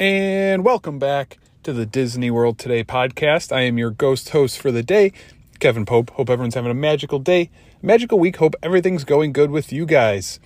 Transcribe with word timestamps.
And 0.00 0.64
welcome 0.64 0.98
back 0.98 1.36
to 1.62 1.74
the 1.74 1.84
Disney 1.84 2.30
World 2.30 2.58
Today 2.58 2.82
podcast. 2.82 3.54
I 3.54 3.60
am 3.60 3.76
your 3.76 3.90
ghost 3.90 4.30
host 4.30 4.58
for 4.58 4.72
the 4.72 4.82
day, 4.82 5.12
Kevin 5.58 5.84
Pope. 5.84 6.08
Hope 6.12 6.30
everyone's 6.30 6.54
having 6.54 6.70
a 6.70 6.74
magical 6.74 7.18
day, 7.18 7.50
magical 7.82 8.18
week. 8.18 8.36
Hope 8.36 8.54
everything's 8.62 9.04
going 9.04 9.34
good 9.34 9.50
with 9.50 9.74
you 9.74 9.84
guys. 9.84 10.40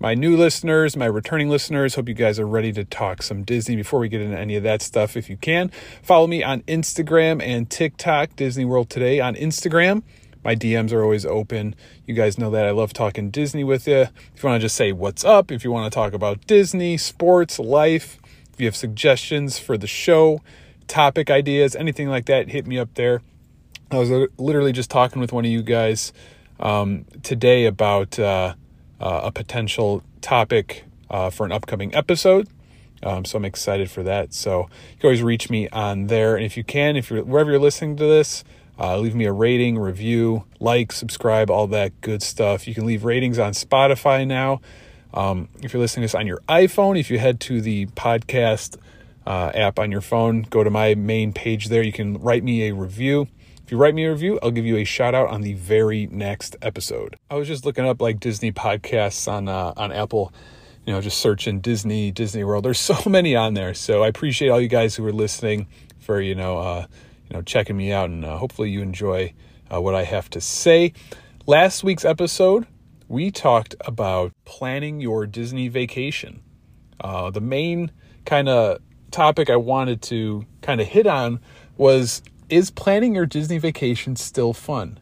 My 0.00 0.14
new 0.14 0.36
listeners, 0.36 0.96
my 0.96 1.06
returning 1.06 1.48
listeners, 1.48 1.94
hope 1.94 2.08
you 2.08 2.14
guys 2.14 2.40
are 2.40 2.48
ready 2.48 2.72
to 2.72 2.84
talk 2.84 3.22
some 3.22 3.44
Disney 3.44 3.76
before 3.76 4.00
we 4.00 4.08
get 4.08 4.22
into 4.22 4.36
any 4.36 4.56
of 4.56 4.64
that 4.64 4.82
stuff. 4.82 5.16
If 5.16 5.30
you 5.30 5.36
can, 5.36 5.70
follow 6.02 6.26
me 6.26 6.42
on 6.42 6.62
Instagram 6.62 7.40
and 7.40 7.70
TikTok, 7.70 8.34
Disney 8.34 8.64
World 8.64 8.90
Today 8.90 9.20
on 9.20 9.36
Instagram. 9.36 10.02
My 10.42 10.56
DMs 10.56 10.92
are 10.92 11.04
always 11.04 11.24
open. 11.24 11.76
You 12.06 12.14
guys 12.14 12.38
know 12.38 12.50
that 12.50 12.66
I 12.66 12.72
love 12.72 12.92
talking 12.92 13.30
Disney 13.30 13.62
with 13.62 13.86
you. 13.86 14.08
If 14.34 14.42
you 14.42 14.48
want 14.48 14.60
to 14.60 14.64
just 14.64 14.74
say 14.74 14.90
what's 14.90 15.24
up, 15.24 15.52
if 15.52 15.62
you 15.62 15.70
want 15.70 15.92
to 15.92 15.94
talk 15.94 16.12
about 16.12 16.44
Disney, 16.48 16.96
sports, 16.96 17.60
life, 17.60 18.18
if 18.56 18.60
you 18.62 18.66
have 18.66 18.74
suggestions 18.74 19.58
for 19.58 19.76
the 19.76 19.86
show, 19.86 20.40
topic 20.86 21.30
ideas, 21.30 21.76
anything 21.76 22.08
like 22.08 22.24
that, 22.24 22.48
hit 22.48 22.66
me 22.66 22.78
up 22.78 22.94
there. 22.94 23.20
I 23.90 23.98
was 23.98 24.10
literally 24.38 24.72
just 24.72 24.90
talking 24.90 25.20
with 25.20 25.30
one 25.30 25.44
of 25.44 25.50
you 25.50 25.62
guys 25.62 26.10
um, 26.58 27.04
today 27.22 27.66
about 27.66 28.18
uh, 28.18 28.54
uh, 28.98 29.20
a 29.24 29.30
potential 29.30 30.02
topic 30.22 30.84
uh, 31.10 31.28
for 31.28 31.44
an 31.44 31.52
upcoming 31.52 31.94
episode. 31.94 32.48
Um, 33.02 33.26
so 33.26 33.36
I'm 33.36 33.44
excited 33.44 33.90
for 33.90 34.02
that. 34.04 34.32
So 34.32 34.70
you 34.92 35.00
can 35.00 35.08
always 35.08 35.22
reach 35.22 35.50
me 35.50 35.68
on 35.68 36.06
there, 36.06 36.34
and 36.34 36.42
if 36.42 36.56
you 36.56 36.64
can, 36.64 36.96
if 36.96 37.10
you're 37.10 37.24
wherever 37.24 37.50
you're 37.50 37.60
listening 37.60 37.96
to 37.96 38.06
this, 38.06 38.42
uh, 38.78 38.96
leave 38.96 39.14
me 39.14 39.26
a 39.26 39.32
rating, 39.34 39.78
review, 39.78 40.44
like, 40.60 40.92
subscribe, 40.92 41.50
all 41.50 41.66
that 41.66 42.00
good 42.00 42.22
stuff. 42.22 42.66
You 42.66 42.74
can 42.74 42.86
leave 42.86 43.04
ratings 43.04 43.38
on 43.38 43.52
Spotify 43.52 44.26
now. 44.26 44.62
Um, 45.14 45.48
if 45.62 45.72
you're 45.72 45.80
listening 45.80 46.02
to 46.02 46.12
this 46.12 46.14
on 46.14 46.26
your 46.26 46.40
iPhone, 46.48 46.98
if 46.98 47.10
you 47.10 47.18
head 47.18 47.40
to 47.40 47.60
the 47.60 47.86
podcast 47.86 48.76
uh, 49.26 49.50
app 49.54 49.78
on 49.78 49.90
your 49.90 50.00
phone, 50.00 50.42
go 50.42 50.62
to 50.62 50.70
my 50.70 50.94
main 50.94 51.32
page 51.32 51.68
there. 51.68 51.82
You 51.82 51.92
can 51.92 52.18
write 52.18 52.44
me 52.44 52.68
a 52.68 52.74
review. 52.74 53.28
If 53.64 53.72
you 53.72 53.78
write 53.78 53.94
me 53.94 54.04
a 54.04 54.12
review, 54.12 54.38
I'll 54.42 54.52
give 54.52 54.64
you 54.64 54.76
a 54.76 54.84
shout 54.84 55.14
out 55.14 55.28
on 55.28 55.40
the 55.40 55.54
very 55.54 56.06
next 56.06 56.54
episode. 56.62 57.16
I 57.28 57.34
was 57.34 57.48
just 57.48 57.64
looking 57.64 57.84
up 57.84 58.00
like 58.00 58.20
Disney 58.20 58.52
podcasts 58.52 59.26
on 59.26 59.48
uh, 59.48 59.72
on 59.76 59.90
Apple, 59.90 60.32
you 60.86 60.92
know, 60.92 61.00
just 61.00 61.18
searching 61.18 61.60
Disney, 61.60 62.12
Disney 62.12 62.44
World. 62.44 62.64
There's 62.64 62.78
so 62.78 62.96
many 63.10 63.34
on 63.34 63.54
there. 63.54 63.74
So 63.74 64.04
I 64.04 64.08
appreciate 64.08 64.50
all 64.50 64.60
you 64.60 64.68
guys 64.68 64.94
who 64.94 65.04
are 65.04 65.12
listening 65.12 65.66
for 65.98 66.20
you 66.20 66.36
know 66.36 66.58
uh, 66.58 66.86
you 67.28 67.36
know 67.36 67.42
checking 67.42 67.76
me 67.76 67.90
out, 67.90 68.08
and 68.08 68.24
uh, 68.24 68.36
hopefully 68.36 68.70
you 68.70 68.82
enjoy 68.82 69.32
uh, 69.72 69.80
what 69.80 69.96
I 69.96 70.04
have 70.04 70.30
to 70.30 70.40
say. 70.40 70.92
Last 71.46 71.82
week's 71.82 72.04
episode 72.04 72.68
we 73.08 73.30
talked 73.30 73.74
about 73.80 74.32
planning 74.44 75.00
your 75.00 75.26
Disney 75.26 75.68
vacation. 75.68 76.42
Uh, 77.00 77.30
the 77.30 77.40
main 77.40 77.90
kind 78.24 78.48
of 78.48 78.78
topic 79.10 79.48
I 79.48 79.56
wanted 79.56 80.02
to 80.02 80.44
kind 80.62 80.80
of 80.80 80.86
hit 80.86 81.06
on 81.06 81.40
was 81.76 82.22
is 82.48 82.70
planning 82.70 83.14
your 83.14 83.26
Disney 83.26 83.58
vacation 83.58 84.16
still 84.16 84.52
fun? 84.52 84.98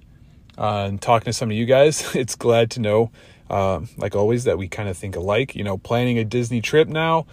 Uh, 0.56 0.86
and 0.88 1.02
talking 1.02 1.26
to 1.26 1.32
some 1.32 1.50
of 1.50 1.56
you 1.56 1.66
guys, 1.66 2.04
it's 2.14 2.34
glad 2.34 2.70
to 2.72 2.80
know, 2.80 3.10
uh, 3.50 3.80
like 3.96 4.14
always, 4.14 4.44
that 4.44 4.58
we 4.58 4.68
kind 4.68 4.88
of 4.88 4.96
think 4.96 5.16
alike. 5.16 5.54
You 5.54 5.64
know, 5.64 5.78
planning 5.78 6.18
a 6.18 6.24
Disney 6.24 6.60
trip 6.60 6.88
now 6.88 7.26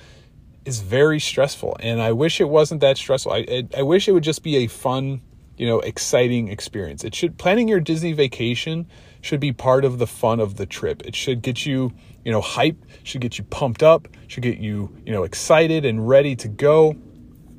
is 0.65 0.81
very 0.81 1.19
stressful, 1.19 1.77
and 1.79 2.01
I 2.01 2.11
wish 2.11 2.41
it 2.41 2.49
wasn't 2.49 2.81
that 2.81 2.97
stressful. 2.97 3.31
I, 3.31 3.45
I, 3.49 3.67
I 3.77 3.81
wish 3.83 4.07
it 4.07 4.11
would 4.11 4.23
just 4.23 4.43
be 4.43 4.57
a 4.57 4.67
fun, 4.67 5.21
you 5.57 5.67
know, 5.67 5.79
exciting 5.79 6.47
experience. 6.47 7.03
It 7.03 7.15
should 7.15 7.37
planning 7.37 7.67
your 7.67 7.79
Disney 7.79 8.13
vacation 8.13 8.87
should 9.21 9.39
be 9.39 9.51
part 9.51 9.85
of 9.85 9.99
the 9.99 10.07
fun 10.07 10.39
of 10.39 10.57
the 10.57 10.65
trip. 10.65 11.03
It 11.05 11.15
should 11.15 11.41
get 11.41 11.65
you, 11.65 11.93
you 12.25 12.31
know, 12.31 12.41
hype, 12.41 12.77
should 13.03 13.21
get 13.21 13.37
you 13.37 13.43
pumped 13.45 13.83
up, 13.83 14.07
should 14.27 14.43
get 14.43 14.57
you, 14.57 14.95
you 15.05 15.11
know, 15.11 15.23
excited 15.23 15.85
and 15.85 16.07
ready 16.07 16.35
to 16.37 16.47
go. 16.47 16.95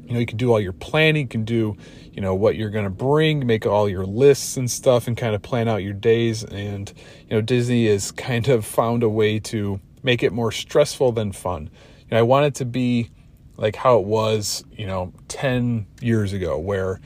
You 0.05 0.15
know, 0.15 0.19
you 0.19 0.27
can 0.27 0.37
do 0.37 0.53
all 0.53 0.61
your 0.61 0.73
planning, 0.73 1.23
you 1.23 1.29
can 1.29 1.45
do, 1.45 1.77
you 2.13 2.21
know, 2.21 2.35
what 2.35 2.57
you're 2.57 2.71
going 2.71 2.85
to 2.85 2.91
bring, 2.91 3.47
make 3.47 3.65
all 3.65 3.89
your 3.89 4.05
lists 4.05 4.57
and 4.57 4.71
stuff 4.71 5.07
and 5.07 5.17
kind 5.17 5.35
of 5.35 5.43
plan 5.43 5.69
out 5.69 5.77
your 5.77 5.95
days 5.95 6.45
and, 6.45 6.93
you 7.29 7.37
know, 7.37 7.41
Disney 7.41 7.87
has 7.87 8.11
kind 8.13 8.49
of 8.49 8.67
found 8.67 9.03
a 9.03 9.09
way 9.09 9.39
to 9.41 9.81
make 10.03 10.23
it 10.23 10.33
more 10.33 10.53
stressful 10.53 11.13
than 11.13 11.33
fun. 11.33 11.71
You 12.01 12.09
know, 12.11 12.19
I 12.19 12.23
want 12.23 12.47
it 12.47 12.55
to 12.57 12.65
be 12.65 13.11
like 13.57 13.77
how 13.77 13.99
it 13.99 14.05
was, 14.05 14.65
you 14.73 14.87
know, 14.87 15.13
10 15.29 15.87
years 16.01 16.33
ago 16.33 16.59
where 16.59 17.01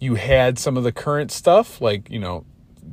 you 0.00 0.14
had 0.14 0.58
some 0.58 0.76
of 0.76 0.84
the 0.84 0.92
current 0.92 1.30
stuff 1.30 1.80
like, 1.80 2.10
you 2.10 2.18
know, 2.18 2.44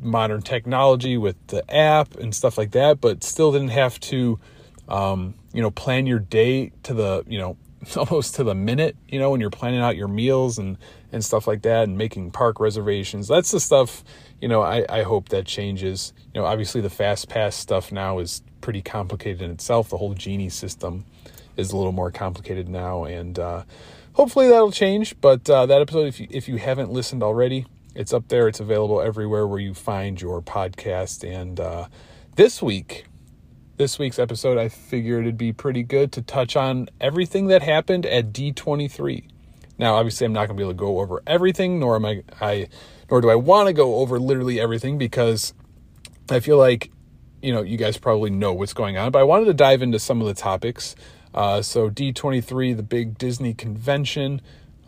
modern 0.02 0.42
technology 0.42 1.18
with 1.18 1.36
the 1.48 1.70
app 1.74 2.16
and 2.16 2.34
stuff 2.34 2.58
like 2.58 2.72
that, 2.72 3.02
but 3.02 3.24
still 3.24 3.52
didn't 3.52 3.70
have 3.70 4.00
to, 4.00 4.40
um, 4.88 5.36
you 5.54 5.62
know, 5.62 5.72
plan 5.72 6.06
your 6.06 6.20
day 6.20 6.72
to 6.84 6.94
the, 6.94 7.24
you 7.28 7.38
know, 7.38 7.58
almost 7.96 8.36
to 8.36 8.44
the 8.44 8.56
minute, 8.56 8.96
you 9.08 9.20
know, 9.20 9.32
when 9.32 9.42
you're 9.42 9.50
planning 9.50 9.80
out 9.80 9.96
your 9.96 10.08
meals 10.08 10.58
and, 10.58 10.78
and 11.12 11.24
stuff 11.24 11.48
like 11.48 11.62
that 11.64 11.84
and 11.84 11.98
making 11.98 12.32
park 12.32 12.60
reservations. 12.60 13.28
That's 13.28 13.52
the 13.52 13.60
stuff, 13.60 14.04
you 14.42 14.48
know, 14.48 14.62
I, 14.62 14.86
I 14.90 15.04
hope 15.04 15.30
that 15.30 15.46
changes. 15.46 16.14
You 16.34 16.42
know, 16.42 16.48
obviously 16.48 16.82
the 16.82 16.90
fast 16.90 17.30
pass 17.30 17.56
stuff 17.56 17.92
now 17.92 18.20
is 18.20 18.42
pretty 18.62 18.82
complicated 18.82 19.42
in 19.42 19.52
itself. 19.52 19.90
The 19.90 19.98
whole 19.98 20.14
Genie 20.14 20.50
system 20.50 21.06
is 21.58 21.72
a 21.72 21.78
little 21.78 21.92
more 21.92 22.12
complicated 22.12 22.70
now. 22.70 23.06
And, 23.06 23.40
uh, 23.40 23.64
hopefully 24.14 24.50
that'll 24.50 24.72
change. 24.72 25.20
But, 25.22 25.50
uh, 25.50 25.66
that 25.66 25.82
episode, 25.82 26.08
if 26.08 26.20
you, 26.20 26.28
if 26.30 26.48
you 26.48 26.58
haven't 26.58 26.92
listened 26.92 27.24
already, 27.24 27.66
it's 28.00 28.14
up 28.14 28.30
there. 28.30 28.48
It's 28.48 28.62
available 28.62 29.02
everywhere 29.02 29.46
where 29.46 29.60
you 29.60 29.74
find 29.74 30.22
your 30.22 30.42
podcast. 30.42 31.30
And 31.30 31.60
uh, 31.60 31.90
this 32.38 32.62
week, 32.62 33.04
this 33.76 34.00
week's 34.00 34.18
episode, 34.18 34.58
I 34.58 34.70
figured 34.70 35.26
it'd 35.26 35.38
be 35.38 35.52
pretty 35.52 35.84
good 35.84 36.14
to 36.14 36.22
touch 36.22 36.56
on 36.56 36.88
everything 37.02 37.48
that 37.48 37.62
happened 37.62 38.06
at 38.06 38.32
D23. 38.32 39.30
Now, 39.78 39.96
obviously, 39.96 40.24
I'm 40.24 40.32
not 40.32 40.48
going 40.48 40.56
to 40.56 40.62
be 40.62 40.64
able 40.64 40.72
to 40.72 40.78
go 40.78 41.02
over 41.02 41.22
everything, 41.28 41.78
nor 41.78 41.98
am 41.98 42.06
I, 42.06 42.24
I 42.40 42.70
nor 43.12 43.20
do 43.20 43.30
I 43.30 43.36
want 43.36 43.68
to 43.68 43.74
go 43.74 43.96
over 43.96 44.18
literally 44.18 44.62
everything 44.62 44.98
because 44.98 45.54
I 46.30 46.40
feel 46.40 46.58
like, 46.58 46.92
you 47.42 47.52
know, 47.52 47.64
you 47.64 47.76
guys 47.76 47.98
probably 47.98 48.30
know 48.30 48.54
what's 48.54 48.74
going 48.74 48.98
on. 48.98 49.12
But 49.12 49.20
I 49.20 49.24
wanted 49.24 49.46
to 49.46 49.54
dive 49.54 49.82
into 49.82 50.00
some 50.00 50.22
of 50.22 50.28
the 50.28 50.34
topics. 50.34 50.96
Uh, 51.34 51.62
so 51.62 51.90
D23, 51.90 52.78
the 52.78 52.84
big 52.84 53.18
Disney 53.18 53.54
convention, 53.54 54.40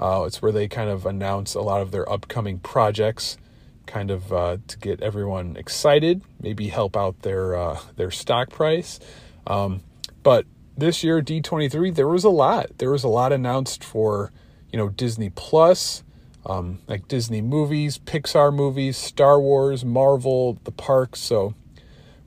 uh, 0.02 0.24
it's 0.26 0.42
where 0.42 0.52
they 0.52 0.68
kind 0.68 0.90
of 0.90 1.06
announce 1.06 1.54
a 1.54 1.62
lot 1.62 1.82
of 1.82 1.92
their 1.92 2.12
upcoming 2.12 2.60
projects, 2.60 3.38
kind 3.86 4.10
of 4.10 4.34
uh, 4.34 4.58
to 4.68 4.78
get 4.80 5.00
everyone 5.02 5.56
excited, 5.56 6.24
maybe 6.42 6.70
help 6.70 6.98
out 6.98 7.22
their 7.22 7.56
uh, 7.56 7.80
their 7.98 8.10
stock 8.10 8.50
price. 8.50 9.00
Um, 9.46 9.82
but 10.24 10.46
this 10.76 11.04
year, 11.04 11.22
D23, 11.22 11.94
there 11.94 12.08
was 12.08 12.24
a 12.24 12.30
lot. 12.30 12.78
There 12.80 12.90
was 12.90 13.04
a 13.04 13.08
lot 13.08 13.32
announced 13.32 13.84
for 13.84 14.32
you 14.72 14.78
know 14.78 14.90
Disney 14.90 15.30
Plus, 15.30 16.04
um, 16.48 16.80
like 16.88 17.08
Disney 17.08 17.42
movies, 17.42 18.00
Pixar 18.00 18.54
movies, 18.54 18.98
Star 18.98 19.40
Wars, 19.40 19.86
Marvel, 19.86 20.58
the 20.64 20.72
parks. 20.72 21.20
So 21.20 21.54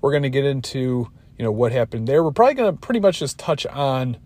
we're 0.01 0.13
going 0.13 0.23
to 0.23 0.31
get 0.31 0.45
into 0.45 1.11
you 1.37 1.45
know 1.45 1.51
what 1.51 1.73
happened 1.73 2.07
there. 2.07 2.23
We're 2.23 2.31
probably 2.31 2.55
going 2.55 2.73
to 2.73 2.81
pretty 2.81 3.01
much 3.01 3.19
just 3.19 3.37
touch 3.37 3.67
on 3.67 4.19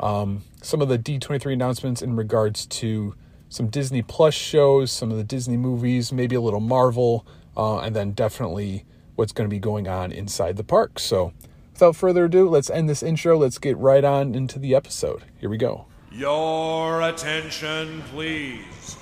um, 0.00 0.44
some 0.62 0.82
of 0.82 0.88
the 0.88 0.98
D23 0.98 1.52
announcements 1.52 2.02
in 2.02 2.16
regards 2.16 2.66
to 2.66 3.14
some 3.48 3.68
Disney 3.68 4.02
Plus 4.02 4.34
shows, 4.34 4.90
some 4.90 5.10
of 5.10 5.16
the 5.16 5.24
Disney 5.24 5.56
movies, 5.56 6.12
maybe 6.12 6.34
a 6.34 6.40
little 6.40 6.60
Marvel, 6.60 7.26
uh, 7.56 7.78
and 7.78 7.94
then 7.94 8.12
definitely 8.12 8.84
what's 9.14 9.32
going 9.32 9.48
to 9.48 9.54
be 9.54 9.60
going 9.60 9.88
on 9.88 10.12
inside 10.12 10.56
the 10.56 10.64
park. 10.64 10.98
So, 10.98 11.32
without 11.72 11.96
further 11.96 12.26
ado, 12.26 12.48
let's 12.48 12.68
end 12.70 12.88
this 12.88 13.02
intro. 13.02 13.38
Let's 13.38 13.58
get 13.58 13.76
right 13.78 14.04
on 14.04 14.34
into 14.34 14.58
the 14.58 14.74
episode. 14.74 15.24
Here 15.38 15.48
we 15.48 15.56
go. 15.56 15.86
Your 16.12 17.02
attention, 17.02 18.02
please. 18.10 18.96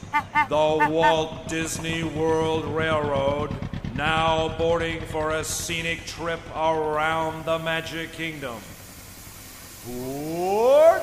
The 0.48 0.88
Walt 0.90 1.48
Disney 1.48 2.04
World 2.04 2.64
Railroad 2.66 3.54
now 3.94 4.56
boarding 4.58 5.00
for 5.02 5.30
a 5.30 5.44
scenic 5.44 6.04
trip 6.04 6.40
around 6.54 7.44
the 7.44 7.58
Magic 7.60 8.12
Kingdom. 8.12 8.56
So 9.86 11.02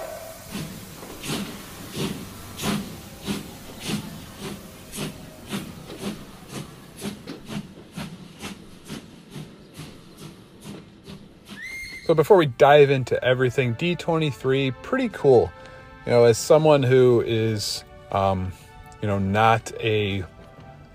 before 12.16 12.38
we 12.38 12.48
dive 12.48 12.89
into 12.89 13.24
everything, 13.24 13.75
D23, 13.75 14.74
pretty 14.81 15.10
cool. 15.10 15.51
you 16.07 16.12
know, 16.12 16.24
as 16.24 16.39
someone 16.39 16.81
who 16.81 17.22
is, 17.22 17.83
um, 18.12 18.51
you 19.01 19.07
know, 19.07 19.19
not 19.19 19.72
a 19.80 20.24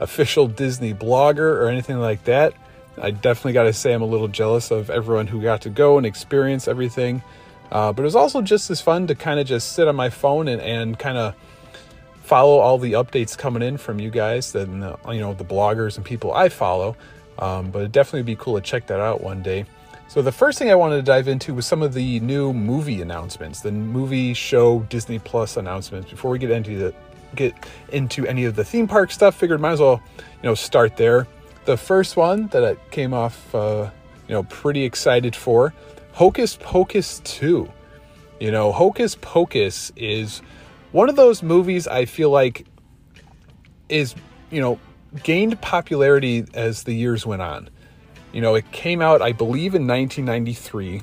official 0.00 0.48
Disney 0.48 0.92
blogger 0.92 1.38
or 1.38 1.68
anything 1.68 2.00
like 2.00 2.24
that, 2.24 2.52
I 3.00 3.12
definitely 3.12 3.52
got 3.52 3.62
to 3.62 3.72
say 3.72 3.92
I'm 3.92 4.02
a 4.02 4.06
little 4.06 4.28
jealous 4.28 4.72
of 4.72 4.90
everyone 4.90 5.28
who 5.28 5.40
got 5.40 5.60
to 5.62 5.70
go 5.70 5.98
and 5.98 6.04
experience 6.04 6.66
everything. 6.66 7.22
Uh, 7.70 7.92
but 7.92 8.02
it 8.02 8.04
was 8.04 8.16
also 8.16 8.42
just 8.42 8.70
as 8.70 8.80
fun 8.80 9.06
to 9.06 9.14
kind 9.14 9.40
of 9.40 9.46
just 9.46 9.72
sit 9.72 9.88
on 9.88 9.96
my 9.96 10.10
phone 10.10 10.48
and, 10.48 10.60
and 10.62 10.98
kind 10.98 11.18
of 11.18 11.34
follow 12.22 12.58
all 12.58 12.78
the 12.78 12.92
updates 12.92 13.38
coming 13.38 13.62
in 13.62 13.76
from 13.76 14.00
you 14.00 14.10
guys 14.10 14.52
and 14.54 14.82
you 15.08 15.20
know 15.20 15.32
the 15.34 15.44
bloggers 15.44 15.96
and 15.96 16.04
people 16.04 16.32
I 16.32 16.48
follow. 16.48 16.96
Um, 17.38 17.70
but 17.70 17.80
it'd 17.80 17.92
definitely 17.92 18.22
be 18.22 18.36
cool 18.36 18.54
to 18.54 18.60
check 18.60 18.86
that 18.86 19.00
out 19.00 19.20
one 19.20 19.42
day. 19.42 19.66
So 20.08 20.22
the 20.22 20.32
first 20.32 20.58
thing 20.58 20.70
I 20.70 20.74
wanted 20.74 20.96
to 20.96 21.02
dive 21.02 21.28
into 21.28 21.52
was 21.52 21.66
some 21.66 21.82
of 21.82 21.92
the 21.92 22.20
new 22.20 22.52
movie 22.52 23.02
announcements, 23.02 23.60
the 23.60 23.72
movie 23.72 24.34
show 24.34 24.80
Disney 24.88 25.18
Plus 25.18 25.56
announcements. 25.56 26.10
Before 26.10 26.30
we 26.30 26.38
get 26.38 26.50
into 26.50 26.78
the 26.78 26.94
get 27.34 27.54
into 27.92 28.26
any 28.26 28.44
of 28.44 28.56
the 28.56 28.64
theme 28.64 28.86
park 28.86 29.10
stuff, 29.10 29.36
figured 29.36 29.60
might 29.60 29.72
as 29.72 29.80
well 29.80 30.00
you 30.16 30.48
know 30.48 30.54
start 30.54 30.96
there. 30.96 31.26
The 31.64 31.76
first 31.76 32.16
one 32.16 32.46
that 32.48 32.64
I 32.64 32.76
came 32.90 33.12
off, 33.12 33.52
uh, 33.54 33.90
you 34.28 34.34
know, 34.34 34.44
pretty 34.44 34.84
excited 34.84 35.34
for, 35.34 35.74
Hocus 36.16 36.56
Pocus 36.62 37.20
2. 37.24 37.70
You 38.40 38.50
know, 38.50 38.72
Hocus 38.72 39.18
Pocus 39.20 39.92
is 39.96 40.40
one 40.92 41.10
of 41.10 41.16
those 41.16 41.42
movies 41.42 41.86
I 41.86 42.06
feel 42.06 42.30
like 42.30 42.64
is, 43.90 44.14
you 44.50 44.62
know, 44.62 44.80
gained 45.22 45.60
popularity 45.60 46.46
as 46.54 46.84
the 46.84 46.94
years 46.94 47.26
went 47.26 47.42
on. 47.42 47.68
You 48.32 48.40
know, 48.40 48.54
it 48.54 48.72
came 48.72 49.02
out, 49.02 49.20
I 49.20 49.32
believe, 49.32 49.74
in 49.74 49.86
1993 49.86 51.02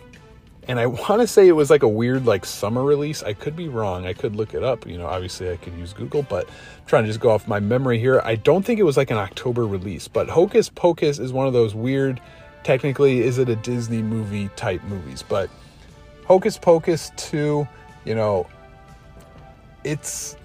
and 0.67 0.79
I 0.79 0.85
want 0.87 1.21
to 1.21 1.27
say 1.27 1.47
it 1.47 1.53
was 1.53 1.69
like 1.69 1.83
a 1.83 1.87
weird 1.87 2.25
like 2.25 2.45
summer 2.45 2.83
release. 2.83 3.23
I 3.23 3.33
could 3.33 3.55
be 3.55 3.67
wrong. 3.67 4.05
I 4.05 4.13
could 4.13 4.35
look 4.35 4.53
it 4.53 4.63
up. 4.63 4.87
You 4.87 4.97
know, 4.97 5.07
obviously 5.07 5.51
I 5.51 5.57
could 5.57 5.73
use 5.73 5.93
Google, 5.93 6.23
but 6.23 6.47
I'm 6.47 6.85
trying 6.87 7.03
to 7.03 7.09
just 7.09 7.19
go 7.19 7.29
off 7.29 7.47
my 7.47 7.59
memory 7.59 7.99
here. 7.99 8.21
I 8.23 8.35
don't 8.35 8.63
think 8.63 8.79
it 8.79 8.83
was 8.83 8.97
like 8.97 9.11
an 9.11 9.17
October 9.17 9.67
release, 9.67 10.07
but 10.07 10.29
Hocus 10.29 10.69
Pocus 10.69 11.19
is 11.19 11.31
one 11.31 11.47
of 11.47 11.53
those 11.53 11.75
weird. 11.75 12.19
Technically, 12.63 13.21
is 13.21 13.37
it 13.37 13.49
a 13.49 13.55
Disney 13.55 14.01
movie 14.01 14.49
type 14.55 14.81
movies? 14.83 15.23
But 15.27 15.49
Hocus 16.25 16.57
Pocus 16.57 17.11
two, 17.17 17.67
you 18.05 18.15
know, 18.15 18.47
it's. 19.83 20.37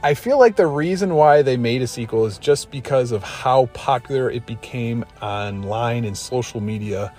I 0.00 0.14
feel 0.14 0.38
like 0.38 0.54
the 0.54 0.66
reason 0.68 1.16
why 1.16 1.42
they 1.42 1.56
made 1.56 1.82
a 1.82 1.88
sequel 1.88 2.24
is 2.26 2.38
just 2.38 2.70
because 2.70 3.10
of 3.10 3.24
how 3.24 3.66
popular 3.74 4.30
it 4.30 4.46
became 4.46 5.04
online 5.20 6.04
and 6.04 6.16
social 6.16 6.60
media 6.60 7.12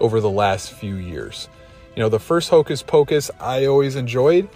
over 0.00 0.20
the 0.20 0.30
last 0.30 0.72
few 0.72 0.96
years. 0.96 1.48
You 1.94 2.02
know, 2.02 2.08
the 2.08 2.18
first 2.18 2.50
Hocus 2.50 2.82
Pocus 2.82 3.30
I 3.38 3.66
always 3.66 3.94
enjoyed. 3.94 4.48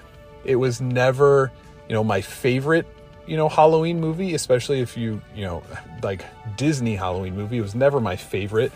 It 0.44 0.56
was 0.56 0.80
never, 0.80 1.52
you 1.88 1.94
know, 1.94 2.02
my 2.02 2.20
favorite, 2.20 2.84
you 3.28 3.36
know, 3.36 3.48
Halloween 3.48 4.00
movie, 4.00 4.34
especially 4.34 4.80
if 4.80 4.96
you, 4.96 5.22
you 5.36 5.44
know, 5.44 5.62
like 6.02 6.24
Disney 6.56 6.96
Halloween 6.96 7.36
movie. 7.36 7.58
It 7.58 7.62
was 7.62 7.76
never 7.76 8.00
my 8.00 8.16
favorite. 8.16 8.72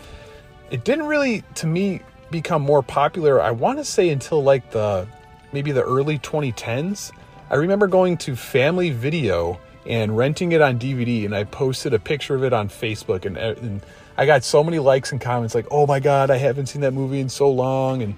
It 0.71 0.83
didn't 0.83 1.05
really, 1.05 1.43
to 1.55 1.67
me, 1.67 2.01
become 2.31 2.61
more 2.61 2.81
popular, 2.81 3.41
I 3.41 3.51
want 3.51 3.79
to 3.79 3.85
say 3.85 4.09
until 4.09 4.43
like 4.43 4.71
the 4.71 5.07
maybe 5.51 5.71
the 5.71 5.83
early 5.83 6.17
2010s. 6.19 7.11
I 7.49 7.55
remember 7.55 7.87
going 7.87 8.17
to 8.17 8.35
Family 8.35 8.89
Video 8.89 9.59
and 9.85 10.17
renting 10.17 10.53
it 10.53 10.61
on 10.61 10.79
DVD, 10.79 11.25
and 11.25 11.35
I 11.35 11.43
posted 11.43 11.93
a 11.93 11.99
picture 11.99 12.35
of 12.35 12.43
it 12.43 12.53
on 12.53 12.69
Facebook, 12.69 13.25
and, 13.25 13.37
and 13.37 13.81
I 14.17 14.25
got 14.25 14.43
so 14.43 14.63
many 14.63 14.79
likes 14.79 15.11
and 15.11 15.21
comments 15.21 15.53
like, 15.53 15.67
"Oh 15.69 15.85
my 15.85 15.99
God, 15.99 16.31
I 16.31 16.37
haven't 16.37 16.67
seen 16.67 16.81
that 16.81 16.93
movie 16.93 17.19
in 17.19 17.29
so 17.29 17.51
long," 17.51 18.01
and 18.01 18.15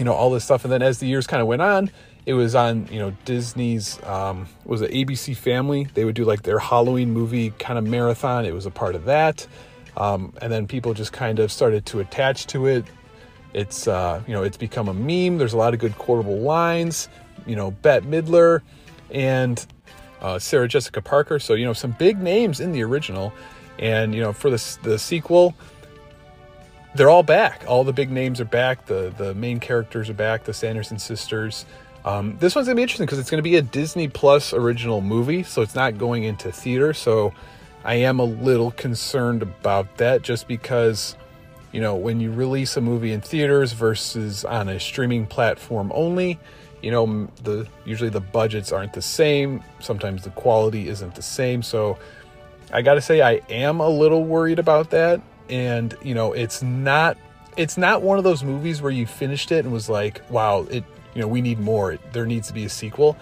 you 0.00 0.04
know 0.04 0.14
all 0.14 0.30
this 0.30 0.44
stuff 0.44 0.64
and 0.64 0.72
then 0.72 0.80
as 0.80 0.98
the 0.98 1.06
years 1.06 1.26
kind 1.26 1.42
of 1.42 1.46
went 1.46 1.60
on 1.60 1.90
it 2.24 2.32
was 2.32 2.54
on 2.54 2.88
you 2.90 2.98
know 2.98 3.14
disney's 3.26 4.02
um, 4.04 4.48
was 4.64 4.80
it 4.80 4.90
abc 4.90 5.36
family? 5.36 5.88
They 5.94 6.04
would 6.04 6.14
do 6.14 6.24
like 6.24 6.42
their 6.42 6.58
halloween 6.58 7.12
movie 7.12 7.50
kind 7.58 7.78
of 7.78 7.84
marathon. 7.84 8.46
It 8.46 8.54
was 8.54 8.66
a 8.66 8.70
part 8.70 8.94
of 8.94 9.04
that 9.04 9.46
um, 9.96 10.32
and 10.40 10.52
then 10.52 10.66
people 10.66 10.94
just 10.94 11.12
kind 11.12 11.38
of 11.38 11.50
started 11.50 11.84
to 11.86 12.00
attach 12.00 12.46
to 12.46 12.66
it 12.66 12.84
it's 13.52 13.88
uh, 13.88 14.22
you 14.26 14.32
know 14.32 14.42
it's 14.42 14.56
become 14.56 14.88
a 14.88 14.94
meme 14.94 15.38
there's 15.38 15.52
a 15.52 15.56
lot 15.56 15.74
of 15.74 15.80
good 15.80 15.96
quotable 15.98 16.38
lines 16.38 17.08
you 17.46 17.56
know 17.56 17.70
bette 17.70 18.06
midler 18.06 18.60
and 19.10 19.66
uh, 20.20 20.38
sarah 20.38 20.68
jessica 20.68 21.00
parker 21.00 21.38
so 21.38 21.54
you 21.54 21.64
know 21.64 21.72
some 21.72 21.92
big 21.92 22.18
names 22.20 22.60
in 22.60 22.72
the 22.72 22.82
original 22.82 23.32
and 23.78 24.14
you 24.14 24.20
know 24.20 24.32
for 24.32 24.50
the, 24.50 24.78
the 24.82 24.98
sequel 24.98 25.54
they're 26.94 27.10
all 27.10 27.22
back. 27.22 27.64
All 27.66 27.84
the 27.84 27.92
big 27.92 28.10
names 28.10 28.40
are 28.40 28.46
back. 28.46 28.86
The 28.86 29.12
the 29.16 29.34
main 29.34 29.60
characters 29.60 30.10
are 30.10 30.14
back. 30.14 30.44
The 30.44 30.54
Sanderson 30.54 30.98
sisters. 30.98 31.64
Um, 32.04 32.36
this 32.38 32.54
one's 32.54 32.66
gonna 32.66 32.76
be 32.76 32.82
interesting 32.82 33.06
because 33.06 33.18
it's 33.18 33.30
gonna 33.30 33.42
be 33.42 33.56
a 33.56 33.62
Disney 33.62 34.08
Plus 34.08 34.52
original 34.52 35.00
movie, 35.00 35.42
so 35.42 35.62
it's 35.62 35.74
not 35.74 35.98
going 35.98 36.24
into 36.24 36.50
theater. 36.50 36.92
So 36.92 37.32
I 37.84 37.94
am 37.94 38.18
a 38.18 38.24
little 38.24 38.72
concerned 38.72 39.42
about 39.42 39.96
that, 39.98 40.22
just 40.22 40.48
because 40.48 41.16
you 41.72 41.80
know 41.80 41.94
when 41.96 42.20
you 42.20 42.32
release 42.32 42.76
a 42.76 42.80
movie 42.80 43.12
in 43.12 43.20
theaters 43.20 43.72
versus 43.72 44.44
on 44.44 44.68
a 44.68 44.78
streaming 44.78 45.26
platform 45.26 45.90
only, 45.94 46.38
you 46.82 46.90
know 46.90 47.28
the 47.42 47.66
usually 47.84 48.10
the 48.10 48.20
budgets 48.20 48.72
aren't 48.72 48.92
the 48.92 49.02
same. 49.02 49.62
Sometimes 49.80 50.24
the 50.24 50.30
quality 50.30 50.88
isn't 50.88 51.14
the 51.14 51.22
same. 51.22 51.62
So 51.62 51.98
I 52.72 52.82
gotta 52.82 53.00
say 53.00 53.22
I 53.22 53.40
am 53.48 53.80
a 53.80 53.88
little 53.88 54.24
worried 54.24 54.58
about 54.58 54.90
that 54.90 55.20
and 55.50 55.96
you 56.02 56.14
know 56.14 56.32
it's 56.32 56.62
not 56.62 57.18
it's 57.56 57.76
not 57.76 58.02
one 58.02 58.16
of 58.16 58.24
those 58.24 58.42
movies 58.42 58.80
where 58.80 58.92
you 58.92 59.06
finished 59.06 59.52
it 59.52 59.64
and 59.64 59.72
was 59.72 59.88
like 59.88 60.22
wow 60.30 60.62
it 60.70 60.84
you 61.14 61.20
know 61.20 61.28
we 61.28 61.42
need 61.42 61.58
more 61.58 61.98
there 62.12 62.24
needs 62.24 62.48
to 62.48 62.54
be 62.54 62.64
a 62.64 62.68
sequel 62.68 63.16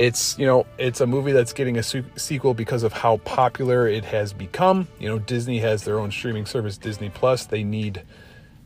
it's 0.00 0.38
you 0.38 0.46
know 0.46 0.64
it's 0.78 1.02
a 1.02 1.06
movie 1.06 1.32
that's 1.32 1.52
getting 1.52 1.76
a 1.76 1.82
su- 1.82 2.04
sequel 2.16 2.54
because 2.54 2.84
of 2.84 2.92
how 2.94 3.18
popular 3.18 3.86
it 3.86 4.06
has 4.06 4.32
become. 4.32 4.88
You 4.98 5.10
know 5.10 5.18
disney 5.18 5.58
has 5.58 5.84
their 5.84 6.00
own 6.00 6.10
streaming 6.10 6.46
service 6.46 6.78
disney 6.78 7.10
plus. 7.10 7.44
They 7.44 7.62
need 7.62 8.02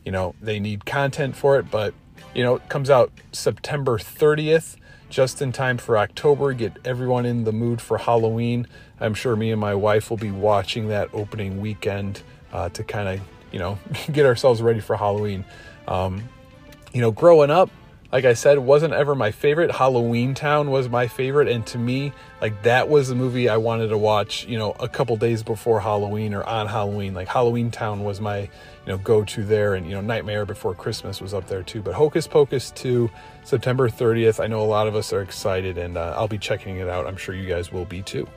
you 0.05 0.13
know 0.13 0.33
they 0.41 0.61
need 0.61 0.85
content 0.85 1.35
for 1.35 1.59
it. 1.59 1.69
But 1.69 1.93
you 2.33 2.41
know 2.41 2.55
it 2.55 2.69
comes 2.69 2.89
out 2.89 3.11
september 3.33 3.97
30th 3.97 4.77
just 5.09 5.41
in 5.41 5.51
time 5.51 5.77
for 5.77 5.97
october. 5.97 6.53
Get 6.53 6.77
everyone 6.85 7.25
in 7.25 7.43
the 7.43 7.51
mood 7.51 7.81
for 7.81 7.97
halloween. 7.97 8.65
I'm 9.01 9.13
sure 9.13 9.35
me 9.35 9.51
and 9.51 9.59
my 9.59 9.75
wife 9.75 10.09
will 10.09 10.17
be 10.17 10.31
watching 10.31 10.87
that 10.87 11.09
opening 11.11 11.59
weekend 11.59 12.21
uh, 12.53 12.69
to 12.69 12.83
kind 12.85 13.09
of 13.09 13.19
you 13.51 13.59
know 13.59 13.77
get 14.13 14.25
ourselves 14.25 14.61
ready 14.61 14.79
for 14.79 14.95
Halloween. 14.95 15.43
Um, 15.85 16.29
you 16.93 17.01
know, 17.01 17.11
growing 17.11 17.51
up, 17.51 17.69
like 18.11 18.25
I 18.25 18.33
said, 18.33 18.59
wasn't 18.59 18.93
ever 18.93 19.15
my 19.15 19.31
favorite. 19.31 19.71
Halloween 19.71 20.33
Town 20.35 20.69
was 20.71 20.87
my 20.87 21.07
favorite, 21.07 21.47
and 21.47 21.65
to 21.67 21.77
me, 21.77 22.13
like 22.39 22.63
that 22.63 22.87
was 22.87 23.09
the 23.09 23.15
movie 23.15 23.49
I 23.49 23.57
wanted 23.57 23.87
to 23.87 23.97
watch. 23.97 24.45
You 24.45 24.57
know, 24.57 24.71
a 24.79 24.87
couple 24.87 25.17
days 25.17 25.43
before 25.43 25.79
Halloween 25.79 26.33
or 26.33 26.43
on 26.43 26.67
Halloween. 26.67 27.13
Like 27.13 27.27
Halloween 27.27 27.71
Town 27.71 28.03
was 28.03 28.21
my 28.21 28.41
you 28.41 28.49
know 28.87 28.97
go 28.99 29.23
to 29.25 29.43
there, 29.43 29.75
and 29.75 29.87
you 29.87 29.93
know 29.93 30.01
Nightmare 30.01 30.45
Before 30.45 30.75
Christmas 30.75 31.19
was 31.19 31.33
up 31.33 31.47
there 31.47 31.63
too. 31.63 31.81
But 31.81 31.95
Hocus 31.95 32.27
Pocus 32.27 32.71
2, 32.71 33.09
September 33.43 33.89
30th. 33.89 34.43
I 34.43 34.47
know 34.47 34.61
a 34.61 34.65
lot 34.65 34.87
of 34.87 34.95
us 34.95 35.11
are 35.11 35.21
excited, 35.21 35.77
and 35.77 35.97
uh, 35.97 36.13
I'll 36.15 36.27
be 36.27 36.37
checking 36.37 36.77
it 36.77 36.87
out. 36.87 37.07
I'm 37.07 37.17
sure 37.17 37.33
you 37.33 37.47
guys 37.47 37.71
will 37.71 37.85
be 37.85 38.01
too. 38.01 38.27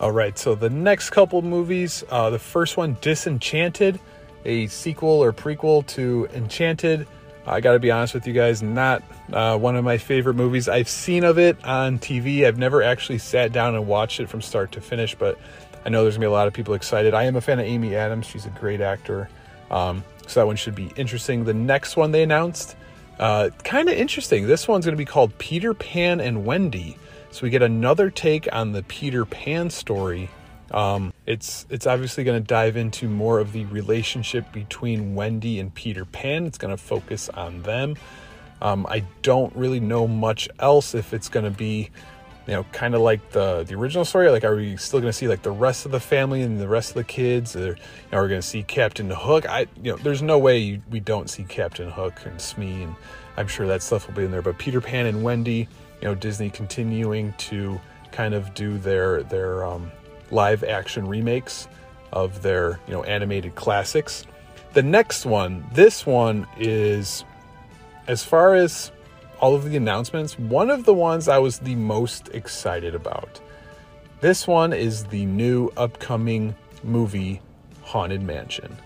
All 0.00 0.12
right, 0.12 0.38
so 0.38 0.54
the 0.54 0.70
next 0.70 1.10
couple 1.10 1.42
movies, 1.42 2.04
uh, 2.10 2.30
the 2.30 2.38
first 2.38 2.76
one, 2.76 2.96
Disenchanted, 3.00 3.98
a 4.44 4.68
sequel 4.68 5.24
or 5.24 5.32
prequel 5.32 5.84
to 5.88 6.28
Enchanted. 6.32 7.08
I 7.48 7.60
got 7.60 7.72
to 7.72 7.78
be 7.78 7.90
honest 7.90 8.14
with 8.14 8.26
you 8.26 8.32
guys, 8.32 8.62
not 8.62 9.02
uh, 9.32 9.56
one 9.56 9.76
of 9.76 9.84
my 9.84 9.98
favorite 9.98 10.34
movies. 10.34 10.68
I've 10.68 10.88
seen 10.88 11.24
of 11.24 11.38
it 11.38 11.62
on 11.64 11.98
TV. 11.98 12.46
I've 12.46 12.58
never 12.58 12.82
actually 12.82 13.18
sat 13.18 13.52
down 13.52 13.74
and 13.74 13.86
watched 13.86 14.20
it 14.20 14.28
from 14.28 14.42
start 14.42 14.72
to 14.72 14.80
finish, 14.80 15.14
but 15.14 15.38
I 15.84 15.88
know 15.88 16.02
there's 16.02 16.16
gonna 16.16 16.24
be 16.24 16.26
a 16.26 16.30
lot 16.30 16.46
of 16.46 16.52
people 16.52 16.74
excited. 16.74 17.14
I 17.14 17.24
am 17.24 17.36
a 17.36 17.40
fan 17.40 17.58
of 17.58 17.66
Amy 17.66 17.96
Adams; 17.96 18.26
she's 18.26 18.44
a 18.46 18.50
great 18.50 18.80
actor, 18.80 19.28
um, 19.70 20.04
so 20.26 20.40
that 20.40 20.46
one 20.46 20.56
should 20.56 20.74
be 20.74 20.92
interesting. 20.96 21.44
The 21.44 21.54
next 21.54 21.96
one 21.96 22.12
they 22.12 22.22
announced, 22.22 22.76
uh, 23.18 23.50
kind 23.64 23.88
of 23.88 23.94
interesting. 23.94 24.46
This 24.46 24.68
one's 24.68 24.84
gonna 24.84 24.96
be 24.96 25.04
called 25.04 25.36
Peter 25.38 25.72
Pan 25.72 26.20
and 26.20 26.44
Wendy. 26.44 26.98
So 27.30 27.42
we 27.42 27.50
get 27.50 27.62
another 27.62 28.10
take 28.10 28.48
on 28.52 28.72
the 28.72 28.82
Peter 28.82 29.24
Pan 29.24 29.70
story. 29.70 30.28
Um, 30.70 31.12
it's 31.26 31.66
it's 31.70 31.86
obviously 31.86 32.24
going 32.24 32.42
to 32.42 32.46
dive 32.46 32.76
into 32.76 33.08
more 33.08 33.38
of 33.38 33.52
the 33.52 33.64
relationship 33.66 34.52
between 34.52 35.14
Wendy 35.14 35.58
and 35.60 35.74
Peter 35.74 36.04
Pan. 36.04 36.46
It's 36.46 36.58
going 36.58 36.76
to 36.76 36.82
focus 36.82 37.28
on 37.30 37.62
them. 37.62 37.96
Um, 38.60 38.86
I 38.88 39.04
don't 39.22 39.54
really 39.54 39.80
know 39.80 40.06
much 40.06 40.48
else 40.58 40.94
if 40.94 41.14
it's 41.14 41.28
going 41.28 41.44
to 41.44 41.56
be, 41.56 41.90
you 42.46 42.54
know, 42.54 42.64
kind 42.72 42.94
of 42.94 43.00
like 43.00 43.30
the 43.30 43.64
the 43.64 43.74
original 43.74 44.04
story. 44.04 44.30
Like, 44.30 44.44
are 44.44 44.56
we 44.56 44.76
still 44.76 45.00
going 45.00 45.10
to 45.10 45.16
see 45.16 45.28
like 45.28 45.42
the 45.42 45.50
rest 45.50 45.86
of 45.86 45.92
the 45.92 46.00
family 46.00 46.42
and 46.42 46.60
the 46.60 46.68
rest 46.68 46.90
of 46.90 46.96
the 46.96 47.04
kids? 47.04 47.56
Or 47.56 47.68
you 47.68 47.76
know, 48.12 48.18
are 48.18 48.22
we 48.22 48.28
going 48.28 48.40
to 48.40 48.46
see 48.46 48.62
Captain 48.62 49.10
Hook? 49.10 49.48
I, 49.48 49.66
you 49.82 49.92
know, 49.92 49.96
there's 49.96 50.22
no 50.22 50.38
way 50.38 50.58
you, 50.58 50.82
we 50.90 51.00
don't 51.00 51.30
see 51.30 51.44
Captain 51.44 51.90
Hook 51.90 52.20
and 52.26 52.40
Smee, 52.40 52.82
and 52.82 52.94
I'm 53.36 53.48
sure 53.48 53.66
that 53.68 53.82
stuff 53.82 54.06
will 54.06 54.14
be 54.14 54.24
in 54.24 54.30
there. 54.30 54.42
But 54.42 54.58
Peter 54.58 54.80
Pan 54.80 55.06
and 55.06 55.22
Wendy 55.22 55.68
you 56.00 56.08
know 56.08 56.14
Disney 56.14 56.50
continuing 56.50 57.32
to 57.34 57.80
kind 58.12 58.34
of 58.34 58.54
do 58.54 58.78
their 58.78 59.22
their 59.24 59.64
um, 59.64 59.90
live 60.30 60.64
action 60.64 61.06
remakes 61.06 61.68
of 62.12 62.42
their 62.42 62.80
you 62.86 62.92
know 62.92 63.02
animated 63.04 63.54
classics. 63.54 64.24
The 64.72 64.82
next 64.82 65.24
one, 65.24 65.66
this 65.72 66.06
one 66.06 66.46
is 66.58 67.24
as 68.06 68.22
far 68.22 68.54
as 68.54 68.92
all 69.40 69.54
of 69.54 69.64
the 69.64 69.76
announcements, 69.76 70.38
one 70.38 70.70
of 70.70 70.84
the 70.84 70.94
ones 70.94 71.28
I 71.28 71.38
was 71.38 71.58
the 71.58 71.74
most 71.74 72.28
excited 72.28 72.94
about. 72.94 73.40
This 74.20 74.46
one 74.46 74.72
is 74.72 75.04
the 75.04 75.26
new 75.26 75.70
upcoming 75.76 76.54
movie 76.82 77.40
Haunted 77.82 78.22
Mansion. 78.22 78.76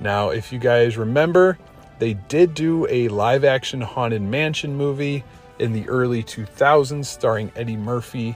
Now, 0.00 0.30
if 0.30 0.52
you 0.52 0.58
guys 0.58 0.96
remember, 0.96 1.58
they 1.98 2.14
did 2.14 2.54
do 2.54 2.86
a 2.88 3.08
live 3.08 3.44
action 3.44 3.82
Haunted 3.82 4.22
Mansion 4.22 4.74
movie 4.74 5.22
in 5.58 5.72
the 5.72 5.86
early 5.88 6.22
2000s 6.22 7.04
starring 7.04 7.52
Eddie 7.54 7.76
Murphy. 7.76 8.34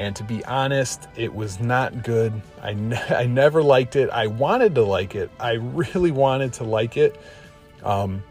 And 0.00 0.16
to 0.16 0.24
be 0.24 0.42
honest, 0.46 1.08
it 1.14 1.34
was 1.34 1.60
not 1.60 2.02
good. 2.02 2.32
I, 2.62 2.72
ne- 2.72 2.96
I 3.10 3.26
never 3.26 3.62
liked 3.62 3.96
it. 3.96 4.08
I 4.08 4.28
wanted 4.28 4.74
to 4.76 4.82
like 4.82 5.14
it. 5.14 5.30
I 5.38 5.52
really 5.52 6.10
wanted 6.10 6.54
to 6.54 6.64
like 6.64 6.96
it. 6.96 7.20
Um, 7.84 8.24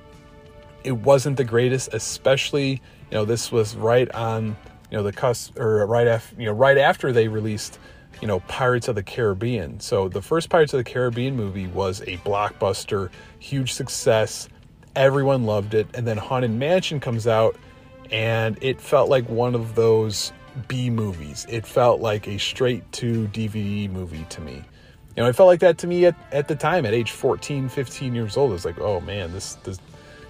it 0.83 0.93
wasn't 0.93 1.37
the 1.37 1.43
greatest, 1.43 1.93
especially, 1.93 2.71
you 2.71 2.79
know, 3.11 3.23
this 3.23 3.51
was 3.51 3.75
right 3.75 4.09
on, 4.13 4.57
you 4.89 4.97
know, 4.97 5.03
the 5.03 5.13
cusp 5.13 5.59
or 5.59 5.85
right 5.85 6.07
after, 6.07 6.41
you 6.41 6.47
know, 6.47 6.53
right 6.53 6.77
after 6.77 7.11
they 7.11 7.27
released, 7.27 7.77
you 8.19 8.27
know, 8.27 8.39
Pirates 8.41 8.87
of 8.87 8.95
the 8.95 9.03
Caribbean. 9.03 9.79
So 9.79 10.09
the 10.09 10.23
first 10.23 10.49
Pirates 10.49 10.73
of 10.73 10.79
the 10.79 10.83
Caribbean 10.83 11.35
movie 11.35 11.67
was 11.67 12.01
a 12.01 12.17
blockbuster, 12.17 13.11
huge 13.37 13.73
success. 13.73 14.49
Everyone 14.95 15.45
loved 15.45 15.75
it. 15.75 15.87
And 15.93 16.07
then 16.07 16.17
Haunted 16.17 16.49
Mansion 16.49 16.99
comes 16.99 17.27
out 17.27 17.55
and 18.09 18.57
it 18.61 18.81
felt 18.81 19.07
like 19.07 19.29
one 19.29 19.53
of 19.53 19.75
those 19.75 20.33
B 20.67 20.89
movies. 20.89 21.45
It 21.49 21.65
felt 21.65 22.01
like 22.01 22.27
a 22.27 22.37
straight 22.37 22.89
to 22.93 23.27
DVD 23.27 23.89
movie 23.89 24.25
to 24.29 24.41
me. 24.41 24.63
You 25.15 25.23
know, 25.23 25.29
it 25.29 25.35
felt 25.35 25.47
like 25.47 25.59
that 25.61 25.77
to 25.79 25.87
me 25.87 26.05
at, 26.05 26.15
at 26.31 26.47
the 26.47 26.55
time 26.55 26.85
at 26.85 26.93
age 26.93 27.11
14, 27.11 27.69
15 27.69 28.15
years 28.15 28.37
old. 28.37 28.51
It 28.51 28.53
was 28.53 28.65
like, 28.65 28.79
oh 28.79 29.01
man, 29.01 29.31
this 29.33 29.55
this 29.63 29.79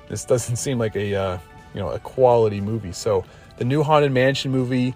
this 0.08 0.26
doesn't 0.26 0.56
seem 0.66 0.80
like 0.80 0.96
a 0.96 1.16
uh, 1.16 1.38
you 1.74 1.80
know 1.80 1.90
a 1.90 2.00
quality 2.00 2.62
movie. 2.62 2.92
So 2.92 3.26
the 3.58 3.66
new 3.66 3.84
Haunted 3.84 4.12
Mansion 4.12 4.52
movie, 4.52 4.94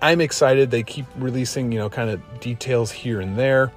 I'm 0.00 0.20
excited. 0.20 0.70
They 0.70 0.82
keep 0.82 1.06
releasing 1.16 1.72
you 1.72 1.78
know 1.78 1.88
kind 1.88 2.10
of 2.10 2.40
details 2.40 2.90
here 2.90 3.20
and 3.20 3.38
there. 3.38 3.72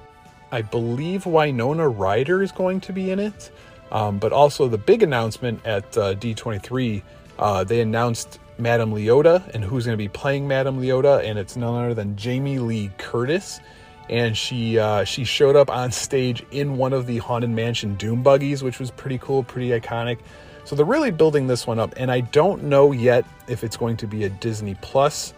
I 0.52 0.62
believe 0.62 1.26
Winona 1.26 1.88
Ryder 1.88 2.42
is 2.42 2.52
going 2.52 2.80
to 2.82 2.92
be 2.92 3.10
in 3.10 3.18
it, 3.18 3.50
um, 3.90 4.18
but 4.18 4.32
also 4.32 4.68
the 4.68 4.78
big 4.78 5.02
announcement 5.02 5.60
at 5.66 5.84
uh, 5.98 6.14
D23 6.14 7.02
uh, 7.38 7.64
they 7.64 7.80
announced 7.80 8.40
Madame 8.58 8.92
Leota 8.92 9.46
and 9.54 9.62
who's 9.64 9.84
going 9.84 9.96
to 9.96 10.02
be 10.02 10.08
playing 10.08 10.48
Madame 10.48 10.80
Leota, 10.80 11.22
and 11.24 11.38
it's 11.38 11.56
none 11.56 11.74
other 11.74 11.94
than 11.94 12.16
Jamie 12.16 12.58
Lee 12.58 12.90
Curtis. 12.98 13.60
And 14.08 14.36
she 14.36 14.78
uh, 14.78 15.04
she 15.04 15.24
showed 15.24 15.56
up 15.56 15.68
on 15.68 15.90
stage 15.90 16.44
in 16.52 16.76
one 16.76 16.92
of 16.92 17.06
the 17.06 17.18
Haunted 17.18 17.50
Mansion 17.50 17.96
Doom 17.96 18.22
buggies, 18.22 18.62
which 18.62 18.78
was 18.78 18.90
pretty 18.92 19.18
cool, 19.18 19.42
pretty 19.42 19.70
iconic. 19.70 20.18
So 20.64 20.76
they're 20.76 20.84
really 20.86 21.10
building 21.10 21.46
this 21.46 21.66
one 21.66 21.78
up, 21.78 21.94
and 21.96 22.10
I 22.10 22.20
don't 22.20 22.64
know 22.64 22.92
yet 22.92 23.24
if 23.48 23.64
it's 23.64 23.76
going 23.76 23.96
to 23.98 24.06
be 24.06 24.24
a 24.24 24.28
Disney 24.28 24.76
Plus 24.80 25.34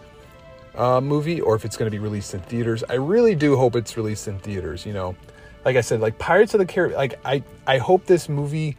uh, 0.75 1.01
movie 1.01 1.41
or 1.41 1.55
if 1.55 1.65
it's 1.65 1.77
going 1.77 1.87
to 1.87 1.95
be 1.95 1.99
released 1.99 2.33
in 2.33 2.41
theaters. 2.41 2.83
I 2.89 2.95
really 2.95 3.35
do 3.35 3.55
hope 3.55 3.75
it's 3.75 3.97
released 3.97 4.27
in 4.27 4.39
theaters. 4.39 4.85
You 4.85 4.93
know, 4.93 5.15
like 5.65 5.75
I 5.75 5.81
said, 5.81 5.99
like 5.99 6.17
Pirates 6.17 6.53
of 6.53 6.59
the 6.59 6.65
Caribbean. 6.65 6.97
Like 6.97 7.19
I 7.25 7.43
I 7.67 7.77
hope 7.77 8.05
this 8.05 8.29
movie 8.29 8.77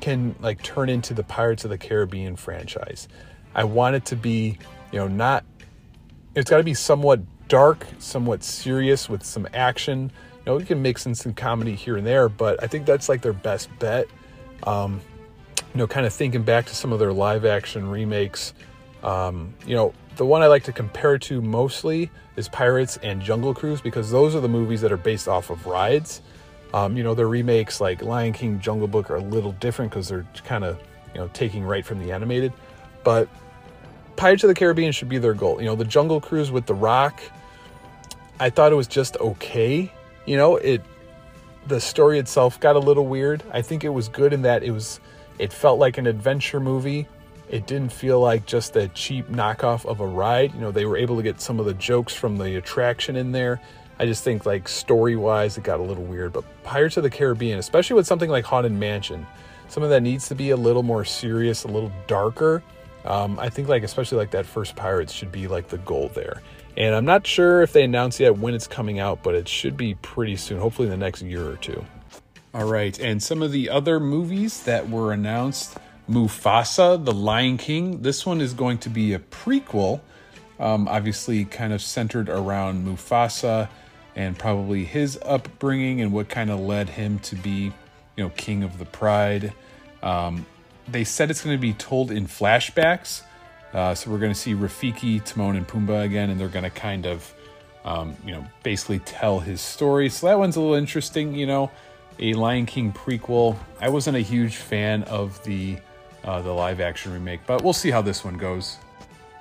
can 0.00 0.34
like 0.40 0.62
turn 0.62 0.88
into 0.88 1.14
the 1.14 1.22
Pirates 1.22 1.64
of 1.64 1.70
the 1.70 1.78
Caribbean 1.78 2.36
franchise. 2.36 3.08
I 3.54 3.64
want 3.64 3.96
it 3.96 4.04
to 4.06 4.16
be, 4.16 4.58
you 4.92 4.98
know, 4.98 5.08
not 5.08 5.44
it's 6.34 6.50
got 6.50 6.58
to 6.58 6.62
be 6.62 6.74
somewhat 6.74 7.20
dark, 7.48 7.86
somewhat 7.98 8.44
serious 8.44 9.08
with 9.08 9.24
some 9.24 9.48
action. 9.52 10.12
You 10.38 10.42
know, 10.46 10.56
we 10.56 10.64
can 10.64 10.80
mix 10.80 11.06
in 11.06 11.14
some 11.14 11.34
comedy 11.34 11.74
here 11.74 11.96
and 11.96 12.06
there, 12.06 12.28
but 12.28 12.62
I 12.62 12.66
think 12.66 12.86
that's 12.86 13.08
like 13.08 13.22
their 13.22 13.32
best 13.32 13.68
bet. 13.78 14.06
Um, 14.62 15.00
you 15.58 15.78
know, 15.78 15.86
kind 15.86 16.06
of 16.06 16.12
thinking 16.12 16.42
back 16.42 16.66
to 16.66 16.74
some 16.74 16.92
of 16.92 16.98
their 16.98 17.12
live 17.12 17.44
action 17.44 17.88
remakes. 17.90 18.54
Um, 19.02 19.54
you 19.66 19.74
know, 19.74 19.92
the 20.16 20.26
one 20.26 20.42
I 20.42 20.46
like 20.46 20.64
to 20.64 20.72
compare 20.72 21.18
to 21.18 21.40
mostly 21.40 22.10
is 22.36 22.48
Pirates 22.48 22.98
and 23.02 23.20
Jungle 23.20 23.54
Cruise 23.54 23.80
because 23.80 24.10
those 24.10 24.34
are 24.34 24.40
the 24.40 24.48
movies 24.48 24.80
that 24.82 24.92
are 24.92 24.96
based 24.96 25.28
off 25.28 25.50
of 25.50 25.66
rides. 25.66 26.22
Um, 26.72 26.96
you 26.96 27.02
know, 27.02 27.14
their 27.14 27.28
remakes 27.28 27.80
like 27.80 28.02
Lion 28.02 28.32
King, 28.32 28.60
Jungle 28.60 28.88
Book 28.88 29.10
are 29.10 29.16
a 29.16 29.22
little 29.22 29.52
different 29.52 29.90
because 29.90 30.08
they're 30.08 30.26
kind 30.44 30.64
of, 30.64 30.78
you 31.14 31.20
know, 31.20 31.28
taking 31.32 31.64
right 31.64 31.84
from 31.84 31.98
the 31.98 32.12
animated. 32.12 32.52
But 33.04 33.28
Pirates 34.16 34.44
of 34.44 34.48
the 34.48 34.54
Caribbean 34.54 34.92
should 34.92 35.08
be 35.08 35.18
their 35.18 35.34
goal. 35.34 35.60
You 35.60 35.66
know, 35.66 35.76
the 35.76 35.84
Jungle 35.84 36.20
Cruise 36.20 36.50
with 36.50 36.66
The 36.66 36.74
Rock, 36.74 37.20
I 38.38 38.50
thought 38.50 38.72
it 38.72 38.76
was 38.76 38.86
just 38.86 39.16
okay. 39.18 39.92
You 40.26 40.36
know, 40.36 40.56
it 40.56 40.82
the 41.66 41.80
story 41.80 42.18
itself 42.18 42.58
got 42.60 42.76
a 42.76 42.78
little 42.78 43.06
weird. 43.06 43.42
I 43.52 43.62
think 43.62 43.84
it 43.84 43.90
was 43.90 44.08
good 44.08 44.32
in 44.32 44.42
that 44.42 44.62
it 44.62 44.70
was 44.70 45.00
it 45.38 45.52
felt 45.52 45.78
like 45.78 45.98
an 45.98 46.06
adventure 46.06 46.60
movie. 46.60 47.06
It 47.48 47.66
didn't 47.66 47.92
feel 47.92 48.20
like 48.20 48.46
just 48.46 48.76
a 48.76 48.88
cheap 48.88 49.28
knockoff 49.28 49.84
of 49.86 50.00
a 50.00 50.06
ride. 50.06 50.54
You 50.54 50.60
know, 50.60 50.70
they 50.70 50.84
were 50.84 50.96
able 50.96 51.16
to 51.16 51.22
get 51.22 51.40
some 51.40 51.58
of 51.58 51.66
the 51.66 51.74
jokes 51.74 52.14
from 52.14 52.38
the 52.38 52.56
attraction 52.56 53.16
in 53.16 53.32
there. 53.32 53.60
I 53.98 54.06
just 54.06 54.24
think 54.24 54.46
like 54.46 54.68
story 54.68 55.16
wise, 55.16 55.58
it 55.58 55.64
got 55.64 55.80
a 55.80 55.82
little 55.82 56.04
weird. 56.04 56.32
But 56.32 56.44
Pirates 56.62 56.96
of 56.96 57.02
the 57.02 57.10
Caribbean, 57.10 57.58
especially 57.58 57.96
with 57.96 58.06
something 58.06 58.30
like 58.30 58.44
Haunted 58.44 58.72
Mansion, 58.72 59.26
something 59.68 59.90
that 59.90 60.02
needs 60.02 60.28
to 60.28 60.34
be 60.34 60.50
a 60.50 60.56
little 60.56 60.82
more 60.82 61.04
serious, 61.04 61.64
a 61.64 61.68
little 61.68 61.92
darker. 62.06 62.62
Um, 63.04 63.38
I 63.38 63.48
think 63.48 63.68
like 63.68 63.82
especially 63.82 64.18
like 64.18 64.30
that 64.32 64.46
first 64.46 64.76
Pirates 64.76 65.12
should 65.12 65.32
be 65.32 65.48
like 65.48 65.68
the 65.68 65.78
goal 65.78 66.10
there. 66.14 66.42
And 66.76 66.94
I'm 66.94 67.04
not 67.04 67.26
sure 67.26 67.62
if 67.62 67.72
they 67.72 67.82
announced 67.82 68.20
yet 68.20 68.38
when 68.38 68.54
it's 68.54 68.66
coming 68.66 69.00
out, 69.00 69.22
but 69.22 69.34
it 69.34 69.48
should 69.48 69.76
be 69.76 69.94
pretty 69.96 70.36
soon, 70.36 70.60
hopefully 70.60 70.86
in 70.86 70.90
the 70.92 71.04
next 71.04 71.22
year 71.22 71.48
or 71.48 71.56
two. 71.56 71.84
All 72.54 72.64
right, 72.64 72.98
and 72.98 73.22
some 73.22 73.42
of 73.42 73.52
the 73.52 73.70
other 73.70 74.00
movies 74.00 74.64
that 74.64 74.88
were 74.88 75.12
announced 75.12 75.78
Mufasa, 76.10 77.02
The 77.04 77.12
Lion 77.12 77.56
King. 77.56 78.02
This 78.02 78.26
one 78.26 78.40
is 78.40 78.52
going 78.52 78.78
to 78.78 78.88
be 78.88 79.14
a 79.14 79.20
prequel, 79.20 80.00
um, 80.58 80.88
obviously, 80.88 81.44
kind 81.44 81.72
of 81.72 81.80
centered 81.80 82.28
around 82.28 82.84
Mufasa 82.84 83.68
and 84.16 84.36
probably 84.36 84.84
his 84.84 85.18
upbringing 85.24 86.00
and 86.00 86.12
what 86.12 86.28
kind 86.28 86.50
of 86.50 86.58
led 86.58 86.88
him 86.88 87.20
to 87.20 87.36
be, 87.36 87.72
you 88.16 88.24
know, 88.24 88.30
king 88.30 88.64
of 88.64 88.78
the 88.78 88.84
pride. 88.86 89.52
Um, 90.02 90.44
they 90.92 91.04
said 91.04 91.30
it's 91.30 91.42
going 91.44 91.56
to 91.56 91.60
be 91.60 91.72
told 91.72 92.10
in 92.10 92.26
flashbacks. 92.26 93.22
Uh, 93.72 93.94
so 93.94 94.10
we're 94.10 94.18
going 94.18 94.32
to 94.32 94.38
see 94.38 94.54
Rafiki, 94.54 95.24
Timon, 95.24 95.56
and 95.56 95.66
Pumbaa 95.66 96.04
again, 96.04 96.30
and 96.30 96.40
they're 96.40 96.48
going 96.48 96.64
to 96.64 96.70
kind 96.70 97.06
of, 97.06 97.32
um, 97.84 98.16
you 98.24 98.32
know, 98.32 98.44
basically 98.62 98.98
tell 99.00 99.38
his 99.38 99.60
story. 99.60 100.08
So 100.08 100.26
that 100.26 100.38
one's 100.38 100.56
a 100.56 100.60
little 100.60 100.74
interesting, 100.74 101.34
you 101.34 101.46
know, 101.46 101.70
a 102.18 102.34
Lion 102.34 102.66
King 102.66 102.92
prequel. 102.92 103.56
I 103.80 103.88
wasn't 103.88 104.16
a 104.16 104.20
huge 104.20 104.56
fan 104.56 105.04
of 105.04 105.42
the 105.44 105.78
uh, 106.24 106.42
the 106.42 106.52
live 106.52 106.80
action 106.80 107.12
remake, 107.12 107.40
but 107.46 107.62
we'll 107.62 107.72
see 107.72 107.90
how 107.90 108.02
this 108.02 108.24
one 108.24 108.36
goes. 108.36 108.76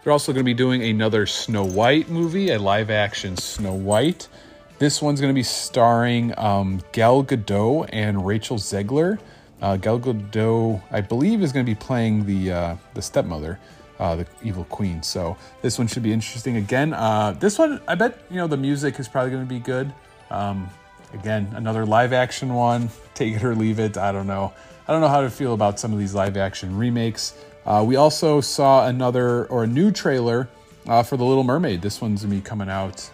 They're 0.04 0.14
also 0.14 0.32
going 0.32 0.46
to 0.46 0.50
be 0.50 0.54
doing 0.54 0.82
another 0.82 1.26
Snow 1.26 1.66
White 1.66 2.10
movie, 2.10 2.52
a 2.52 2.60
live 2.60 2.90
action 2.90 3.36
Snow 3.36 3.74
White. 3.74 4.30
This 4.78 5.02
one's 5.02 5.20
going 5.20 5.34
to 5.34 5.38
be 5.38 5.44
starring 5.44 6.34
um, 6.38 6.82
Gal 6.94 7.22
Gadot 7.22 7.90
and 7.92 8.26
Rachel 8.26 8.58
Zegler. 8.58 9.20
Uh, 9.62 9.78
Gal 9.78 10.00
Gadot, 10.00 10.82
I 10.92 11.02
believe, 11.02 11.42
is 11.42 11.52
going 11.52 11.66
to 11.66 11.70
be 11.70 11.76
playing 11.76 12.26
the 12.26 12.52
uh, 12.52 12.76
the 12.94 13.02
stepmother, 13.02 13.60
uh, 14.00 14.16
the 14.16 14.28
evil 14.44 14.64
queen. 14.66 15.04
So 15.04 15.38
this 15.62 15.78
one 15.78 15.88
should 15.88 16.04
be 16.04 16.14
interesting. 16.14 16.58
Again, 16.58 16.94
uh, 16.94 17.36
this 17.40 17.60
one, 17.60 17.82
I 17.88 17.96
bet 17.96 18.20
you 18.30 18.38
know 18.38 18.48
the 18.48 18.58
music 18.58 19.00
is 19.00 19.08
probably 19.08 19.32
going 19.32 19.44
to 19.44 19.50
be 19.50 19.60
good. 19.60 19.94
Um, 20.30 20.70
again, 21.14 21.52
another 21.56 21.86
live 21.86 22.14
action 22.14 22.54
one. 22.54 22.90
Take 23.14 23.36
it 23.36 23.44
or 23.44 23.56
leave 23.56 23.80
it. 23.80 23.98
I 23.98 24.12
don't 24.12 24.28
know. 24.28 24.54
I 24.88 24.92
don't 24.92 25.02
know 25.02 25.10
how 25.10 25.22
to 25.22 25.30
feel 25.30 25.54
about 25.54 25.80
some 25.80 25.94
of 25.94 26.00
these 26.00 26.16
live 26.16 26.38
action 26.38 26.78
remakes. 26.78 27.36
Uh, 27.66 27.84
we 27.86 27.98
also 27.98 28.42
saw 28.42 28.88
another 28.88 29.46
or 29.46 29.64
a 29.64 29.68
new 29.68 29.92
trailer 29.92 30.48
uh, 30.88 31.04
for 31.04 31.18
The 31.18 31.26
Little 31.26 31.44
Mermaid. 31.44 31.82
This 31.82 32.02
one's 32.02 32.24
gonna 32.24 32.34
be 32.34 32.42
coming 32.42 32.70
out 32.70 33.10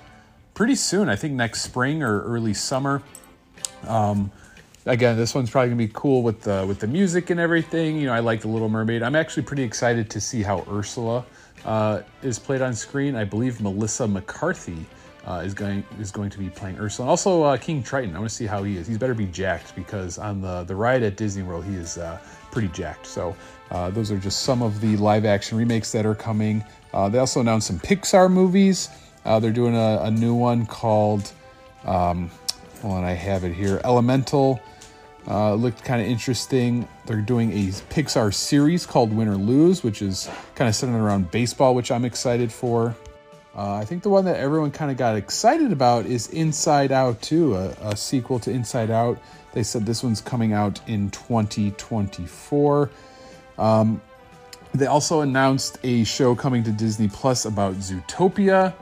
pretty 0.53 0.75
soon. 0.75 1.09
I 1.09 1.15
think 1.15 1.33
next 1.33 1.61
spring 1.61 2.03
or 2.03 2.21
early 2.21 2.53
summer. 2.53 3.01
Um, 3.87 4.31
again, 4.85 5.17
this 5.17 5.33
one's 5.33 5.49
probably 5.49 5.69
gonna 5.69 5.77
be 5.77 5.91
cool 5.93 6.21
with 6.21 6.41
the 6.41 6.65
with 6.67 6.79
the 6.79 6.87
music 6.87 7.29
and 7.29 7.39
everything. 7.39 7.97
You 7.97 8.07
know, 8.07 8.13
I 8.13 8.19
like 8.19 8.41
the 8.41 8.47
Little 8.47 8.69
Mermaid. 8.69 9.03
I'm 9.03 9.15
actually 9.15 9.43
pretty 9.43 9.63
excited 9.63 10.09
to 10.11 10.21
see 10.21 10.41
how 10.41 10.65
Ursula 10.69 11.25
uh, 11.65 12.01
is 12.21 12.39
played 12.39 12.61
on 12.61 12.73
screen. 12.73 13.15
I 13.15 13.23
believe 13.23 13.61
Melissa 13.61 14.07
McCarthy 14.07 14.85
uh, 15.25 15.41
is 15.43 15.53
going 15.53 15.83
is 15.99 16.11
going 16.11 16.29
to 16.29 16.37
be 16.37 16.49
playing 16.49 16.77
Ursula. 16.77 17.05
And 17.05 17.09
also 17.09 17.43
uh, 17.43 17.57
King 17.57 17.81
Triton. 17.81 18.15
I 18.15 18.19
want 18.19 18.29
to 18.29 18.35
see 18.35 18.45
how 18.45 18.63
he 18.63 18.77
is. 18.77 18.87
He's 18.87 18.97
better 18.97 19.13
be 19.13 19.25
jacked 19.25 19.75
because 19.75 20.17
on 20.17 20.41
the 20.41 20.63
the 20.63 20.75
ride 20.75 21.03
at 21.03 21.17
Disney 21.17 21.43
World 21.43 21.65
he 21.65 21.75
is 21.75 21.97
uh, 21.97 22.19
pretty 22.51 22.67
jacked. 22.69 23.07
So 23.07 23.35
uh, 23.71 23.89
those 23.89 24.11
are 24.11 24.17
just 24.17 24.43
some 24.43 24.61
of 24.61 24.79
the 24.81 24.95
live 24.97 25.25
action 25.25 25.57
remakes 25.57 25.91
that 25.91 26.05
are 26.05 26.15
coming. 26.15 26.63
Uh, 26.93 27.09
they 27.09 27.17
also 27.17 27.41
announced 27.41 27.67
some 27.67 27.79
Pixar 27.79 28.31
movies. 28.31 28.89
They're 29.25 29.51
doing 29.51 29.75
a, 29.75 30.01
a, 30.03 30.11
new 30.11 30.35
one 30.35 30.67
called, 30.67 31.31
um, 31.83 32.29
hold 32.83 32.93
on, 32.93 33.03
I 33.03 33.13
have 33.13 33.43
it 33.43 33.53
here, 33.53 33.81
Elemental. 33.83 34.61
Uh, 35.27 35.55
looked 35.55 35.83
kind 35.83 36.01
of 36.01 36.07
interesting. 36.07 36.87
They're 37.05 37.21
doing 37.21 37.51
a 37.51 37.67
Pixar 37.89 38.33
series 38.33 38.85
called 38.85 39.11
Win 39.11 39.27
or 39.27 39.37
Lose, 39.37 39.83
which 39.83 40.01
is 40.01 40.29
kind 40.53 40.69
of 40.69 40.75
centered 40.75 41.03
around 41.03 41.31
baseball, 41.31 41.73
which 41.73 41.91
I'm 41.91 42.05
excited 42.05 42.51
for. 42.51 42.95
Uh, 43.55 43.75
I 43.75 43.85
think 43.85 44.03
the 44.03 44.09
one 44.09 44.25
that 44.25 44.37
everyone 44.37 44.69
kind 44.69 44.91
of 44.91 44.97
got 44.97 45.15
excited 45.15 45.71
about 45.71 46.05
is 46.05 46.27
Inside 46.27 46.91
Out 46.91 47.21
2, 47.21 47.55
a, 47.55 47.69
a, 47.81 47.95
sequel 47.95 48.37
to 48.39 48.51
Inside 48.51 48.91
Out. 48.91 49.17
They 49.53 49.63
said 49.63 49.85
this 49.85 50.03
one's 50.03 50.19
coming 50.19 50.51
out 50.51 50.81
in 50.87 51.09
2024. 51.11 52.91
Um, 53.57 54.01
They 54.73 54.87
also 54.87 55.21
announced 55.21 55.77
a 55.83 56.03
show 56.03 56.35
coming 56.35 56.63
to 56.65 56.71
Disney 56.71 57.07
Plus 57.07 57.45
about 57.45 57.75
Zootopia, 57.75 58.73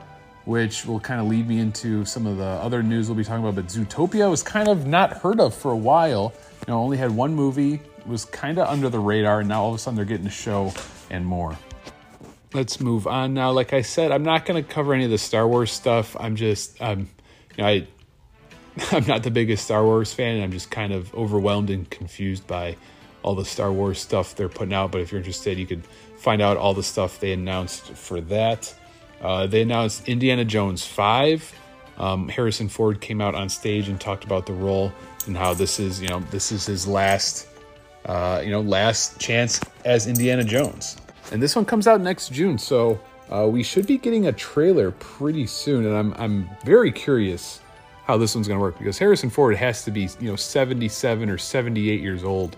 which 0.44 0.84
will 0.84 1.00
kind 1.00 1.20
of 1.20 1.26
lead 1.26 1.48
me 1.48 1.58
into 1.58 2.04
some 2.04 2.26
of 2.26 2.36
the 2.36 2.44
other 2.44 2.82
news 2.82 3.08
we'll 3.08 3.16
be 3.16 3.24
talking 3.24 3.42
about. 3.42 3.54
But 3.54 3.66
Zootopia 3.66 4.30
was 4.30 4.42
kind 4.42 4.68
of 4.68 4.86
not 4.86 5.12
heard 5.12 5.40
of 5.40 5.54
for 5.54 5.70
a 5.70 5.76
while. 5.76 6.32
You 6.66 6.72
know, 6.72 6.80
only 6.80 6.96
had 6.96 7.10
one 7.10 7.34
movie, 7.34 7.80
was 8.06 8.24
kind 8.24 8.58
of 8.58 8.68
under 8.68 8.88
the 8.88 8.98
radar, 8.98 9.40
and 9.40 9.48
now 9.48 9.62
all 9.62 9.70
of 9.70 9.76
a 9.76 9.78
sudden 9.78 9.96
they're 9.96 10.04
getting 10.04 10.26
a 10.26 10.30
show 10.30 10.72
and 11.10 11.24
more. 11.24 11.58
Let's 12.52 12.80
move 12.80 13.06
on 13.06 13.34
now. 13.34 13.50
Like 13.50 13.72
I 13.72 13.82
said, 13.82 14.12
I'm 14.12 14.22
not 14.22 14.44
going 14.44 14.62
to 14.62 14.68
cover 14.68 14.94
any 14.94 15.04
of 15.04 15.10
the 15.10 15.18
Star 15.18 15.46
Wars 15.48 15.72
stuff. 15.72 16.16
I'm 16.18 16.36
just, 16.36 16.80
um, 16.80 17.10
you 17.56 17.64
know, 17.64 17.66
I, 17.66 17.86
I'm 18.92 19.06
not 19.06 19.22
the 19.22 19.30
biggest 19.30 19.64
Star 19.64 19.82
Wars 19.84 20.12
fan, 20.12 20.36
and 20.36 20.44
I'm 20.44 20.52
just 20.52 20.70
kind 20.70 20.92
of 20.92 21.12
overwhelmed 21.14 21.70
and 21.70 21.88
confused 21.88 22.46
by 22.46 22.76
all 23.22 23.34
the 23.34 23.44
Star 23.44 23.72
Wars 23.72 23.98
stuff 23.98 24.36
they're 24.36 24.48
putting 24.48 24.74
out. 24.74 24.92
But 24.92 25.00
if 25.00 25.10
you're 25.10 25.18
interested, 25.18 25.58
you 25.58 25.66
could 25.66 25.84
find 26.18 26.40
out 26.42 26.56
all 26.56 26.74
the 26.74 26.82
stuff 26.82 27.18
they 27.20 27.32
announced 27.32 27.92
for 27.94 28.20
that. 28.22 28.72
Uh, 29.20 29.46
they 29.46 29.62
announced 29.62 30.08
Indiana 30.08 30.44
Jones 30.44 30.86
5. 30.86 31.52
Um, 31.98 32.28
Harrison 32.28 32.68
Ford 32.68 33.00
came 33.00 33.20
out 33.20 33.34
on 33.34 33.48
stage 33.48 33.88
and 33.88 34.00
talked 34.00 34.24
about 34.24 34.46
the 34.46 34.52
role 34.52 34.92
and 35.26 35.36
how 35.36 35.54
this 35.54 35.78
is, 35.78 36.00
you 36.00 36.08
know, 36.08 36.20
this 36.30 36.52
is 36.52 36.66
his 36.66 36.86
last, 36.86 37.48
uh, 38.06 38.42
you 38.44 38.50
know, 38.50 38.60
last 38.60 39.18
chance 39.20 39.60
as 39.84 40.06
Indiana 40.06 40.44
Jones. 40.44 40.96
And 41.32 41.42
this 41.42 41.56
one 41.56 41.64
comes 41.64 41.86
out 41.86 42.00
next 42.00 42.30
June, 42.30 42.58
so 42.58 43.00
uh, 43.30 43.48
we 43.48 43.62
should 43.62 43.86
be 43.86 43.96
getting 43.96 44.26
a 44.26 44.32
trailer 44.32 44.90
pretty 44.92 45.46
soon. 45.46 45.86
And 45.86 45.96
I'm 45.96 46.14
I'm 46.14 46.50
very 46.64 46.92
curious 46.92 47.60
how 48.04 48.18
this 48.18 48.34
one's 48.34 48.46
going 48.46 48.58
to 48.58 48.62
work 48.62 48.76
because 48.76 48.98
Harrison 48.98 49.30
Ford 49.30 49.56
has 49.56 49.84
to 49.84 49.90
be, 49.90 50.10
you 50.20 50.28
know, 50.28 50.36
77 50.36 51.30
or 51.30 51.38
78 51.38 52.00
years 52.00 52.22
old 52.22 52.56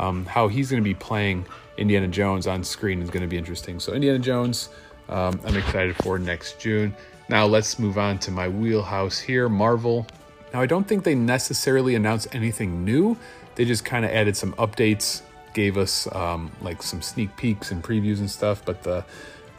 um, 0.00 0.24
how 0.24 0.48
he's 0.48 0.70
going 0.70 0.82
to 0.82 0.88
be 0.88 0.94
playing 0.94 1.44
Indiana 1.76 2.08
Jones 2.08 2.46
on 2.46 2.64
screen 2.64 3.02
is 3.02 3.10
going 3.10 3.22
to 3.22 3.28
be 3.28 3.36
interesting. 3.36 3.78
So, 3.78 3.92
Indiana 3.92 4.18
Jones, 4.18 4.70
um, 5.10 5.40
I'm 5.44 5.56
excited 5.56 5.96
for 5.96 6.18
next 6.18 6.58
June. 6.58 6.94
Now, 7.28 7.46
let's 7.46 7.78
move 7.78 7.98
on 7.98 8.18
to 8.20 8.30
my 8.30 8.48
wheelhouse 8.48 9.18
here 9.18 9.48
Marvel. 9.48 10.06
Now, 10.52 10.60
I 10.60 10.66
don't 10.66 10.84
think 10.84 11.04
they 11.04 11.14
necessarily 11.14 11.94
announced 11.94 12.34
anything 12.34 12.84
new, 12.84 13.16
they 13.56 13.64
just 13.64 13.84
kind 13.84 14.04
of 14.04 14.10
added 14.10 14.36
some 14.36 14.52
updates, 14.54 15.22
gave 15.52 15.76
us 15.76 16.12
um, 16.14 16.50
like 16.62 16.82
some 16.82 17.02
sneak 17.02 17.36
peeks 17.36 17.70
and 17.70 17.82
previews 17.82 18.18
and 18.18 18.30
stuff. 18.30 18.64
But 18.64 18.82
the, 18.82 19.04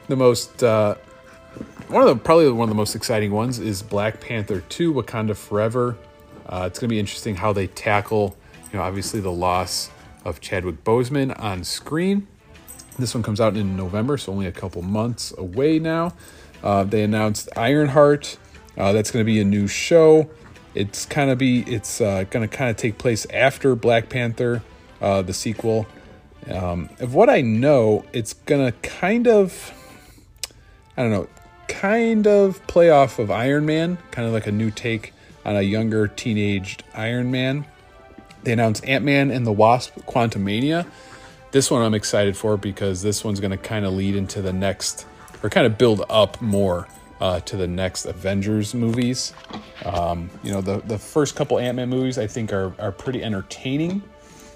the 0.07 0.15
most, 0.15 0.63
uh, 0.63 0.95
one 1.87 2.01
of 2.01 2.09
the 2.09 2.15
probably 2.15 2.49
one 2.51 2.63
of 2.67 2.69
the 2.69 2.77
most 2.77 2.95
exciting 2.95 3.31
ones 3.31 3.59
is 3.59 3.81
Black 3.83 4.21
Panther 4.21 4.61
2 4.61 4.93
Wakanda 4.93 5.35
Forever. 5.35 5.97
Uh, 6.47 6.63
it's 6.65 6.79
going 6.79 6.89
to 6.89 6.93
be 6.93 6.99
interesting 6.99 7.35
how 7.35 7.53
they 7.53 7.67
tackle, 7.67 8.35
you 8.71 8.79
know, 8.79 8.83
obviously 8.83 9.19
the 9.19 9.31
loss 9.31 9.89
of 10.25 10.41
Chadwick 10.41 10.83
Boseman 10.83 11.37
on 11.39 11.63
screen. 11.63 12.27
This 13.01 13.15
one 13.15 13.23
comes 13.23 13.41
out 13.41 13.57
in 13.57 13.75
November, 13.75 14.15
so 14.15 14.31
only 14.31 14.45
a 14.45 14.51
couple 14.51 14.83
months 14.83 15.33
away 15.35 15.79
now. 15.79 16.13
Uh, 16.61 16.83
they 16.83 17.03
announced 17.03 17.49
Ironheart. 17.57 18.37
Uh, 18.77 18.93
that's 18.93 19.09
going 19.09 19.25
to 19.25 19.29
be 19.29 19.41
a 19.41 19.43
new 19.43 19.67
show. 19.67 20.29
It's 20.75 21.07
kind 21.07 21.31
of 21.31 21.39
be 21.39 21.61
it's 21.61 21.99
uh, 21.99 22.25
going 22.29 22.47
to 22.47 22.55
kind 22.55 22.69
of 22.69 22.77
take 22.77 22.99
place 22.99 23.25
after 23.33 23.75
Black 23.75 24.07
Panther, 24.07 24.61
uh, 25.01 25.23
the 25.23 25.33
sequel. 25.33 25.87
Um, 26.47 26.89
of 26.99 27.15
what 27.15 27.27
I 27.27 27.41
know, 27.41 28.05
it's 28.13 28.33
going 28.33 28.71
to 28.71 28.77
kind 28.87 29.27
of 29.27 29.73
I 30.95 31.01
don't 31.01 31.11
know, 31.11 31.27
kind 31.67 32.27
of 32.27 32.65
play 32.67 32.91
off 32.91 33.17
of 33.17 33.31
Iron 33.31 33.65
Man, 33.65 33.97
kind 34.11 34.27
of 34.27 34.33
like 34.33 34.45
a 34.45 34.51
new 34.51 34.69
take 34.69 35.13
on 35.43 35.55
a 35.55 35.61
younger 35.63 36.07
teenaged 36.07 36.83
Iron 36.93 37.31
Man. 37.31 37.65
They 38.43 38.53
announced 38.53 38.85
Ant 38.85 39.03
Man 39.03 39.31
and 39.31 39.47
the 39.47 39.51
Wasp 39.51 39.95
Quantumania. 40.01 40.85
This 41.51 41.69
one 41.69 41.81
I'm 41.81 41.93
excited 41.93 42.37
for 42.37 42.55
because 42.55 43.01
this 43.01 43.23
one's 43.25 43.41
going 43.41 43.51
to 43.51 43.57
kind 43.57 43.85
of 43.85 43.93
lead 43.93 44.15
into 44.15 44.41
the 44.41 44.53
next, 44.53 45.05
or 45.43 45.49
kind 45.49 45.67
of 45.67 45.77
build 45.77 46.03
up 46.09 46.41
more 46.41 46.87
uh, 47.19 47.41
to 47.41 47.57
the 47.57 47.67
next 47.67 48.05
Avengers 48.05 48.73
movies. 48.73 49.33
Um, 49.85 50.29
you 50.43 50.51
know, 50.51 50.61
the, 50.61 50.79
the 50.79 50.97
first 50.97 51.35
couple 51.35 51.59
Ant 51.59 51.75
Man 51.75 51.89
movies 51.89 52.17
I 52.17 52.27
think 52.27 52.53
are, 52.53 52.73
are 52.79 52.93
pretty 52.93 53.21
entertaining. 53.21 54.01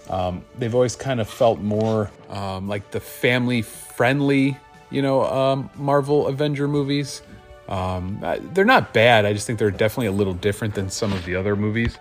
Um, 0.09 0.45
they've 0.57 0.73
always 0.73 0.95
kind 0.95 1.19
of 1.19 1.27
felt 1.27 1.59
more 1.59 2.11
um, 2.29 2.69
like 2.69 2.91
the 2.91 2.99
family 2.99 3.61
friendly, 3.61 4.57
you 4.89 5.01
know, 5.01 5.25
um, 5.25 5.69
Marvel 5.75 6.27
Avenger 6.27 6.67
movies. 6.67 7.21
Um, 7.67 8.19
they're 8.53 8.63
not 8.63 8.93
bad. 8.93 9.25
I 9.25 9.33
just 9.33 9.47
think 9.47 9.59
they're 9.59 9.71
definitely 9.71 10.07
a 10.07 10.11
little 10.11 10.35
different 10.35 10.75
than 10.75 10.89
some 10.89 11.11
of 11.11 11.25
the 11.25 11.35
other 11.35 11.55
movies. 11.55 11.97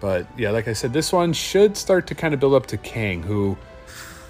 But 0.00 0.26
yeah, 0.38 0.50
like 0.50 0.68
I 0.68 0.72
said, 0.72 0.92
this 0.92 1.12
one 1.12 1.32
should 1.32 1.76
start 1.76 2.06
to 2.08 2.14
kind 2.14 2.32
of 2.32 2.40
build 2.40 2.54
up 2.54 2.66
to 2.66 2.76
Kang, 2.76 3.22
who 3.22 3.58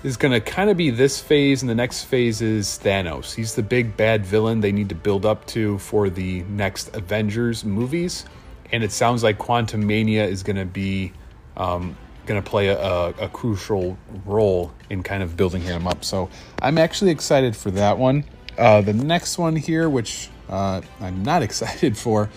is 0.02 0.16
going 0.16 0.32
to 0.32 0.40
kind 0.40 0.68
of 0.68 0.76
be 0.76 0.90
this 0.90 1.20
phase, 1.20 1.62
and 1.62 1.70
the 1.70 1.74
next 1.74 2.04
phase 2.04 2.42
is 2.42 2.80
Thanos. 2.82 3.34
He's 3.34 3.54
the 3.54 3.62
big 3.62 3.96
bad 3.96 4.26
villain 4.26 4.60
they 4.60 4.72
need 4.72 4.88
to 4.88 4.94
build 4.94 5.24
up 5.24 5.46
to 5.48 5.78
for 5.78 6.10
the 6.10 6.42
next 6.44 6.94
Avengers 6.96 7.64
movies. 7.64 8.24
And 8.72 8.82
it 8.82 8.90
sounds 8.90 9.22
like 9.22 9.38
Quantumania 9.38 10.26
is 10.26 10.42
going 10.42 10.56
to 10.56 10.64
be 10.64 11.12
um, 11.56 11.96
going 12.26 12.42
to 12.42 12.48
play 12.48 12.68
a, 12.68 12.80
a, 12.80 13.08
a, 13.10 13.28
crucial 13.28 13.98
role 14.24 14.72
in 14.88 15.02
kind 15.02 15.22
of 15.22 15.36
building 15.36 15.60
him 15.60 15.86
up. 15.86 16.04
So 16.04 16.30
I'm 16.60 16.78
actually 16.78 17.10
excited 17.10 17.54
for 17.54 17.70
that 17.72 17.98
one. 17.98 18.24
Uh, 18.56 18.80
the 18.80 18.92
next 18.92 19.38
one 19.38 19.56
here, 19.56 19.90
which 19.90 20.30
uh, 20.48 20.80
I'm 21.00 21.22
not 21.22 21.42
excited 21.48 21.96
for, 21.96 22.30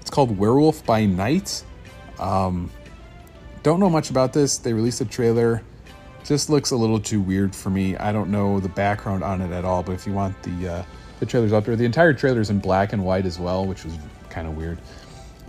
it's 0.00 0.10
called 0.10 0.36
Werewolf 0.36 0.86
by 0.86 1.04
Night. 1.04 1.62
Um, 2.18 2.70
don't 3.62 3.80
know 3.80 3.90
much 3.90 4.10
about 4.10 4.32
this. 4.32 4.58
They 4.58 4.72
released 4.72 5.00
a 5.00 5.04
trailer. 5.04 5.62
Just 6.26 6.50
looks 6.50 6.72
a 6.72 6.76
little 6.76 6.98
too 6.98 7.20
weird 7.20 7.54
for 7.54 7.70
me. 7.70 7.96
I 7.96 8.10
don't 8.10 8.32
know 8.32 8.58
the 8.58 8.68
background 8.68 9.22
on 9.22 9.40
it 9.40 9.52
at 9.52 9.64
all. 9.64 9.84
But 9.84 9.92
if 9.92 10.06
you 10.06 10.12
want 10.12 10.40
the 10.42 10.68
uh, 10.68 10.84
the 11.20 11.26
trailers 11.26 11.52
up 11.52 11.64
there, 11.64 11.76
the 11.76 11.84
entire 11.84 12.12
trailer 12.12 12.40
is 12.40 12.50
in 12.50 12.58
black 12.58 12.92
and 12.92 13.04
white 13.04 13.26
as 13.26 13.38
well, 13.38 13.64
which 13.64 13.84
was 13.84 13.96
kind 14.28 14.48
of 14.48 14.56
weird. 14.56 14.78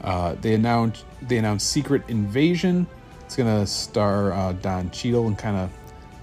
Uh, 0.04 0.36
they 0.42 0.54
announced 0.54 1.04
they 1.24 1.38
announced 1.38 1.72
Secret 1.72 2.04
Invasion. 2.10 2.86
It's 3.26 3.36
gonna 3.36 3.66
star 3.66 4.32
uh, 4.34 4.54
Don 4.54 4.92
Cheadle 4.92 5.26
and 5.28 5.38
kind 5.38 5.58
of 5.58 5.72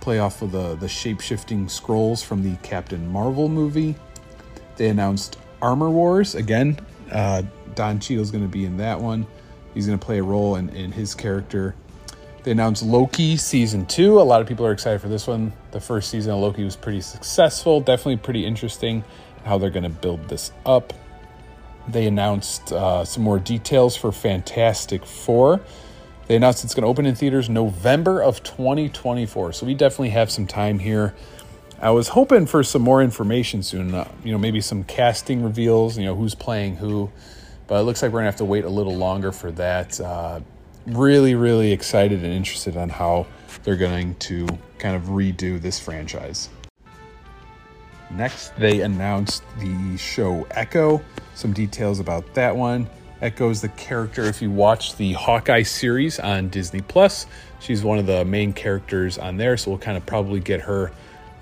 play 0.01 0.21
off 0.21 0.41
of 0.41 0.53
the 0.53 0.77
the 0.77 0.89
shape 0.89 1.21
shifting 1.21 1.67
Skrulls 1.67 2.25
from 2.25 2.45
the 2.45 2.57
Captain 2.63 3.11
Marvel 3.11 3.49
movie. 3.49 3.97
They 4.77 4.89
announced 4.89 5.37
Armor 5.63 5.91
Wars 5.91 6.37
again. 6.37 6.79
Uh, 7.11 7.43
Don 7.75 7.99
Cheadle's 7.99 8.31
gonna 8.31 8.47
be 8.47 8.65
in 8.65 8.77
that 8.77 9.01
one. 9.01 9.27
He's 9.75 9.89
to 9.89 9.99
play 9.99 10.19
a 10.19 10.23
role 10.23 10.55
in, 10.55 10.69
in 10.69 10.93
his 10.93 11.17
character. 11.17 11.75
They 12.45 12.51
announced 12.51 12.83
Loki 12.83 13.39
season 13.39 13.87
two. 13.87 14.21
A 14.21 14.23
lot 14.23 14.43
of 14.43 14.47
people 14.47 14.67
are 14.67 14.73
excited 14.73 15.01
for 15.01 15.09
this 15.09 15.27
one. 15.27 15.55
The 15.71 15.81
first 15.81 16.11
season 16.11 16.33
of 16.33 16.41
Loki 16.41 16.63
was 16.63 16.77
pretty 16.77 17.01
successful, 17.01 17.81
definitely 17.81 18.19
pretty 18.19 18.45
interesting 18.45 19.03
how 19.47 19.57
they're 19.57 19.71
going 19.71 19.85
to 19.85 19.89
build 19.89 20.29
this 20.29 20.53
up. 20.67 20.93
They 21.89 22.07
announced 22.07 22.71
uh, 22.71 23.07
some 23.07 23.23
more 23.23 23.39
details 23.39 23.97
for 23.97 24.13
Fantastic 24.13 25.07
Four. 25.07 25.63
They 26.27 26.37
announced 26.37 26.65
it's 26.65 26.75
going 26.75 26.83
to 26.83 26.89
open 26.89 27.07
in 27.07 27.15
theaters 27.15 27.49
November 27.49 28.23
of 28.23 28.43
2024. 28.43 29.55
So 29.55 29.65
we 29.65 29.73
definitely 29.73 30.11
have 30.11 30.31
some 30.31 30.47
time 30.47 30.79
here. 30.79 31.15
I 31.81 31.91
was 31.91 32.09
hoping 32.09 32.45
for 32.45 32.63
some 32.63 32.83
more 32.83 33.03
information 33.03 33.63
soon. 33.63 33.95
Uh, 33.95 34.11
you 34.23 34.33
know, 34.33 34.39
maybe 34.39 34.61
some 34.61 34.85
casting 34.85 35.43
reveals. 35.43 35.97
You 35.97 36.05
know, 36.05 36.15
who's 36.15 36.35
playing 36.35 36.77
who. 36.77 37.11
But 37.67 37.81
it 37.81 37.85
looks 37.85 38.03
like 38.03 38.13
we're 38.13 38.21
going 38.21 38.25
to 38.25 38.33
have 38.33 38.37
to 38.37 38.45
wait 38.45 38.65
a 38.65 38.71
little 38.71 38.97
longer 38.97 39.33
for 39.33 39.51
that. 39.53 39.99
Uh, 39.99 40.41
really, 40.87 41.35
really 41.35 41.73
excited 41.73 42.23
and 42.23 42.33
interested 42.33 42.77
on 42.77 42.89
how 42.89 43.27
they're 43.63 43.77
going 43.77 44.15
to 44.17 44.47
kind 44.79 44.97
of 44.97 45.03
redo 45.05 45.61
this 45.61 45.79
franchise. 45.79 46.51
Next, 48.11 48.55
they 48.57 48.83
announced 48.83 49.43
the 49.59 49.97
show 49.97 50.47
Echo. 50.51 51.03
Some 51.35 51.53
details 51.53 52.01
about 52.01 52.35
that 52.35 52.55
one. 52.55 52.89
Echo 53.21 53.49
is 53.49 53.63
the 53.63 53.69
character, 53.71 54.25
if 54.25 54.43
you 54.43 54.51
watch 54.51 54.97
the 54.97 55.15
Hawkeye 55.15 55.63
series 55.63 56.21
on 56.21 56.49
Disney 56.49 56.83
Plus, 56.83 57.27
she's 57.59 57.83
one 57.83 57.99
of 57.99 58.07
the 58.07 58.25
main 58.25 58.53
characters 58.53 59.17
on 59.17 59.37
there. 59.37 59.57
So 59.57 59.71
we'll 59.71 59.79
kind 59.79 59.97
of 59.97 60.05
probably 60.05 60.41
get 60.41 60.61
her, 60.61 60.93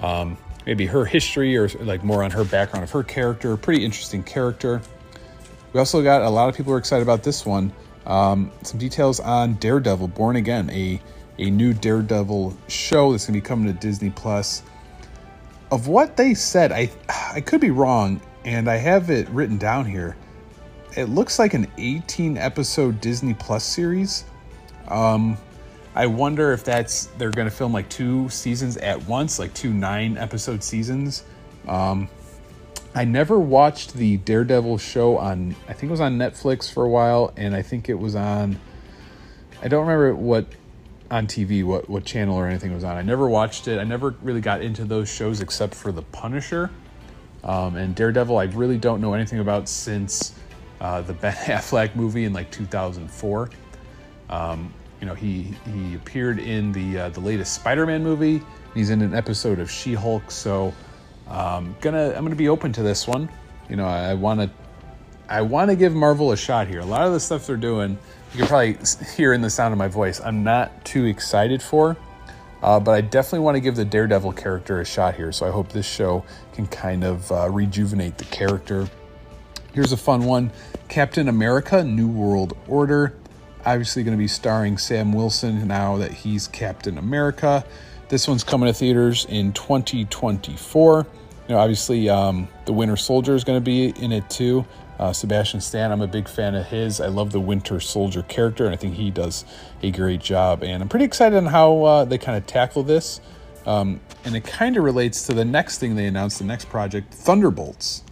um, 0.00 0.38
maybe 0.64 0.86
her 0.86 1.04
history 1.04 1.56
or 1.56 1.68
like 1.80 2.04
more 2.04 2.22
on 2.22 2.30
her 2.30 2.44
background 2.44 2.84
of 2.84 2.90
her 2.92 3.02
character. 3.02 3.56
Pretty 3.56 3.84
interesting 3.84 4.22
character. 4.22 4.80
We 5.72 5.80
also 5.80 6.02
got 6.02 6.22
a 6.22 6.30
lot 6.30 6.48
of 6.48 6.56
people 6.56 6.72
are 6.72 6.78
excited 6.78 7.02
about 7.02 7.24
this 7.24 7.44
one. 7.44 7.72
Um, 8.06 8.50
some 8.62 8.78
details 8.78 9.20
on 9.20 9.54
Daredevil 9.54 10.08
Born 10.08 10.36
Again, 10.36 10.70
a 10.70 11.00
a 11.38 11.50
new 11.50 11.72
Daredevil 11.72 12.56
show 12.68 13.12
that's 13.12 13.26
going 13.26 13.34
to 13.34 13.40
be 13.40 13.46
coming 13.46 13.66
to 13.66 13.78
Disney 13.78 14.10
Plus. 14.10 14.62
Of 15.70 15.88
what 15.88 16.16
they 16.16 16.34
said, 16.34 16.72
I 16.72 16.90
I 17.08 17.40
could 17.40 17.60
be 17.60 17.70
wrong, 17.70 18.20
and 18.44 18.68
I 18.68 18.76
have 18.76 19.10
it 19.10 19.28
written 19.30 19.58
down 19.58 19.84
here. 19.86 20.16
It 20.96 21.08
looks 21.08 21.38
like 21.38 21.54
an 21.54 21.66
18 21.78 22.36
episode 22.36 23.00
Disney 23.00 23.34
Plus 23.34 23.64
series. 23.64 24.24
Um, 24.88 25.38
I 25.94 26.06
wonder 26.06 26.52
if 26.52 26.64
that's 26.64 27.06
they're 27.18 27.30
going 27.30 27.48
to 27.48 27.54
film 27.54 27.72
like 27.72 27.88
two 27.88 28.28
seasons 28.28 28.76
at 28.78 29.02
once, 29.06 29.38
like 29.38 29.54
two 29.54 29.72
nine 29.72 30.18
episode 30.18 30.62
seasons. 30.62 31.24
Um, 31.68 32.08
I 32.94 33.04
never 33.04 33.38
watched 33.38 33.94
the 33.94 34.18
Daredevil 34.18 34.78
show 34.78 35.16
on, 35.16 35.56
I 35.66 35.72
think 35.72 35.84
it 35.84 35.92
was 35.92 36.00
on 36.00 36.18
Netflix 36.18 36.70
for 36.70 36.84
a 36.84 36.88
while, 36.88 37.32
and 37.36 37.54
I 37.54 37.62
think 37.62 37.88
it 37.88 37.94
was 37.94 38.14
on, 38.14 38.58
I 39.62 39.68
don't 39.68 39.86
remember 39.86 40.14
what 40.14 40.46
on 41.12 41.26
TV 41.26 41.62
what 41.62 41.90
what 41.90 42.06
channel 42.06 42.34
or 42.36 42.46
anything 42.48 42.72
was 42.72 42.84
on. 42.84 42.96
I 42.96 43.02
never 43.02 43.28
watched 43.28 43.68
it. 43.68 43.78
I 43.78 43.84
never 43.84 44.16
really 44.22 44.40
got 44.40 44.62
into 44.62 44.84
those 44.84 45.12
shows 45.12 45.42
except 45.42 45.74
for 45.74 45.92
The 45.92 46.00
Punisher 46.02 46.70
um, 47.44 47.76
and 47.76 47.94
Daredevil. 47.94 48.38
I 48.38 48.44
really 48.44 48.78
don't 48.78 49.00
know 49.00 49.12
anything 49.12 49.38
about 49.38 49.68
since 49.68 50.34
uh, 50.80 51.02
the 51.02 51.12
Ben 51.20 51.34
Affleck 51.34 51.94
movie 51.94 52.24
in 52.24 52.32
like 52.32 52.50
2004. 52.50 53.50
Um, 54.30 54.72
you 55.00 55.06
know, 55.06 55.14
he 55.14 55.54
he 55.74 55.94
appeared 55.94 56.38
in 56.38 56.72
the 56.72 56.98
uh, 56.98 57.08
the 57.10 57.20
latest 57.20 57.54
Spider-Man 57.54 58.02
movie. 58.02 58.42
He's 58.72 58.88
in 58.88 59.02
an 59.02 59.14
episode 59.14 59.58
of 59.58 59.70
She-Hulk. 59.70 60.30
So 60.30 60.72
um, 61.28 61.76
gonna 61.80 62.12
I'm 62.16 62.24
gonna 62.24 62.36
be 62.36 62.48
open 62.48 62.72
to 62.74 62.82
this 62.82 63.06
one. 63.06 63.28
You 63.68 63.76
know, 63.76 63.86
I 63.86 64.14
want 64.14 64.40
to 64.40 64.50
I 65.28 65.42
want 65.42 65.70
to 65.70 65.76
give 65.76 65.94
Marvel 65.94 66.32
a 66.32 66.36
shot 66.36 66.68
here. 66.68 66.80
A 66.80 66.84
lot 66.84 67.06
of 67.06 67.12
the 67.12 67.20
stuff 67.20 67.46
they're 67.46 67.56
doing 67.56 67.98
you 68.32 68.38
can 68.38 68.46
probably 68.46 68.78
hear 69.14 69.34
in 69.34 69.42
the 69.42 69.50
sound 69.50 69.72
of 69.72 69.78
my 69.78 69.88
voice, 69.88 70.18
I'm 70.18 70.42
not 70.42 70.86
too 70.86 71.04
excited 71.04 71.62
for. 71.62 71.98
Uh, 72.62 72.80
but 72.80 72.92
I 72.92 73.00
definitely 73.02 73.40
want 73.40 73.56
to 73.56 73.60
give 73.60 73.76
the 73.76 73.84
Daredevil 73.84 74.32
character 74.32 74.80
a 74.80 74.84
shot 74.86 75.16
here. 75.16 75.32
So 75.32 75.46
I 75.46 75.50
hope 75.50 75.70
this 75.70 75.84
show 75.84 76.24
can 76.54 76.66
kind 76.66 77.04
of 77.04 77.30
uh, 77.30 77.50
rejuvenate 77.50 78.16
the 78.16 78.24
character. 78.24 78.88
Here's 79.74 79.92
a 79.92 79.96
fun 79.96 80.24
one 80.24 80.50
Captain 80.88 81.28
America 81.28 81.84
New 81.84 82.08
World 82.08 82.56
Order. 82.68 83.14
Obviously, 83.66 84.02
going 84.02 84.16
to 84.16 84.18
be 84.18 84.28
starring 84.28 84.78
Sam 84.78 85.12
Wilson 85.12 85.68
now 85.68 85.96
that 85.98 86.12
he's 86.12 86.48
Captain 86.48 86.96
America. 86.98 87.64
This 88.12 88.28
one's 88.28 88.44
coming 88.44 88.66
to 88.66 88.74
theaters 88.74 89.24
in 89.24 89.54
2024. 89.54 90.98
You 91.48 91.54
know, 91.54 91.58
obviously, 91.58 92.10
um, 92.10 92.46
the 92.66 92.72
Winter 92.74 92.98
Soldier 92.98 93.34
is 93.34 93.42
going 93.42 93.56
to 93.56 93.64
be 93.64 93.86
in 93.86 94.12
it 94.12 94.28
too. 94.28 94.66
Uh, 94.98 95.14
Sebastian 95.14 95.62
Stan, 95.62 95.90
I'm 95.90 96.02
a 96.02 96.06
big 96.06 96.28
fan 96.28 96.54
of 96.54 96.66
his. 96.66 97.00
I 97.00 97.06
love 97.06 97.32
the 97.32 97.40
Winter 97.40 97.80
Soldier 97.80 98.20
character, 98.24 98.66
and 98.66 98.74
I 98.74 98.76
think 98.76 98.96
he 98.96 99.10
does 99.10 99.46
a 99.82 99.90
great 99.90 100.20
job. 100.20 100.62
And 100.62 100.82
I'm 100.82 100.90
pretty 100.90 101.06
excited 101.06 101.38
on 101.38 101.46
how 101.46 101.84
uh, 101.84 102.04
they 102.04 102.18
kind 102.18 102.36
of 102.36 102.46
tackle 102.46 102.82
this. 102.82 103.22
Um, 103.64 103.98
and 104.26 104.36
it 104.36 104.44
kind 104.44 104.76
of 104.76 104.84
relates 104.84 105.26
to 105.28 105.32
the 105.32 105.46
next 105.46 105.78
thing 105.78 105.94
they 105.96 106.04
announced, 106.04 106.38
the 106.38 106.44
next 106.44 106.66
project, 106.66 107.14
Thunderbolts. 107.14 108.04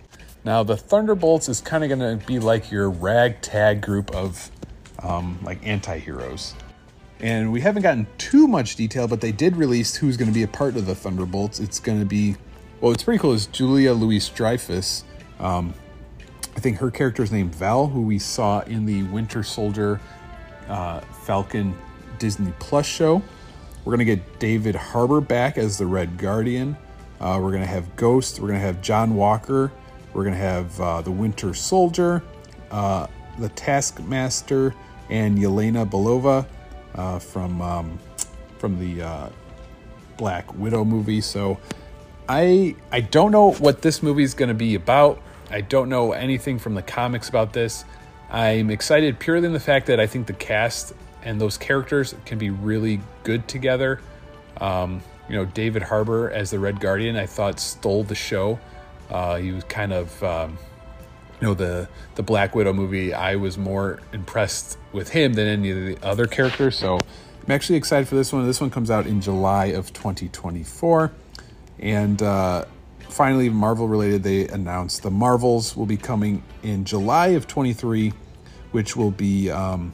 Now, 0.47 0.63
the 0.63 0.79
Thunderbolts 0.79 1.51
is 1.51 1.61
kind 1.61 1.85
of 1.85 1.91
going 1.91 2.19
to 2.19 2.27
be 2.27 2.39
like 2.39 2.73
your 2.73 2.89
ragtag 2.89 3.83
group 3.83 4.17
of 4.17 4.51
um, 5.03 5.39
like 5.43 5.59
anti-heroes. 5.63 6.55
And 7.23 7.53
we 7.53 7.61
haven't 7.61 7.83
gotten 7.83 8.07
too 8.17 8.49
much 8.49 8.77
detail, 8.77 9.07
but 9.07 9.21
they 9.21 9.33
did 9.33 9.57
release 9.57 9.95
who's 9.95 10.17
going 10.17 10.29
to 10.29 10.35
be 10.35 10.43
a 10.43 10.49
part 10.49 10.77
of 10.77 10.87
the 10.87 10.95
Thunderbolts. 10.95 11.61
It's 11.61 11.79
going 11.79 12.01
to 12.01 12.07
be, 12.07 12.37
well, 12.81 12.93
it's 12.93 13.03
pretty 13.03 13.19
cool. 13.19 13.35
It's 13.35 13.47
Julia 13.47 13.93
Louis 13.93 14.27
Dreyfus. 14.31 15.05
Um, 15.39 15.75
I 16.57 16.61
think 16.61 16.79
her 16.79 16.91
character 16.91 17.23
is 17.23 17.31
named 17.31 17.55
Val, 17.55 17.87
who 17.87 18.03
we 18.03 18.19
saw 18.19 18.61
in 18.61 18.87
the 18.87 19.03
Winter 19.05 19.43
Soldier 19.43 20.01
uh, 20.69 21.01
Falcon 21.01 21.77
Disney 22.19 22.53
Plus 22.59 22.87
show. 22.87 23.23
We're 23.85 23.97
going 23.97 24.07
to 24.07 24.17
get 24.17 24.39
David 24.39 24.75
Harbour 24.75 25.21
back 25.21 25.59
as 25.59 25.79
the 25.79 25.87
Red 25.87 26.19
Guardian. 26.19 26.77
Uh, 27.21 27.39
we're 27.43 27.51
going 27.51 27.63
to 27.63 27.69
have 27.69 27.97
Ghost. 27.97 28.41
We're 28.41 28.49
going 28.49 28.61
to 28.61 28.67
have 28.67 28.81
John 28.81 29.15
Walker. 29.15 29.71
We're 30.15 30.25
going 30.25 30.35
to 30.35 30.41
have 30.41 30.81
uh, 30.81 31.03
the 31.03 31.11
Winter 31.11 31.55
Soldier, 31.55 32.23
uh, 32.71 33.07
the 33.39 33.51
Taskmaster, 33.51 34.75
and 35.09 35.39
Yelena 35.39 35.89
Belova 35.89 36.47
uh, 37.01 37.19
from 37.19 37.63
um, 37.63 37.99
from 38.59 38.79
the 38.79 39.03
uh, 39.03 39.29
Black 40.17 40.53
Widow 40.55 40.85
movie. 40.85 41.21
So 41.21 41.59
I 42.29 42.77
I 42.93 43.01
don't 43.01 43.33
know 43.33 43.53
what 43.53 43.83
this 43.83 44.03
movie 44.03 44.23
is 44.23 44.35
going 44.35 44.51
to 44.51 44.55
be 44.55 44.75
about. 44.75 45.21
I 45.51 45.63
don't 45.63 45.89
know 45.89 46.13
anything 46.13 46.59
from 46.59 46.75
the 46.75 46.83
comics 46.83 47.29
about 47.29 47.53
this. 47.53 47.85
I'm 48.31 48.71
excited 48.71 49.19
purely 49.19 49.47
in 49.47 49.53
the 49.53 49.61
fact 49.61 49.87
that 49.87 49.99
I 49.99 50.07
think 50.07 50.27
the 50.27 50.35
cast 50.35 50.93
and 51.23 51.41
those 51.41 51.59
characters 51.59 52.15
can 52.25 52.39
be 52.39 52.51
really 52.51 53.01
good 53.25 53.49
together. 53.49 54.01
Um, 54.61 55.03
you 55.29 55.35
know, 55.37 55.45
David 55.45 55.83
Harbour 55.83 56.31
as 56.31 56.51
the 56.51 56.59
Red 56.59 56.81
Guardian, 56.81 57.17
I 57.17 57.27
thought 57.27 57.59
stole 57.59 58.05
the 58.05 58.15
show. 58.15 58.61
Uh, 59.09 59.37
he 59.39 59.51
was 59.51 59.65
kind 59.65 59.93
of, 59.93 60.23
um, 60.23 60.59
you 61.41 61.47
know, 61.47 61.55
the 61.55 61.89
the 62.15 62.23
Black 62.23 62.55
Widow 62.55 62.73
movie. 62.73 63.15
I 63.15 63.37
was 63.37 63.57
more 63.57 64.01
impressed 64.13 64.79
with 64.93 65.11
him 65.11 65.33
than 65.33 65.47
any 65.47 65.71
of 65.71 65.79
the 65.79 65.99
other 66.07 66.27
characters. 66.27 66.77
So 66.79 66.99
I'm 67.45 67.51
actually 67.51 67.77
excited 67.77 68.09
for 68.09 68.15
this 68.15 68.33
one. 68.33 68.47
This 68.47 68.61
one 68.61 68.71
comes 68.71 68.91
out 68.91 69.07
in 69.07 69.21
July 69.21 69.67
of 69.67 69.93
2024, 69.93 71.13
and 71.79 72.23
uh, 72.23 72.65
finally, 73.11 73.49
Marvel 73.49 73.89
related, 73.89 74.23
they 74.23 74.47
announced 74.49 75.03
the 75.03 75.11
Marvels 75.11 75.77
will 75.77 75.87
be 75.87 75.97
coming 75.97 76.43
in 76.63 76.85
July 76.85 77.29
of 77.29 77.47
23, 77.47 78.13
which 78.73 78.97
will 78.97 79.11
be 79.11 79.51
um, 79.51 79.93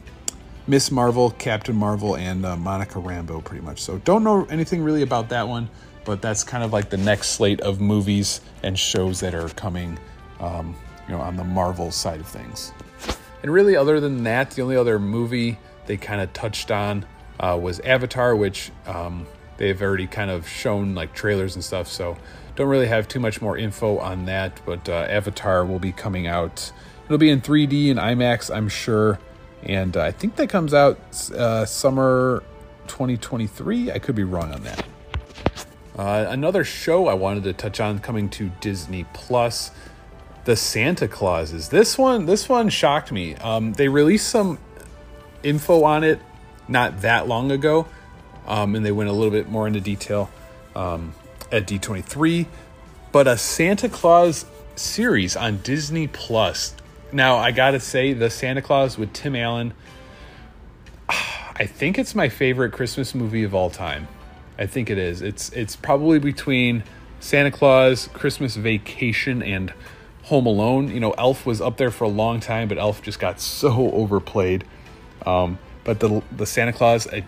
Miss 0.67 0.91
Marvel, 0.91 1.31
Captain 1.31 1.75
Marvel, 1.75 2.17
and 2.17 2.45
uh, 2.45 2.57
Monica 2.57 2.99
Rambeau, 2.99 3.43
pretty 3.43 3.65
much. 3.65 3.81
So, 3.81 3.99
don't 3.99 4.25
know 4.25 4.45
anything 4.47 4.83
really 4.83 5.03
about 5.03 5.29
that 5.31 5.47
one, 5.47 5.69
but 6.05 6.21
that's 6.21 6.45
kind 6.45 6.63
of 6.65 6.73
like 6.73 6.91
the 6.91 6.97
next 6.97 7.31
slate 7.31 7.61
of 7.61 7.81
movies 7.81 8.41
and 8.63 8.79
shows 8.79 9.21
that 9.21 9.35
are 9.35 9.49
coming, 9.51 9.99
um, 10.41 10.77
you 11.09 11.15
know, 11.15 11.21
on 11.21 11.37
the 11.37 11.45
Marvel 11.45 11.91
side 11.91 12.21
of 12.21 12.27
things. 12.27 12.73
And 13.43 13.53
really, 13.53 13.77
other 13.77 14.01
than 14.01 14.25
that, 14.25 14.53
the 14.53 14.63
only 14.63 14.77
other 14.77 14.99
movie 14.99 15.59
they 15.87 15.97
kind 15.97 16.21
of 16.21 16.33
touched 16.33 16.71
on 16.71 17.07
uh, 17.39 17.59
was 17.61 17.81
Avatar, 17.81 18.35
which 18.35 18.73
um, 18.87 19.27
they've 19.57 19.81
already 19.81 20.07
kind 20.07 20.31
of 20.31 20.49
shown 20.49 20.95
like 20.95 21.15
trailers 21.15 21.55
and 21.55 21.65
stuff. 21.65 21.89
So 21.89 22.17
don't 22.57 22.69
really 22.69 22.87
have 22.87 23.07
too 23.07 23.21
much 23.21 23.41
more 23.41 23.57
info 23.57 23.99
on 23.99 24.25
that, 24.27 24.61
but 24.65 24.89
uh, 24.89 25.07
Avatar 25.09 25.65
will 25.65 25.79
be 25.79 25.93
coming 25.93 26.27
out. 26.27 26.73
It'll 27.05 27.19
be 27.19 27.31
in 27.31 27.41
3D 27.41 27.91
and 27.91 28.01
IMAX, 28.01 28.55
I'm 28.55 28.69
sure. 28.69 29.19
And 29.63 29.97
uh, 29.97 30.03
I 30.03 30.11
think 30.11 30.37
that 30.37 30.49
comes 30.49 30.75
out 30.75 30.99
uh, 31.33 31.65
summer 31.67 32.43
2023. 32.87 33.93
I 33.93 33.99
could 33.99 34.15
be 34.15 34.25
wrong 34.25 34.53
on 34.53 34.63
that. 34.63 34.87
Uh, 35.97 36.27
another 36.29 36.63
show 36.63 37.09
I 37.09 37.15
wanted 37.15 37.45
to 37.45 37.53
touch 37.53 37.81
on 37.81 37.99
coming 38.01 38.29
to 38.31 38.51
Disney 38.61 39.07
Plus, 39.15 39.71
the 40.47 40.57
Santa 40.57 41.07
Clauses. 41.07 41.69
This 41.69 41.99
one, 41.99 42.27
this 42.27 42.49
one 42.49 42.71
shocked 42.71 43.13
me. 43.13 43.35
Um, 43.37 43.75
they 43.75 43.89
released 43.89 44.29
some 44.29 44.59
info 45.43 45.85
on 45.85 46.03
it 46.03 46.19
not 46.67 47.03
that 47.03 47.29
long 47.29 47.53
ago, 47.53 47.87
um, 48.47 48.75
and 48.75 48.85
they 48.85 48.93
went 48.93 49.11
a 49.11 49.13
little 49.13 49.31
bit 49.31 49.49
more 49.49 49.67
into 49.67 49.81
detail. 49.81 50.31
Um, 50.75 51.15
at 51.53 51.67
D23, 51.67 52.47
but 53.13 53.27
a 53.27 53.37
Santa 53.37 53.89
Claus 53.89 54.47
series 54.75 55.37
on 55.37 55.59
Disney 55.59 56.07
Plus. 56.07 56.75
Now, 57.13 57.37
I 57.37 57.53
gotta 57.53 57.81
say, 57.81 58.13
the 58.13 58.31
Santa 58.31 58.63
Clause 58.63 58.99
with 58.99 59.13
Tim 59.13 59.37
Allen, 59.37 59.73
I 61.09 61.67
think 61.67 61.99
it's 61.99 62.15
my 62.15 62.29
favorite 62.29 62.73
Christmas 62.73 63.15
movie 63.15 63.45
of 63.45 63.55
all 63.55 63.71
time. 63.71 64.09
I 64.59 64.67
think 64.67 64.91
it 64.91 64.99
is. 64.99 65.23
It's 65.23 65.51
it's 65.51 65.77
probably 65.77 66.19
between 66.19 66.83
Santa 67.21 67.51
Clause, 67.51 68.09
Christmas 68.13 68.57
Vacation, 68.57 69.43
and 69.43 69.73
Home 70.27 70.47
Alone. 70.47 70.91
You 70.91 71.01
know, 71.01 71.13
Elf 71.13 71.47
was 71.47 71.61
up 71.61 71.77
there 71.77 71.91
for 71.91 72.05
a 72.05 72.09
long 72.09 72.41
time, 72.41 72.69
but 72.69 72.79
Elf 72.79 73.03
just 73.03 73.19
got 73.19 73.41
so 73.41 73.91
overplayed. 73.93 74.65
Um, 75.25 75.59
but 75.85 76.01
the 76.01 76.23
the 76.37 76.47
Santa 76.47 76.73
Clause, 76.73 77.07
I 77.07 77.25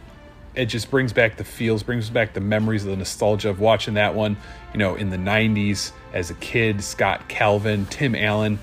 it 0.54 0.66
just 0.66 0.90
brings 0.90 1.12
back 1.12 1.36
the 1.36 1.44
feels, 1.44 1.84
brings 1.84 2.10
back 2.10 2.34
the 2.34 2.40
memories, 2.40 2.84
the 2.84 2.96
nostalgia 2.96 3.48
of 3.48 3.60
watching 3.60 3.94
that 3.94 4.16
one, 4.16 4.36
you 4.72 4.78
know, 4.78 4.96
in 4.96 5.10
the 5.10 5.16
90s 5.16 5.92
as 6.12 6.30
a 6.30 6.34
kid. 6.34 6.82
Scott 6.82 7.28
Calvin, 7.28 7.86
Tim 7.86 8.16
Allen, 8.16 8.58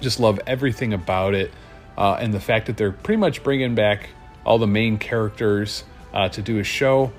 just 0.00 0.18
love 0.18 0.40
everything 0.46 0.94
about 0.94 1.34
it. 1.34 1.52
Uh, 1.98 2.14
and 2.14 2.32
the 2.32 2.40
fact 2.40 2.66
that 2.66 2.78
they're 2.78 2.92
pretty 2.92 3.18
much 3.18 3.42
bringing 3.42 3.74
back 3.74 4.08
all 4.46 4.56
the 4.56 4.66
main 4.66 4.96
characters 4.96 5.84
uh, 6.14 6.30
to 6.30 6.40
do 6.40 6.58
a 6.58 6.64
show. 6.64 7.12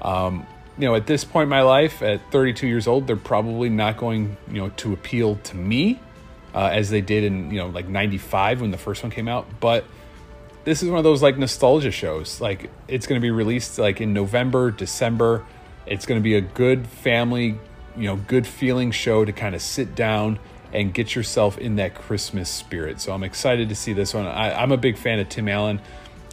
Um, 0.00 0.46
you 0.78 0.86
know, 0.86 0.94
at 0.94 1.06
this 1.06 1.24
point 1.24 1.44
in 1.44 1.48
my 1.48 1.62
life, 1.62 2.02
at 2.02 2.20
32 2.30 2.66
years 2.66 2.86
old, 2.86 3.06
they're 3.06 3.16
probably 3.16 3.68
not 3.68 3.96
going, 3.96 4.36
you 4.48 4.58
know, 4.60 4.68
to 4.70 4.92
appeal 4.92 5.36
to 5.36 5.56
me 5.56 5.98
uh, 6.54 6.70
as 6.72 6.90
they 6.90 7.00
did 7.00 7.24
in, 7.24 7.50
you 7.50 7.58
know, 7.58 7.68
like 7.68 7.88
95 7.88 8.60
when 8.60 8.70
the 8.70 8.78
first 8.78 9.02
one 9.02 9.10
came 9.10 9.28
out. 9.28 9.46
But 9.60 9.84
this 10.64 10.82
is 10.82 10.88
one 10.88 10.98
of 10.98 11.04
those 11.04 11.22
like 11.22 11.38
nostalgia 11.38 11.90
shows. 11.90 12.40
Like 12.40 12.70
it's 12.88 13.06
going 13.06 13.20
to 13.20 13.24
be 13.24 13.30
released 13.30 13.78
like 13.78 14.00
in 14.00 14.12
November, 14.12 14.70
December. 14.70 15.44
It's 15.86 16.04
going 16.04 16.20
to 16.20 16.24
be 16.24 16.34
a 16.34 16.40
good 16.40 16.86
family, 16.86 17.58
you 17.96 18.04
know, 18.04 18.16
good 18.16 18.46
feeling 18.46 18.90
show 18.90 19.24
to 19.24 19.32
kind 19.32 19.54
of 19.54 19.62
sit 19.62 19.94
down 19.94 20.38
and 20.72 20.92
get 20.92 21.14
yourself 21.14 21.56
in 21.58 21.76
that 21.76 21.94
Christmas 21.94 22.50
spirit. 22.50 23.00
So 23.00 23.12
I'm 23.12 23.22
excited 23.22 23.68
to 23.68 23.74
see 23.74 23.92
this 23.92 24.12
one. 24.12 24.26
I, 24.26 24.62
am 24.62 24.72
a 24.72 24.76
big 24.76 24.98
fan 24.98 25.20
of 25.20 25.28
Tim 25.28 25.48
Allen. 25.48 25.80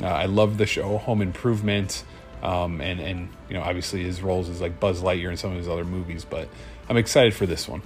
Uh, 0.02 0.08
I 0.08 0.26
love 0.26 0.58
the 0.58 0.66
show 0.66 0.98
Home 0.98 1.22
Improvement, 1.22 2.04
um, 2.44 2.82
and 2.82 3.00
and 3.00 3.30
you 3.48 3.56
know 3.56 3.62
obviously 3.62 4.04
his 4.04 4.22
roles 4.22 4.50
as 4.50 4.62
like 4.62 4.80
Buzz 4.80 5.02
Lightyear 5.02 5.32
in 5.32 5.38
some 5.38 5.52
of 5.52 5.58
his 5.58 5.68
other 5.68 5.86
movies. 5.86 6.26
But 6.26 6.50
I'm 6.88 6.98
excited 6.98 7.34
for 7.34 7.48
this 7.48 7.68
one. 7.68 7.82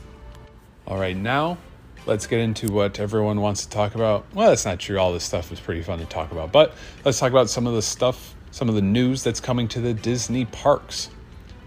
All 0.86 0.98
right, 0.98 1.16
now 1.16 1.58
let's 2.06 2.28
get 2.28 2.40
into 2.40 2.72
what 2.72 3.00
everyone 3.00 3.40
wants 3.40 3.66
to 3.66 3.70
talk 3.70 3.96
about. 3.96 4.26
Well, 4.34 4.50
that's 4.50 4.66
not 4.66 4.80
true. 4.80 4.98
All 4.98 5.14
this 5.14 5.24
stuff 5.24 5.52
is 5.52 5.60
pretty 5.60 5.84
fun 5.84 6.00
to 6.00 6.06
talk 6.06 6.32
about, 6.32 6.52
but 6.52 6.74
let's 7.06 7.20
talk 7.20 7.32
about 7.32 7.50
some 7.50 7.68
of 7.68 7.74
the 7.74 7.82
stuff, 7.82 8.36
some 8.52 8.68
of 8.68 8.76
the 8.76 8.82
news 8.82 9.24
that's 9.24 9.40
coming 9.40 9.68
to 9.70 9.80
the 9.80 9.94
Disney 9.94 10.46
parks. 10.46 11.10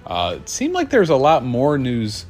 Uh, 0.06 0.38
it 0.40 0.48
seemed 0.48 0.74
like 0.74 0.90
there's 0.90 1.10
a 1.10 1.16
lot 1.16 1.44
more 1.44 1.78
news 1.78 2.26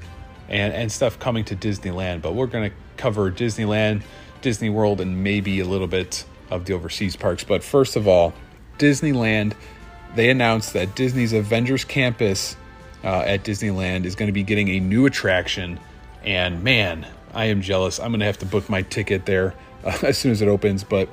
and, 0.49 0.75
and 0.75 0.93
stuff 0.93 1.19
coming 1.19 1.45
to 1.45 1.57
Disneyland, 1.57 2.21
but 2.21 2.35
we're 2.35 2.49
going 2.49 2.71
to 2.71 2.77
cover 2.97 3.31
Disneyland, 3.31 4.03
Disney 4.43 4.69
World, 4.69 5.01
and 5.01 5.23
maybe 5.23 5.61
a 5.61 5.65
little 5.65 5.87
bit 5.87 6.25
of 6.51 6.65
the 6.65 6.75
overseas 6.75 7.17
parks. 7.17 7.45
But 7.45 7.63
first 7.63 7.95
of 7.97 8.09
all, 8.09 8.35
Disneyland 8.77 9.55
they 10.15 10.31
announced 10.31 10.73
that 10.73 10.95
Disney's 10.95 11.33
Avengers 11.33 11.85
Campus 11.85 12.57
uh, 13.05 13.21
at 13.21 13.45
Disneyland 13.45 14.05
is 14.05 14.15
going 14.15 14.29
to 14.29 14.33
be 14.33 14.43
getting 14.43 14.69
a 14.69 14.81
new 14.81 15.07
attraction. 15.07 15.79
And 16.25 16.63
man, 16.63 17.07
I 17.33 17.47
am 17.47 17.63
jealous. 17.63 17.99
I'm 17.99 18.11
going 18.11 18.21
to 18.21 18.27
have 18.27 18.39
to 18.39 18.47
book 18.47 18.69
my 18.69 18.83
ticket 18.83 19.27
there 19.27 19.55
uh, 19.85 19.99
as 20.03 20.19
soon 20.19 20.33
as 20.33 20.43
it 20.43 20.49
opens. 20.49 20.85
But 20.85 21.09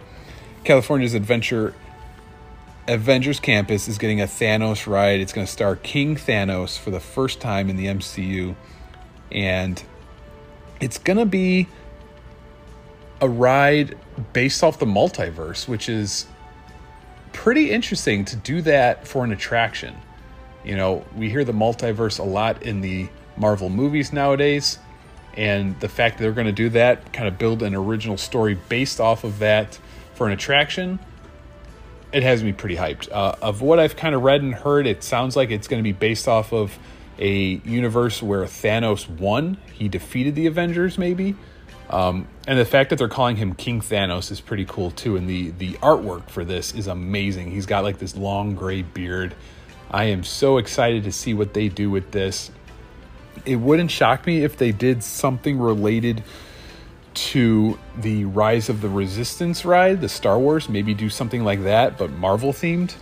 California's 0.63 1.13
Adventure 1.13 1.73
Avengers 2.87 3.39
Campus 3.39 3.87
is 3.87 3.97
getting 3.97 4.21
a 4.21 4.25
Thanos 4.25 4.87
ride. 4.87 5.19
It's 5.19 5.33
going 5.33 5.45
to 5.45 5.51
star 5.51 5.75
King 5.75 6.15
Thanos 6.15 6.77
for 6.77 6.89
the 6.89 6.99
first 6.99 7.41
time 7.41 7.69
in 7.69 7.75
the 7.75 7.87
MCU. 7.87 8.55
And 9.31 9.81
it's 10.79 10.97
going 10.97 11.17
to 11.17 11.25
be 11.25 11.67
a 13.19 13.27
ride 13.27 13.97
based 14.33 14.63
off 14.63 14.79
the 14.79 14.85
multiverse, 14.85 15.67
which 15.67 15.89
is 15.89 16.27
pretty 17.37 17.69
interesting 17.69 18.25
to 18.25 18.35
do 18.35 18.63
that 18.63 19.07
for 19.07 19.23
an 19.23 19.31
attraction. 19.31 19.95
You 20.65 20.75
know, 20.75 21.05
we 21.15 21.29
hear 21.29 21.43
the 21.43 21.53
multiverse 21.53 22.17
a 22.17 22.23
lot 22.23 22.63
in 22.63 22.81
the 22.81 23.09
Marvel 23.37 23.69
movies 23.69 24.11
nowadays, 24.11 24.79
and 25.35 25.79
the 25.79 25.87
fact 25.87 26.17
that 26.17 26.23
they're 26.23 26.31
going 26.31 26.47
to 26.47 26.51
do 26.51 26.69
that, 26.69 27.13
kind 27.13 27.27
of 27.27 27.37
build 27.37 27.61
an 27.61 27.75
original 27.75 28.17
story 28.17 28.57
based 28.69 28.99
off 28.99 29.23
of 29.23 29.37
that 29.37 29.77
for 30.15 30.25
an 30.25 30.33
attraction, 30.33 30.97
it 32.11 32.23
has 32.23 32.43
me 32.43 32.53
pretty 32.53 32.75
hyped. 32.75 33.07
Uh, 33.11 33.35
of 33.39 33.61
what 33.61 33.77
I've 33.77 33.95
kind 33.95 34.15
of 34.15 34.23
read 34.23 34.41
and 34.41 34.55
heard, 34.55 34.87
it 34.87 35.03
sounds 35.03 35.35
like 35.35 35.51
it's 35.51 35.67
going 35.67 35.79
to 35.79 35.87
be 35.87 35.93
based 35.93 36.27
off 36.27 36.51
of 36.51 36.77
a 37.19 37.61
universe 37.63 38.23
where 38.23 38.45
Thanos 38.45 39.07
won. 39.07 39.57
He 39.73 39.87
defeated 39.87 40.33
the 40.33 40.47
Avengers, 40.47 40.97
maybe. 40.97 41.35
Um, 41.89 42.27
and 42.47 42.59
the 42.59 42.65
fact 42.65 42.89
that 42.89 42.97
they're 42.97 43.07
calling 43.07 43.37
him 43.37 43.53
King 43.53 43.81
Thanos 43.81 44.31
is 44.31 44.41
pretty 44.41 44.65
cool 44.65 44.91
too. 44.91 45.15
And 45.15 45.29
the 45.29 45.51
the 45.51 45.73
artwork 45.75 46.29
for 46.29 46.43
this 46.43 46.73
is 46.73 46.87
amazing. 46.87 47.51
He's 47.51 47.65
got 47.65 47.83
like 47.83 47.99
this 47.99 48.15
long 48.15 48.55
gray 48.55 48.81
beard. 48.81 49.35
I 49.89 50.05
am 50.05 50.23
so 50.23 50.57
excited 50.57 51.05
to 51.05 51.11
see 51.11 51.33
what 51.33 51.53
they 51.53 51.69
do 51.69 51.89
with 51.89 52.11
this. 52.11 52.51
It 53.45 53.55
wouldn't 53.55 53.91
shock 53.91 54.25
me 54.25 54.43
if 54.43 54.57
they 54.57 54.71
did 54.71 55.03
something 55.03 55.59
related 55.59 56.23
to 57.13 57.79
the 57.97 58.25
Rise 58.25 58.69
of 58.69 58.81
the 58.81 58.89
Resistance 58.89 59.63
ride, 59.63 60.01
the 60.01 60.09
Star 60.09 60.37
Wars. 60.37 60.67
Maybe 60.67 60.93
do 60.93 61.09
something 61.09 61.43
like 61.43 61.63
that, 61.63 61.97
but 61.97 62.11
Marvel 62.11 62.51
themed. 62.51 62.95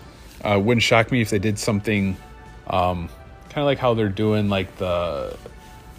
Uh, 0.43 0.60
wouldn't 0.60 0.84
shock 0.84 1.12
me 1.12 1.21
if 1.21 1.32
they 1.32 1.39
did 1.39 1.58
something 1.58 2.15
um, 2.67 3.10
kind 3.50 3.63
of 3.63 3.65
like 3.65 3.80
how 3.80 3.93
they're 3.93 4.10
doing 4.10 4.50
like 4.50 4.76
the 4.78 5.36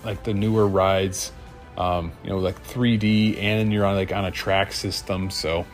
like 0.04 0.22
the 0.24 0.34
newer 0.34 0.66
rides 0.66 1.32
um, 1.76 2.12
you 2.22 2.30
know, 2.30 2.38
like 2.38 2.62
3D 2.66 3.38
and 3.38 3.72
you're 3.72 3.84
on 3.84 3.94
like 3.94 4.12
on 4.12 4.24
a 4.24 4.30
track 4.30 4.72
system. 4.72 5.30
So 5.30 5.66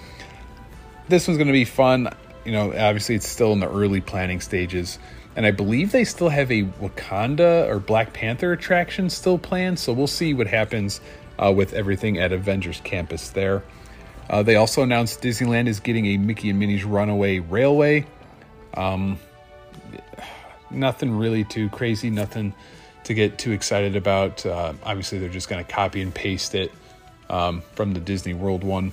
this 1.08 1.28
one's 1.28 1.38
going 1.38 1.48
to 1.48 1.52
be 1.52 1.64
fun. 1.64 2.08
You 2.44 2.52
know, 2.52 2.68
obviously 2.72 3.14
it's 3.14 3.28
still 3.28 3.52
in 3.52 3.60
the 3.60 3.70
early 3.70 4.00
planning 4.00 4.40
stages. 4.40 4.98
And 5.34 5.46
I 5.46 5.50
believe 5.50 5.92
they 5.92 6.04
still 6.04 6.28
have 6.28 6.50
a 6.50 6.64
Wakanda 6.64 7.66
or 7.68 7.78
Black 7.78 8.12
Panther 8.12 8.52
attraction 8.52 9.08
still 9.08 9.38
planned. 9.38 9.78
So 9.78 9.92
we'll 9.92 10.06
see 10.06 10.34
what 10.34 10.46
happens 10.46 11.00
uh, 11.38 11.52
with 11.54 11.72
everything 11.72 12.18
at 12.18 12.32
Avengers 12.32 12.80
Campus 12.84 13.30
there. 13.30 13.62
Uh, 14.28 14.42
they 14.42 14.56
also 14.56 14.82
announced 14.82 15.22
Disneyland 15.22 15.68
is 15.68 15.80
getting 15.80 16.06
a 16.06 16.16
Mickey 16.16 16.50
and 16.50 16.58
Minnie's 16.58 16.84
Runaway 16.84 17.38
Railway. 17.38 18.06
Um, 18.74 19.18
nothing 20.70 21.16
really 21.16 21.44
too 21.44 21.68
crazy, 21.70 22.10
nothing 22.10 22.54
to 23.04 23.14
get 23.14 23.38
too 23.38 23.52
excited 23.52 23.96
about. 23.96 24.44
Uh, 24.44 24.74
obviously, 24.82 25.18
they're 25.18 25.28
just 25.28 25.48
going 25.48 25.64
to 25.64 25.70
copy 25.70 26.00
and 26.00 26.14
paste 26.14 26.54
it 26.54 26.72
um, 27.28 27.62
from 27.74 27.94
the 27.94 28.00
Disney 28.00 28.34
World 28.34 28.64
one. 28.64 28.92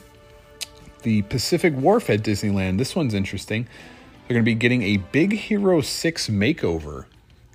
The 1.03 1.21
Pacific 1.23 1.73
Wharf 1.75 2.09
at 2.09 2.21
Disneyland, 2.21 2.77
this 2.77 2.95
one's 2.95 3.13
interesting. 3.13 3.67
They're 4.27 4.35
going 4.35 4.45
to 4.45 4.51
be 4.51 4.55
getting 4.55 4.83
a 4.83 4.97
Big 4.97 5.33
Hero 5.33 5.81
6 5.81 6.27
makeover. 6.29 7.05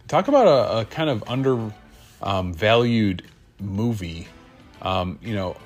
Talk 0.08 0.28
about 0.28 0.46
a, 0.46 0.80
a 0.80 0.84
kind 0.84 1.10
of 1.10 1.24
undervalued 1.26 3.22
um, 3.22 3.66
movie. 3.66 4.28
Um, 4.82 5.18
you 5.22 5.34
know, 5.34 5.56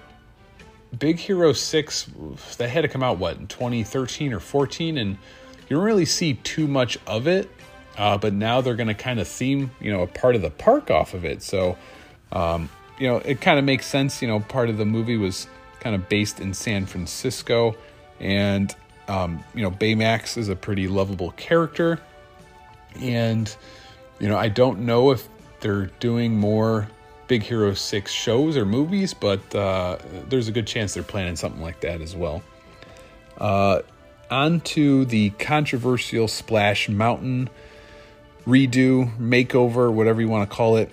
Big 0.98 1.18
Hero 1.18 1.52
6, 1.52 2.10
that 2.56 2.68
had 2.68 2.82
to 2.82 2.88
come 2.88 3.02
out, 3.02 3.18
what, 3.18 3.36
in 3.36 3.46
2013 3.46 4.32
or 4.32 4.40
14? 4.40 4.98
And 4.98 5.18
you 5.68 5.76
don't 5.76 5.84
really 5.84 6.04
see 6.04 6.34
too 6.34 6.66
much 6.66 6.98
of 7.06 7.26
it 7.26 7.50
uh, 7.98 8.16
but 8.16 8.32
now 8.32 8.60
they're 8.60 8.76
going 8.76 8.88
to 8.88 8.94
kind 8.94 9.18
of 9.18 9.26
theme, 9.26 9.72
you 9.80 9.92
know, 9.92 10.02
a 10.02 10.06
part 10.06 10.36
of 10.36 10.42
the 10.42 10.50
park 10.50 10.90
off 10.90 11.14
of 11.14 11.24
it. 11.24 11.42
So, 11.42 11.76
um, 12.30 12.70
you 12.98 13.08
know, 13.08 13.16
it 13.16 13.40
kind 13.40 13.58
of 13.58 13.64
makes 13.64 13.86
sense. 13.86 14.22
You 14.22 14.28
know, 14.28 14.40
part 14.40 14.70
of 14.70 14.78
the 14.78 14.86
movie 14.86 15.16
was 15.16 15.48
kind 15.80 15.94
of 15.96 16.08
based 16.08 16.40
in 16.40 16.54
San 16.54 16.86
Francisco, 16.86 17.76
and 18.20 18.74
um, 19.08 19.42
you 19.54 19.62
know, 19.62 19.70
Baymax 19.70 20.38
is 20.38 20.48
a 20.48 20.56
pretty 20.56 20.86
lovable 20.86 21.32
character, 21.32 22.00
and 23.00 23.54
you 24.20 24.28
know, 24.28 24.38
I 24.38 24.48
don't 24.48 24.80
know 24.80 25.10
if 25.10 25.28
they're 25.60 25.86
doing 25.98 26.36
more 26.38 26.88
Big 27.26 27.42
Hero 27.42 27.74
Six 27.74 28.12
shows 28.12 28.56
or 28.56 28.64
movies, 28.64 29.12
but 29.12 29.54
uh, 29.54 29.98
there's 30.28 30.48
a 30.48 30.52
good 30.52 30.66
chance 30.66 30.94
they're 30.94 31.02
planning 31.02 31.36
something 31.36 31.62
like 31.62 31.80
that 31.80 32.00
as 32.00 32.14
well. 32.14 32.42
Uh, 33.38 33.80
on 34.30 34.60
to 34.60 35.04
the 35.06 35.30
controversial 35.30 36.28
Splash 36.28 36.88
Mountain 36.88 37.48
redo, 38.48 39.14
makeover, 39.18 39.92
whatever 39.92 40.20
you 40.22 40.28
want 40.28 40.48
to 40.48 40.56
call 40.56 40.78
it. 40.78 40.90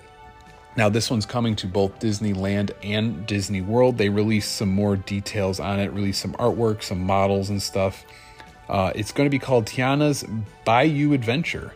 Now, 0.76 0.90
this 0.90 1.10
one's 1.10 1.26
coming 1.26 1.56
to 1.58 1.68
both 1.68 2.00
Disneyland 2.00 2.72
and 2.84 3.26
Disney 3.26 3.62
World. 3.62 3.98
They 3.98 4.10
released 4.10 4.56
some 4.56 4.68
more 4.68 4.98
details 4.98 5.62
on 5.62 5.80
it, 5.80 5.94
released 5.94 6.22
some 6.22 6.34
artwork, 6.34 6.84
some 6.84 7.02
models, 7.02 7.50
and 7.50 7.62
stuff. 7.62 8.06
Uh, 8.68 8.92
it's 8.94 9.14
going 9.14 9.26
to 9.26 9.32
be 9.32 9.40
called 9.40 9.66
Tiana's 9.66 10.26
Bayou 10.66 11.14
Adventure. 11.14 11.74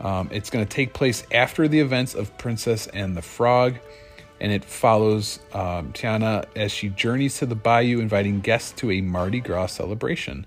Um, 0.00 0.28
it's 0.30 0.48
going 0.48 0.64
to 0.64 0.70
take 0.70 0.92
place 0.92 1.24
after 1.32 1.66
the 1.66 1.80
events 1.80 2.14
of 2.14 2.36
Princess 2.38 2.86
and 2.86 3.16
the 3.16 3.22
Frog, 3.22 3.76
and 4.40 4.52
it 4.52 4.64
follows 4.64 5.40
um, 5.52 5.92
Tiana 5.92 6.44
as 6.54 6.70
she 6.70 6.90
journeys 6.90 7.38
to 7.38 7.46
the 7.46 7.54
bayou, 7.56 7.98
inviting 7.98 8.40
guests 8.40 8.72
to 8.72 8.92
a 8.92 9.00
Mardi 9.00 9.40
Gras 9.40 9.68
celebration. 9.68 10.46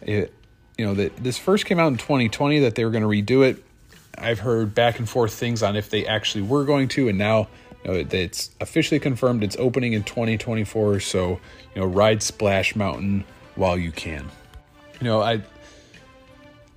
It, 0.00 0.34
you 0.76 0.86
know, 0.86 0.94
that 0.94 1.16
this 1.18 1.38
first 1.38 1.66
came 1.66 1.78
out 1.78 1.88
in 1.88 1.98
2020 1.98 2.60
that 2.60 2.74
they 2.74 2.84
were 2.84 2.90
going 2.90 3.02
to 3.02 3.08
redo 3.08 3.46
it. 3.46 3.62
I've 4.18 4.40
heard 4.40 4.74
back 4.74 4.98
and 4.98 5.08
forth 5.08 5.32
things 5.32 5.62
on 5.62 5.76
if 5.76 5.90
they 5.90 6.06
actually 6.06 6.42
were 6.42 6.64
going 6.64 6.88
to, 6.88 7.08
and 7.08 7.18
now 7.18 7.48
you 7.84 7.92
know, 7.92 8.06
it's 8.10 8.50
officially 8.60 9.00
confirmed 9.00 9.42
it's 9.42 9.56
opening 9.58 9.92
in 9.92 10.04
2024. 10.04 11.00
So, 11.00 11.40
you 11.74 11.80
know, 11.80 11.86
ride 11.86 12.22
Splash 12.22 12.76
Mountain 12.76 13.24
while 13.54 13.76
you 13.76 13.90
can. 13.90 14.28
You 15.00 15.06
know, 15.06 15.20
I 15.20 15.42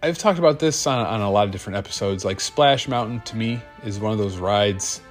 I've 0.02 0.18
talked 0.18 0.40
about 0.40 0.60
this 0.60 0.86
on, 0.88 1.06
on 1.06 1.22
a 1.22 1.32
lot 1.32 1.46
of 1.46 1.52
different 1.52 1.78
episodes. 1.78 2.26
Like 2.26 2.40
Splash 2.40 2.88
Mountain 2.88 3.22
to 3.22 3.36
me 3.36 3.62
is 3.84 4.00
one 4.00 4.12
of 4.12 4.18
those 4.18 4.38
rides. 4.38 5.02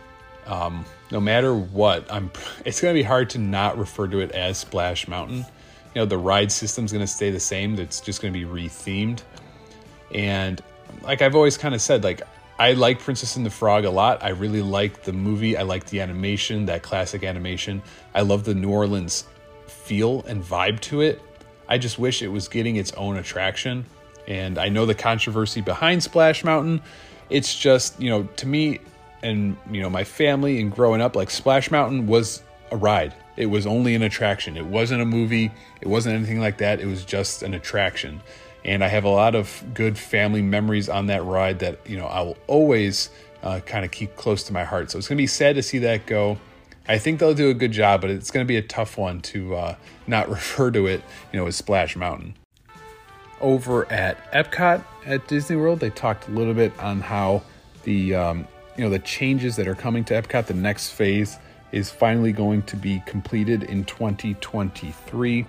Um, 0.47 0.85
no 1.11 1.21
matter 1.21 1.55
what, 1.55 2.11
I'm 2.13 2.31
it's 2.65 2.81
going 2.81 2.95
to 2.95 2.99
be 2.99 3.05
hard 3.05 3.31
to 3.31 3.39
not 3.39 3.79
refer 3.79 4.07
to 4.09 4.21
it 4.21 4.33
as 4.33 4.59
Splash 4.59 5.09
Mountain. 5.09 5.39
You 5.95 6.01
know, 6.01 6.07
the 6.07 6.19
ride 6.19 6.51
system's 6.51 6.93
going 6.93 7.05
to 7.05 7.13
stay 7.13 7.31
the 7.31 7.41
same. 7.41 7.79
It's 7.79 8.01
just 8.01 8.21
going 8.21 8.35
to 8.35 8.39
be 8.39 8.45
rethemed. 8.45 9.23
And 10.13 10.61
like 11.03 11.23
I've 11.23 11.35
always 11.35 11.57
kind 11.57 11.75
of 11.75 11.81
said, 11.81 12.05
like 12.05 12.23
I 12.59 12.73
like 12.73 13.01
Princess 13.01 13.37
and 13.37 13.45
the 13.45 13.51
Frog 13.51 13.85
a 13.85 13.91
lot. 13.91 14.23
I 14.23 14.31
really 14.31 14.63
like 14.63 15.03
the 15.03 15.13
movie. 15.13 15.57
I 15.57 15.63
like 15.63 15.87
the 15.87 16.01
animation, 16.01 16.67
that 16.67 16.83
classic 16.83 17.25
animation. 17.25 17.83
I 18.15 18.23
love 18.23 18.45
the 18.45 18.55
New 18.55 18.71
Orleans 18.71 19.25
feel 19.67 20.23
and 20.27 20.43
vibe 20.43 20.81
to 20.81 21.01
it. 21.01 21.21
I 21.69 21.79
just 21.79 21.99
wish 21.99 22.23
it 22.23 22.29
was 22.29 22.49
getting 22.49 22.77
its 22.77 22.93
own 22.93 23.17
attraction. 23.17 23.87
And 24.29 24.57
I 24.59 24.69
know 24.69 24.87
the 24.87 24.95
controversy 24.95 25.61
behind 25.63 26.03
Splash 26.03 26.45
Mountain. 26.45 26.81
It's 27.29 27.59
just, 27.59 28.01
you 28.01 28.09
know, 28.09 28.25
to 28.37 28.47
me 28.47 28.81
and, 29.23 29.57
you 29.71 29.83
know, 29.83 29.91
my 29.91 30.05
family 30.05 30.61
and 30.61 30.71
growing 30.71 31.01
up, 31.01 31.17
like 31.17 31.31
Splash 31.31 31.71
Mountain 31.71 32.07
was 32.07 32.43
a 32.71 32.77
ride. 32.77 33.15
It 33.37 33.47
was 33.47 33.67
only 33.67 33.97
an 33.97 34.03
attraction. 34.03 34.57
It 34.57 34.67
wasn't 34.67 35.03
a 35.03 35.05
movie. 35.05 35.51
It 35.81 35.89
wasn't 35.89 36.15
anything 36.15 36.41
like 36.41 36.59
that. 36.59 36.81
It 36.81 36.87
was 36.87 37.05
just 37.05 37.43
an 37.43 37.53
attraction 37.55 38.21
and 38.65 38.83
I 38.83 38.89
have 38.89 39.05
a 39.05 39.11
lot 39.11 39.35
of 39.35 39.63
good 39.75 39.99
family 39.99 40.43
memories 40.43 40.89
on 40.89 41.07
that 41.07 41.25
ride 41.25 41.59
that 41.61 41.79
you 41.87 41.97
know 41.97 42.07
I 42.07 42.23
will 42.23 42.39
always 42.47 43.11
uh, 43.43 43.61
kind 43.61 43.85
of 43.85 43.91
keep 43.91 44.17
close 44.17 44.43
to 44.45 44.53
my 44.53 44.65
heart. 44.65 44.91
So 44.91 44.99
it's 44.99 45.07
going 45.07 45.19
to 45.19 45.23
be 45.23 45.27
sad 45.27 45.57
to 45.57 45.63
see 45.63 45.79
that 45.81 46.07
go. 46.07 46.39
I 46.89 46.99
think 46.99 47.21
they'll 47.21 47.35
do 47.35 47.51
a 47.51 47.55
good 47.55 47.73
job, 47.73 48.01
but 48.01 48.11
it's 48.11 48.31
going 48.31 48.45
to 48.45 48.49
be 48.49 48.57
a 48.57 48.63
tough 48.63 48.99
one 48.99 49.21
to 49.23 49.55
uh, 49.55 49.77
not 50.07 50.29
refer 50.31 50.71
to 50.71 50.87
it, 50.87 51.03
you 51.33 51.39
know, 51.39 51.47
as 51.47 51.57
Splash 51.57 51.97
Mountain. 51.97 52.35
Over 53.41 53.91
at 53.93 54.33
Epcot 54.33 54.85
at 55.05 55.27
Disney 55.29 55.57
World, 55.57 55.81
they 55.81 55.91
talked 55.91 56.29
a 56.29 56.31
little 56.31 56.55
bit 56.55 56.73
on 56.79 57.01
how 57.01 57.43
the 57.83 58.15
um, 58.15 58.49
you 58.77 58.85
know 58.85 58.91
the 58.91 58.99
changes 58.99 59.57
that 59.57 59.69
are 59.69 59.75
coming 59.75 60.05
to 60.05 60.15
Epcot. 60.15 60.47
The 60.47 60.55
next 60.55 60.91
phase 60.91 61.39
is 61.73 61.91
finally 61.91 62.33
going 62.33 62.63
to 62.63 62.77
be 62.77 63.03
completed 63.05 63.65
in 63.65 63.85
2023. 63.85 65.45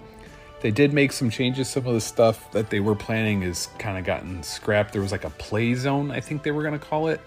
They 0.65 0.71
did 0.71 0.93
make 0.93 1.11
some 1.11 1.29
changes. 1.29 1.69
Some 1.69 1.85
of 1.85 1.93
the 1.93 2.01
stuff 2.01 2.51
that 2.51 2.71
they 2.71 2.79
were 2.79 2.95
planning 2.95 3.43
is 3.43 3.69
kind 3.77 3.99
of 3.99 4.03
gotten 4.03 4.41
scrapped. 4.41 4.93
There 4.93 5.01
was 5.03 5.11
like 5.11 5.23
a 5.23 5.29
play 5.29 5.75
zone, 5.75 6.09
I 6.09 6.19
think 6.19 6.41
they 6.41 6.49
were 6.49 6.63
going 6.63 6.73
to 6.73 6.83
call 6.83 7.09
it. 7.09 7.21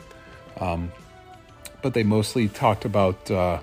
Um, 0.58 0.90
but 1.80 1.94
they 1.94 2.02
mostly 2.02 2.48
talked 2.48 2.84
about 2.84 3.30
uh, 3.30 3.60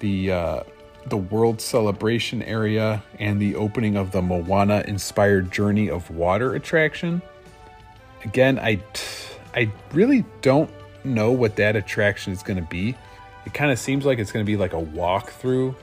the 0.00 0.32
uh, 0.32 0.62
the 1.06 1.16
World 1.16 1.62
Celebration 1.62 2.42
area 2.42 3.02
and 3.18 3.40
the 3.40 3.54
opening 3.54 3.96
of 3.96 4.10
the 4.10 4.20
Moana 4.20 4.84
inspired 4.86 5.50
Journey 5.50 5.88
of 5.88 6.10
Water 6.10 6.54
attraction. 6.54 7.22
again, 8.22 8.58
I 8.58 8.82
I 9.54 9.72
really 9.94 10.26
don't 10.42 10.68
know 11.04 11.32
what 11.32 11.56
that 11.56 11.74
attraction 11.74 12.34
is 12.34 12.42
going 12.42 12.58
to 12.58 12.68
be. 12.68 12.94
It 13.46 13.54
kind 13.54 13.72
of 13.72 13.78
seems 13.78 14.04
like 14.04 14.18
it's 14.18 14.30
going 14.30 14.44
to 14.44 14.46
be 14.46 14.58
like 14.58 14.74
a 14.74 14.82
walkthrough 14.82 15.74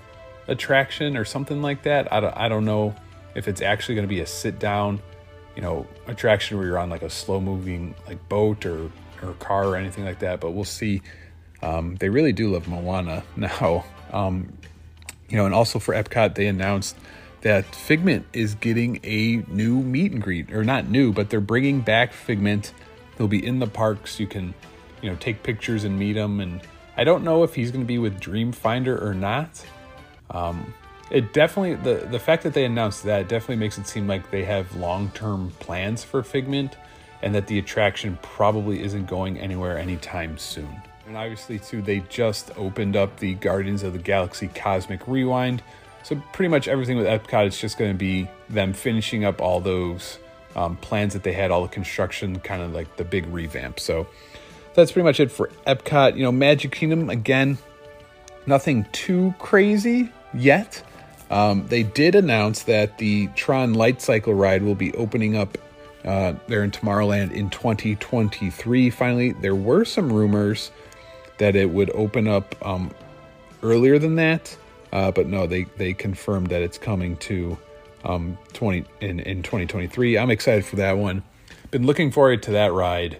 attraction 0.48 1.18
or 1.18 1.26
something 1.26 1.62
like 1.62 1.84
that. 1.84 2.12
I 2.12 2.20
don't, 2.20 2.38
I 2.38 2.50
don't 2.50 2.66
know 2.66 2.96
if 3.36 3.48
it's 3.48 3.62
actually 3.62 3.96
going 3.96 4.08
to 4.08 4.14
be 4.14 4.22
a 4.22 4.26
sit 4.26 4.60
down, 4.60 5.02
you 5.56 5.62
know, 5.62 5.88
attraction 6.08 6.58
where 6.58 6.68
you're 6.68 6.80
on 6.80 6.90
like 6.90 7.04
a 7.04 7.10
slow 7.10 7.40
moving 7.40 7.96
like 8.08 8.28
boat 8.30 8.66
or 8.66 8.92
or 9.22 9.34
car 9.34 9.68
or 9.68 9.76
anything 9.76 10.04
like 10.04 10.20
that. 10.20 10.40
But 10.40 10.52
we'll 10.52 10.64
see. 10.64 11.02
Um, 11.62 11.96
they 11.96 12.10
really 12.10 12.34
do 12.34 12.52
love 12.52 12.68
Moana 12.68 13.24
now. 13.36 13.86
Um, 14.12 14.58
you 15.30 15.38
know, 15.38 15.46
and 15.46 15.56
also 15.56 15.80
for 15.80 15.94
Epcot, 15.94 16.36
they 16.36 16.48
announced 16.48 16.98
that 17.42 17.66
Figment 17.74 18.26
is 18.34 18.56
getting 18.56 19.00
a 19.04 19.38
new 19.48 19.82
meet 19.82 20.12
and 20.12 20.22
greet, 20.22 20.52
or 20.52 20.64
not 20.64 20.90
new, 20.90 21.12
but 21.12 21.30
they're 21.30 21.40
bringing 21.40 21.82
back 21.82 22.14
Figment. 22.14 22.74
They'll 23.18 23.28
be 23.28 23.44
in 23.46 23.60
the 23.60 23.68
parks. 23.68 24.20
You 24.20 24.28
can, 24.28 24.54
you 25.02 25.10
know, 25.10 25.16
take 25.16 25.44
pictures 25.44 25.84
and 25.84 25.98
meet 25.98 26.16
him. 26.16 26.40
And 26.40 26.62
I 26.98 27.04
don't 27.04 27.24
know 27.24 27.44
if 27.44 27.56
he's 27.56 27.72
going 27.72 27.84
to 27.84 27.88
be 27.88 27.98
with 27.98 28.20
Dreamfinder 28.20 29.02
or 29.02 29.14
not. 29.14 29.64
Um, 30.32 30.74
it 31.12 31.34
definitely 31.34 31.76
the 31.76 32.06
the 32.08 32.20
fact 32.20 32.44
that 32.44 32.54
they 32.54 32.66
announced 32.66 33.04
that 33.04 33.28
definitely 33.28 33.58
makes 33.58 33.78
it 33.78 33.86
seem 33.86 34.08
like 34.08 34.32
they 34.32 34.46
have 34.46 34.74
long 34.76 35.12
term 35.12 35.52
plans 35.60 36.04
for 36.04 36.24
Figment, 36.24 36.78
and 37.22 37.36
that 37.36 37.48
the 37.48 37.60
attraction 37.60 38.18
probably 38.22 38.82
isn't 38.82 39.06
going 39.08 39.38
anywhere 39.38 39.78
anytime 39.78 40.38
soon. 40.38 40.82
And 41.08 41.18
obviously, 41.18 41.60
too, 41.60 41.82
they 41.82 42.00
just 42.10 42.52
opened 42.58 42.96
up 42.96 43.18
the 43.18 43.34
Guardians 43.36 43.84
of 43.84 43.94
the 43.94 44.00
Galaxy 44.00 44.48
Cosmic 44.48 45.08
Rewind. 45.08 45.62
So, 46.04 46.16
pretty 46.32 46.50
much 46.50 46.68
everything 46.68 46.98
with 46.98 47.06
Epcot 47.06 47.48
is 47.48 47.60
just 47.60 47.78
going 47.78 47.92
to 47.92 47.98
be 47.98 48.30
them 48.50 48.74
finishing 48.74 49.26
up 49.26 49.42
all 49.42 49.60
those 49.60 50.18
um, 50.56 50.78
plans 50.78 51.14
that 51.14 51.24
they 51.24 51.34
had, 51.34 51.52
all 51.52 51.62
the 51.64 51.68
construction, 51.68 52.40
kind 52.40 52.62
of 52.62 52.74
like 52.74 52.96
the 52.96 53.04
big 53.04 53.28
revamp. 53.28 53.80
So, 53.80 54.08
that's 54.74 54.94
pretty 54.94 55.04
much 55.04 55.20
it 55.20 55.32
for 55.32 55.50
Epcot. 55.68 56.16
You 56.16 56.24
know, 56.24 56.32
Magic 56.32 56.72
Kingdom, 56.72 57.10
again, 57.10 57.58
nothing 58.46 58.86
too 58.94 59.36
crazy 59.38 60.12
yet. 60.34 60.84
Um, 61.30 61.66
they 61.68 61.84
did 61.84 62.16
announce 62.16 62.64
that 62.64 62.98
the 62.98 63.28
Tron 63.36 63.74
Light 63.74 64.02
Cycle 64.02 64.34
ride 64.34 64.64
will 64.64 64.76
be 64.76 64.94
opening 64.96 65.38
up 65.38 65.58
uh, 66.04 66.34
there 66.48 66.64
in 66.64 66.72
Tomorrowland 66.72 67.32
in 67.32 67.50
2023. 67.50 68.90
Finally, 68.90 69.32
there 69.34 69.56
were 69.56 69.86
some 69.86 70.12
rumors 70.12 70.72
that 71.38 71.56
it 71.56 71.70
would 71.70 71.90
open 71.92 72.28
up 72.28 72.56
um, 72.66 72.92
earlier 73.64 73.98
than 73.98 74.16
that, 74.16 74.56
uh, 74.92 75.12
but 75.12 75.28
no, 75.28 75.48
they 75.48 75.64
they 75.78 75.94
confirmed 75.94 76.48
that 76.48 76.62
it's 76.62 76.78
coming 76.78 77.16
to 77.18 77.58
um, 78.04 78.38
20 78.54 78.86
in 79.00 79.20
in 79.22 79.44
2023. 79.44 80.18
I'm 80.18 80.32
excited 80.32 80.66
for 80.66 80.76
that 80.78 80.98
one. 80.98 81.24
Been 81.70 81.86
looking 81.86 82.12
forward 82.12 82.44
to 82.44 82.52
that 82.52 82.74
ride 82.74 83.20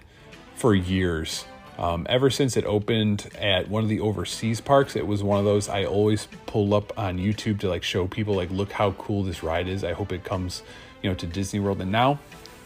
for 0.56 0.74
years. 0.74 1.44
Um, 1.82 2.06
ever 2.08 2.30
since 2.30 2.56
it 2.56 2.64
opened 2.64 3.28
at 3.36 3.68
one 3.68 3.82
of 3.82 3.88
the 3.88 3.98
overseas 3.98 4.60
parks, 4.60 4.94
it 4.94 5.04
was 5.04 5.24
one 5.24 5.40
of 5.40 5.44
those 5.44 5.68
I 5.68 5.84
always 5.84 6.28
pull 6.46 6.74
up 6.74 6.96
on 6.96 7.18
YouTube 7.18 7.58
to 7.60 7.68
like 7.68 7.82
show 7.82 8.06
people 8.06 8.34
like 8.34 8.50
look 8.52 8.70
how 8.70 8.92
cool 8.92 9.24
this 9.24 9.42
ride 9.42 9.66
is. 9.66 9.82
I 9.82 9.92
hope 9.92 10.12
it 10.12 10.22
comes, 10.22 10.62
you 11.02 11.10
know, 11.10 11.16
to 11.16 11.26
Disney 11.26 11.58
World. 11.58 11.80
And 11.80 11.90
now, 11.90 12.20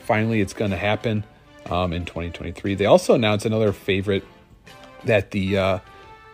finally, 0.05 0.43
it's 0.43 0.53
going 0.53 0.71
to 0.71 0.77
happen 0.77 1.25
um, 1.71 1.95
in 1.95 2.05
2023. 2.05 2.75
They 2.75 2.85
also 2.85 3.15
announced 3.15 3.47
another 3.47 3.73
favorite 3.73 4.23
that 5.05 5.31
the 5.31 5.57
uh, 5.57 5.79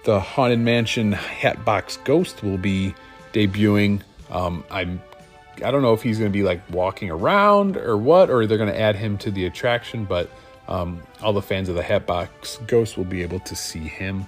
the 0.05 0.19
Haunted 0.19 0.59
Mansion 0.59 1.13
Hatbox 1.13 1.99
Ghost 1.99 2.43
will 2.43 2.59
be 2.59 2.97
debuting. 3.33 4.03
Um, 4.29 4.65
I'm 4.73 5.01
I 5.65 5.71
don't 5.71 5.83
know 5.83 5.95
if 5.95 6.03
he's 6.03 6.19
going 6.19 6.33
to 6.33 6.37
be 6.37 6.43
like 6.43 6.69
walking 6.69 7.11
around 7.11 7.77
or 7.77 7.97
what, 7.97 8.29
or 8.29 8.45
they're 8.49 8.59
going 8.59 8.73
to 8.73 8.81
add 8.81 8.97
him 8.97 9.19
to 9.19 9.31
the 9.31 9.47
attraction, 9.47 10.05
but 10.05 10.29
um, 10.73 11.03
all 11.23 11.35
the 11.35 11.43
fans 11.43 11.69
of 11.69 11.75
the 11.75 11.83
Hatbox 11.83 12.57
Ghost 12.67 12.97
will 12.97 13.05
be 13.05 13.23
able 13.23 13.41
to 13.41 13.55
see 13.55 13.81
him. 13.81 14.27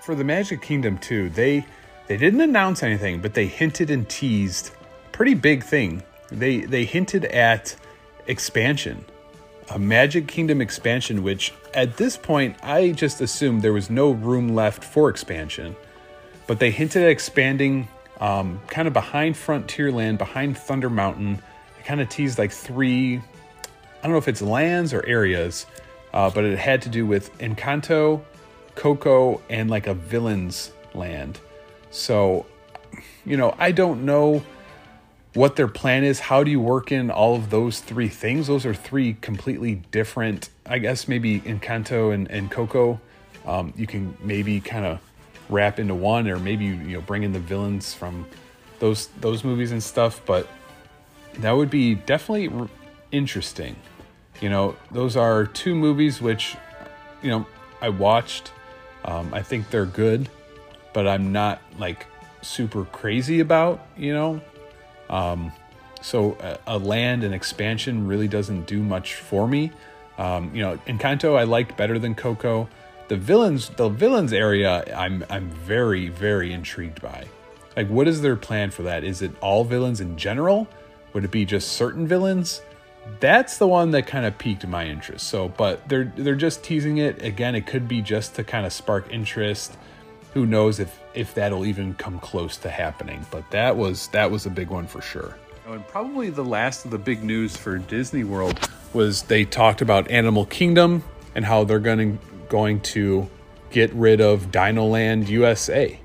For 0.00 0.16
the 0.16 0.24
Magic 0.24 0.60
Kingdom 0.60 0.98
too, 0.98 1.30
they 1.30 1.64
they 2.08 2.16
didn't 2.16 2.40
announce 2.40 2.82
anything, 2.82 3.20
but 3.20 3.34
they 3.34 3.46
hinted 3.46 3.90
and 3.90 4.08
teased 4.08 4.72
pretty 5.12 5.34
big 5.34 5.62
thing. 5.62 6.02
They 6.30 6.58
they 6.58 6.84
hinted 6.84 7.26
at 7.26 7.76
expansion, 8.26 9.04
a 9.70 9.78
Magic 9.78 10.26
Kingdom 10.26 10.60
expansion, 10.60 11.22
which 11.22 11.54
at 11.72 11.96
this 11.96 12.16
point 12.16 12.56
I 12.64 12.90
just 12.90 13.20
assumed 13.20 13.62
there 13.62 13.72
was 13.72 13.88
no 13.88 14.10
room 14.10 14.56
left 14.56 14.82
for 14.82 15.08
expansion. 15.08 15.76
But 16.48 16.58
they 16.58 16.72
hinted 16.72 17.02
at 17.02 17.10
expanding 17.10 17.86
um, 18.20 18.60
kind 18.66 18.88
of 18.88 18.94
behind 18.94 19.36
Frontierland, 19.36 20.18
behind 20.18 20.58
Thunder 20.58 20.90
Mountain. 20.90 21.36
They 21.76 21.82
kind 21.84 22.00
of 22.00 22.08
teased 22.08 22.38
like 22.38 22.50
three 22.50 23.20
I 23.98 24.02
don't 24.02 24.12
know 24.12 24.18
if 24.18 24.28
it's 24.28 24.42
lands 24.42 24.92
or 24.92 25.04
areas, 25.06 25.66
uh, 26.12 26.30
but 26.30 26.44
it 26.44 26.58
had 26.58 26.82
to 26.82 26.88
do 26.88 27.06
with 27.06 27.36
Encanto, 27.38 28.22
Coco, 28.74 29.40
and 29.50 29.70
like 29.70 29.86
a 29.86 29.94
villain's 29.94 30.72
land. 30.94 31.40
So, 31.90 32.46
you 33.24 33.36
know, 33.36 33.54
I 33.58 33.72
don't 33.72 34.04
know 34.04 34.44
what 35.34 35.56
their 35.56 35.68
plan 35.68 36.04
is. 36.04 36.20
How 36.20 36.42
do 36.42 36.50
you 36.50 36.60
work 36.60 36.90
in 36.90 37.10
all 37.10 37.36
of 37.36 37.50
those 37.50 37.80
three 37.80 38.08
things? 38.08 38.46
Those 38.46 38.64
are 38.64 38.74
three 38.74 39.14
completely 39.20 39.76
different, 39.90 40.50
I 40.64 40.78
guess 40.78 41.08
maybe 41.08 41.40
Encanto 41.40 42.12
and, 42.12 42.30
and 42.30 42.50
Coco. 42.50 43.00
Um, 43.46 43.72
you 43.76 43.86
can 43.86 44.16
maybe 44.22 44.60
kind 44.60 44.86
of 44.86 45.00
wrap 45.48 45.78
into 45.78 45.94
one, 45.94 46.28
or 46.28 46.38
maybe 46.38 46.64
you 46.64 46.74
know 46.74 47.00
bring 47.00 47.22
in 47.22 47.32
the 47.32 47.38
villains 47.38 47.94
from 47.94 48.26
those 48.78 49.08
those 49.20 49.44
movies 49.44 49.72
and 49.72 49.82
stuff. 49.82 50.20
But 50.26 50.48
that 51.38 51.52
would 51.52 51.70
be 51.70 51.94
definitely 51.94 52.68
interesting. 53.12 53.76
You 54.40 54.50
know, 54.50 54.76
those 54.90 55.16
are 55.16 55.46
two 55.46 55.74
movies 55.74 56.20
which, 56.20 56.56
you 57.22 57.30
know, 57.30 57.46
I 57.80 57.88
watched. 57.88 58.52
Um, 59.04 59.32
I 59.32 59.42
think 59.42 59.70
they're 59.70 59.86
good, 59.86 60.28
but 60.92 61.06
I'm 61.06 61.32
not 61.32 61.62
like 61.78 62.06
super 62.42 62.84
crazy 62.84 63.40
about, 63.40 63.86
you 63.96 64.12
know. 64.12 64.40
Um, 65.08 65.52
so 66.02 66.36
a, 66.40 66.76
a, 66.76 66.78
land 66.78 67.22
and 67.24 67.32
expansion 67.34 68.06
really 68.06 68.28
doesn't 68.28 68.66
do 68.66 68.82
much 68.82 69.14
for 69.14 69.46
me. 69.46 69.72
Um, 70.18 70.54
you 70.54 70.62
know, 70.62 70.76
Encanto 70.86 71.36
I 71.36 71.44
liked 71.44 71.76
better 71.76 71.98
than 71.98 72.14
Coco. 72.14 72.68
The 73.08 73.16
villains, 73.16 73.68
the 73.70 73.88
villains 73.88 74.32
area, 74.32 74.84
I'm 74.96 75.24
I'm 75.30 75.48
very 75.50 76.08
very 76.08 76.52
intrigued 76.52 77.00
by. 77.00 77.26
Like, 77.76 77.88
what 77.88 78.08
is 78.08 78.22
their 78.22 78.36
plan 78.36 78.70
for 78.70 78.82
that? 78.84 79.04
Is 79.04 79.22
it 79.22 79.30
all 79.40 79.62
villains 79.62 80.00
in 80.00 80.16
general? 80.16 80.66
Would 81.12 81.24
it 81.24 81.30
be 81.30 81.44
just 81.44 81.72
certain 81.72 82.06
villains? 82.08 82.62
That's 83.20 83.58
the 83.58 83.66
one 83.66 83.92
that 83.92 84.06
kind 84.06 84.26
of 84.26 84.36
piqued 84.38 84.66
my 84.66 84.86
interest. 84.86 85.26
So, 85.28 85.48
but 85.48 85.88
they're 85.88 86.12
they're 86.16 86.34
just 86.34 86.62
teasing 86.62 86.98
it 86.98 87.22
again. 87.22 87.54
It 87.54 87.66
could 87.66 87.88
be 87.88 88.02
just 88.02 88.34
to 88.36 88.44
kind 88.44 88.66
of 88.66 88.72
spark 88.72 89.12
interest. 89.12 89.76
Who 90.34 90.46
knows 90.46 90.80
if 90.80 90.98
if 91.14 91.34
that'll 91.34 91.64
even 91.64 91.94
come 91.94 92.18
close 92.18 92.56
to 92.58 92.70
happening? 92.70 93.24
But 93.30 93.50
that 93.50 93.76
was 93.76 94.08
that 94.08 94.30
was 94.30 94.46
a 94.46 94.50
big 94.50 94.68
one 94.68 94.86
for 94.86 95.00
sure. 95.00 95.36
And 95.66 95.86
probably 95.88 96.30
the 96.30 96.44
last 96.44 96.84
of 96.84 96.90
the 96.90 96.98
big 96.98 97.24
news 97.24 97.56
for 97.56 97.78
Disney 97.78 98.22
World 98.22 98.68
was 98.92 99.22
they 99.22 99.44
talked 99.44 99.80
about 99.80 100.10
Animal 100.10 100.46
Kingdom 100.46 101.02
and 101.34 101.44
how 101.44 101.64
they're 101.64 101.78
going 101.78 102.18
to 102.18 102.24
going 102.48 102.80
to 102.80 103.28
get 103.70 103.92
rid 103.92 104.20
of 104.20 104.50
Dinoland 104.50 105.28
USA. 105.28 105.98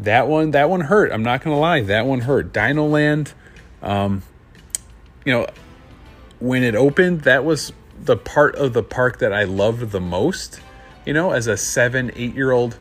That 0.00 0.28
one 0.28 0.50
that 0.50 0.68
one 0.68 0.80
hurt. 0.80 1.12
I'm 1.12 1.22
not 1.22 1.42
going 1.42 1.54
to 1.54 1.60
lie. 1.60 1.82
That 1.82 2.06
one 2.06 2.20
hurt. 2.20 2.52
Dinoland 2.52 3.32
um 3.82 4.22
you 5.24 5.32
know, 5.32 5.46
when 6.40 6.62
it 6.62 6.74
opened, 6.74 7.22
that 7.22 7.44
was 7.44 7.72
the 8.02 8.16
part 8.16 8.56
of 8.56 8.72
the 8.72 8.82
park 8.82 9.18
that 9.18 9.32
I 9.32 9.44
loved 9.44 9.90
the 9.90 10.00
most. 10.00 10.60
You 11.06 11.12
know, 11.12 11.30
as 11.30 11.46
a 11.46 11.56
seven, 11.56 12.10
eight 12.16 12.34
year 12.34 12.50
old, 12.50 12.78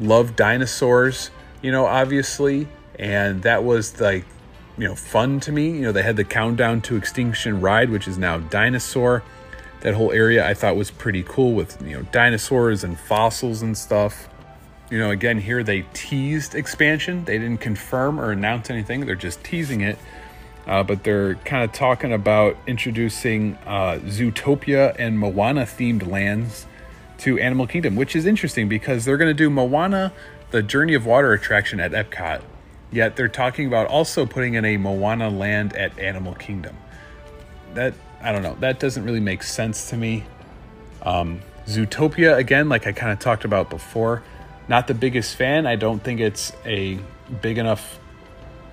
loved 0.00 0.36
dinosaurs, 0.36 1.30
you 1.62 1.70
know, 1.70 1.86
obviously. 1.86 2.66
And 2.98 3.42
that 3.42 3.62
was 3.62 4.00
like, 4.00 4.24
you 4.76 4.88
know, 4.88 4.94
fun 4.94 5.40
to 5.40 5.52
me. 5.52 5.70
You 5.70 5.82
know, 5.82 5.92
they 5.92 6.02
had 6.02 6.16
the 6.16 6.24
countdown 6.24 6.80
to 6.82 6.96
extinction 6.96 7.60
ride, 7.60 7.90
which 7.90 8.08
is 8.08 8.18
now 8.18 8.38
dinosaur. 8.38 9.22
That 9.80 9.94
whole 9.94 10.10
area 10.10 10.46
I 10.46 10.54
thought 10.54 10.76
was 10.76 10.90
pretty 10.90 11.22
cool 11.22 11.52
with, 11.52 11.80
you 11.86 11.96
know, 11.96 12.02
dinosaurs 12.10 12.82
and 12.82 12.98
fossils 12.98 13.62
and 13.62 13.76
stuff. 13.78 14.28
You 14.90 14.98
know, 14.98 15.10
again, 15.10 15.38
here 15.38 15.62
they 15.62 15.82
teased 15.92 16.54
expansion. 16.54 17.24
They 17.24 17.38
didn't 17.38 17.60
confirm 17.60 18.18
or 18.18 18.32
announce 18.32 18.70
anything, 18.70 19.06
they're 19.06 19.14
just 19.14 19.44
teasing 19.44 19.82
it 19.82 19.98
uh, 20.68 20.82
but 20.82 21.02
they're 21.02 21.34
kind 21.36 21.64
of 21.64 21.72
talking 21.72 22.12
about 22.12 22.54
introducing 22.66 23.56
uh, 23.66 23.98
Zootopia 24.04 24.94
and 24.98 25.18
Moana 25.18 25.62
themed 25.62 26.06
lands 26.06 26.66
to 27.18 27.38
Animal 27.38 27.66
Kingdom, 27.66 27.96
which 27.96 28.14
is 28.14 28.26
interesting 28.26 28.68
because 28.68 29.06
they're 29.06 29.16
going 29.16 29.30
to 29.30 29.34
do 29.34 29.48
Moana, 29.48 30.12
the 30.50 30.62
Journey 30.62 30.92
of 30.92 31.06
Water 31.06 31.32
attraction 31.32 31.80
at 31.80 31.92
Epcot, 31.92 32.42
yet 32.92 33.16
they're 33.16 33.28
talking 33.28 33.66
about 33.66 33.86
also 33.86 34.26
putting 34.26 34.54
in 34.54 34.64
a 34.66 34.76
Moana 34.76 35.30
land 35.30 35.74
at 35.74 35.98
Animal 35.98 36.34
Kingdom. 36.34 36.76
That, 37.72 37.94
I 38.20 38.30
don't 38.32 38.42
know, 38.42 38.56
that 38.60 38.78
doesn't 38.78 39.04
really 39.04 39.20
make 39.20 39.42
sense 39.42 39.88
to 39.88 39.96
me. 39.96 40.24
Um, 41.02 41.40
Zootopia, 41.66 42.36
again, 42.36 42.68
like 42.68 42.86
I 42.86 42.92
kind 42.92 43.10
of 43.10 43.18
talked 43.18 43.46
about 43.46 43.70
before, 43.70 44.22
not 44.68 44.86
the 44.86 44.94
biggest 44.94 45.34
fan. 45.34 45.66
I 45.66 45.76
don't 45.76 46.02
think 46.02 46.20
it's 46.20 46.52
a 46.66 46.98
big 47.40 47.56
enough 47.56 47.98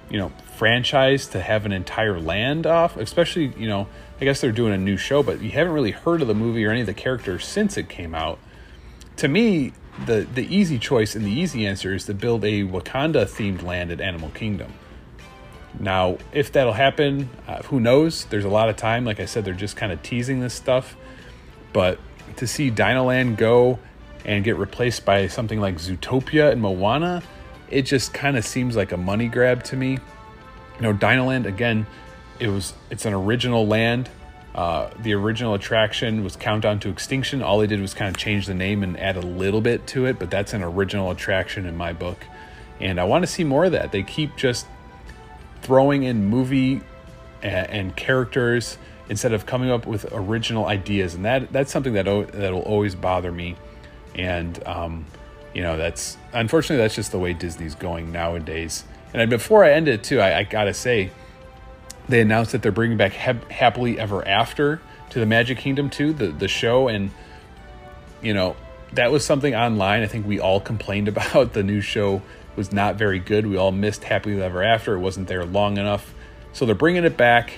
you 0.10 0.20
know, 0.20 0.32
franchise 0.56 1.28
to 1.28 1.41
have 1.41 1.66
an 1.66 1.72
entire 1.72 2.20
land 2.20 2.66
off, 2.66 2.97
especially, 2.97 3.53
you 3.58 3.68
know, 3.68 3.88
I 4.20 4.26
guess 4.26 4.41
they're 4.41 4.51
doing 4.51 4.74
a 4.74 4.78
new 4.78 4.97
show, 4.97 5.22
but 5.22 5.41
you 5.41 5.51
haven't 5.51 5.74
really 5.74 5.91
heard 5.91 6.22
of 6.22 6.28
the 6.28 6.34
movie 6.36 6.66
or 6.66 6.72
any 6.72 6.82
of 6.82 6.88
the 6.88 6.93
characters 6.93 7.45
since 7.45 7.78
it 7.78 7.89
came 7.89 8.16
out. 8.16 8.39
To 9.18 9.28
me, 9.28 9.74
the 10.06 10.28
the 10.34 10.43
easy 10.53 10.78
choice 10.78 11.16
and 11.16 11.26
the 11.26 11.32
easy 11.32 11.66
answer 11.66 11.93
is 11.93 12.06
to 12.06 12.14
build 12.14 12.43
a 12.43 12.64
Wakanda 12.64 13.26
themed 13.26 13.64
land 13.64 13.91
at 13.91 14.01
Animal 14.01 14.30
Kingdom. 14.30 14.74
Now, 15.80 16.18
if 16.32 16.51
that'll 16.51 16.74
happen, 16.74 17.30
uh, 17.47 17.64
who 17.64 17.80
knows? 17.80 18.26
There's 18.26 18.45
a 18.45 18.49
lot 18.49 18.70
of 18.70 18.78
time. 18.78 19.06
Like 19.06 19.20
I 19.20 19.26
said, 19.26 19.43
they're 19.43 19.53
just 19.53 19.76
kind 19.76 19.91
of 19.91 20.01
teasing 20.01 20.39
this 20.39 20.53
stuff. 20.53 20.95
But 21.74 21.99
to 22.38 22.47
see 22.47 22.72
Dinoland 22.72 23.38
go 23.38 23.80
and 24.24 24.43
get 24.43 24.56
replaced 24.58 25.06
by 25.06 25.28
something 25.28 25.60
like 25.60 25.76
Zootopia 25.76 26.51
and 26.51 26.62
Moana, 26.62 27.22
it 27.70 27.84
just 27.84 28.14
kind 28.14 28.38
of 28.38 28.45
seems 28.45 28.76
like 28.76 28.91
a 28.91 28.97
money 28.97 29.28
grab 29.28 29.64
to 29.66 29.76
me. 29.76 29.99
You 30.78 30.82
know, 30.82 30.93
Dinoland 30.93 31.45
again, 31.45 31.88
it 32.39 32.49
was 32.49 32.73
it's 32.89 33.05
an 33.05 33.13
original 33.13 33.67
land. 33.67 34.09
Uh, 34.53 34.89
the 34.99 35.13
original 35.13 35.53
attraction 35.53 36.23
was 36.23 36.38
Countdown 36.38 36.80
to 36.80 36.89
Extinction. 36.89 37.41
All 37.41 37.59
they 37.59 37.67
did 37.67 37.82
was 37.82 37.93
kind 37.93 38.09
of 38.09 38.17
change 38.17 38.45
the 38.45 38.53
name 38.53 38.84
and 38.84 38.97
add 38.97 39.17
a 39.17 39.21
little 39.21 39.59
bit 39.59 39.86
to 39.88 40.05
it, 40.05 40.17
but 40.17 40.32
that's 40.32 40.53
an 40.53 40.63
original 40.63 41.11
attraction 41.11 41.65
in 41.65 41.76
my 41.76 41.91
book. 41.91 42.26
And 42.80 42.99
I 42.99 43.03
want 43.03 43.23
to 43.23 43.28
see 43.28 43.43
more 43.43 43.65
of 43.65 43.73
that. 43.73 43.91
They 43.91 44.03
keep 44.03 44.38
just 44.38 44.65
throwing 45.61 46.03
in 46.03 46.26
movie 46.26 46.82
and, 47.41 47.69
and 47.69 47.95
characters 47.95 48.78
instead 49.09 49.34
of 49.34 49.45
coming 49.45 49.69
up 49.69 49.86
with 49.86 50.07
original 50.13 50.65
ideas, 50.65 51.15
and 51.15 51.26
that 51.26 51.51
that's 51.51 51.71
something 51.71 51.93
that 51.93 52.05
that 52.05 52.53
will 52.53 52.61
always 52.61 52.95
bother 52.95 53.32
me. 53.32 53.55
And 54.15 54.65
um, 54.65 55.05
you 55.53 55.61
know, 55.61 55.78
that's 55.78 56.17
unfortunately 56.34 56.84
that's 56.84 56.95
just 56.95 57.11
the 57.11 57.19
way 57.19 57.34
Disney's 57.34 57.76
going 57.76 58.11
nowadays. 58.11 58.84
And 59.20 59.30
before 59.30 59.63
I 59.63 59.72
end 59.72 59.88
it 59.88 60.03
too, 60.03 60.20
I, 60.20 60.39
I 60.39 60.43
gotta 60.43 60.74
say, 60.74 61.11
they 62.07 62.22
announced 62.22 62.51
that 62.51 62.61
they're 62.61 62.72
bringing 62.72 62.97
back 62.97 63.13
Happily 63.13 63.99
Ever 63.99 64.28
After 64.28 64.82
to 65.09 65.20
the 65.20 65.26
Magic 65.26 65.57
Kingdom 65.57 65.89
too, 65.89 66.13
the 66.13 66.28
the 66.28 66.47
show, 66.47 66.88
and 66.88 67.11
you 68.22 68.34
know 68.34 68.55
that 68.93 69.11
was 69.11 69.26
something 69.26 69.55
online. 69.55 70.03
I 70.03 70.07
think 70.07 70.28
we 70.28 70.39
all 70.39 70.59
complained 70.59 71.07
about 71.09 71.53
the 71.53 71.63
new 71.63 71.82
show 71.82 72.22
was 72.55 72.72
not 72.72 72.95
very 72.95 73.20
good. 73.20 73.47
We 73.47 73.57
all 73.57 73.72
missed 73.72 74.03
Happily 74.03 74.41
Ever 74.41 74.63
After. 74.63 74.95
It 74.95 74.99
wasn't 74.99 75.28
there 75.28 75.45
long 75.45 75.78
enough, 75.78 76.13
so 76.53 76.66
they're 76.66 76.76
bringing 76.76 77.03
it 77.03 77.18
back 77.18 77.53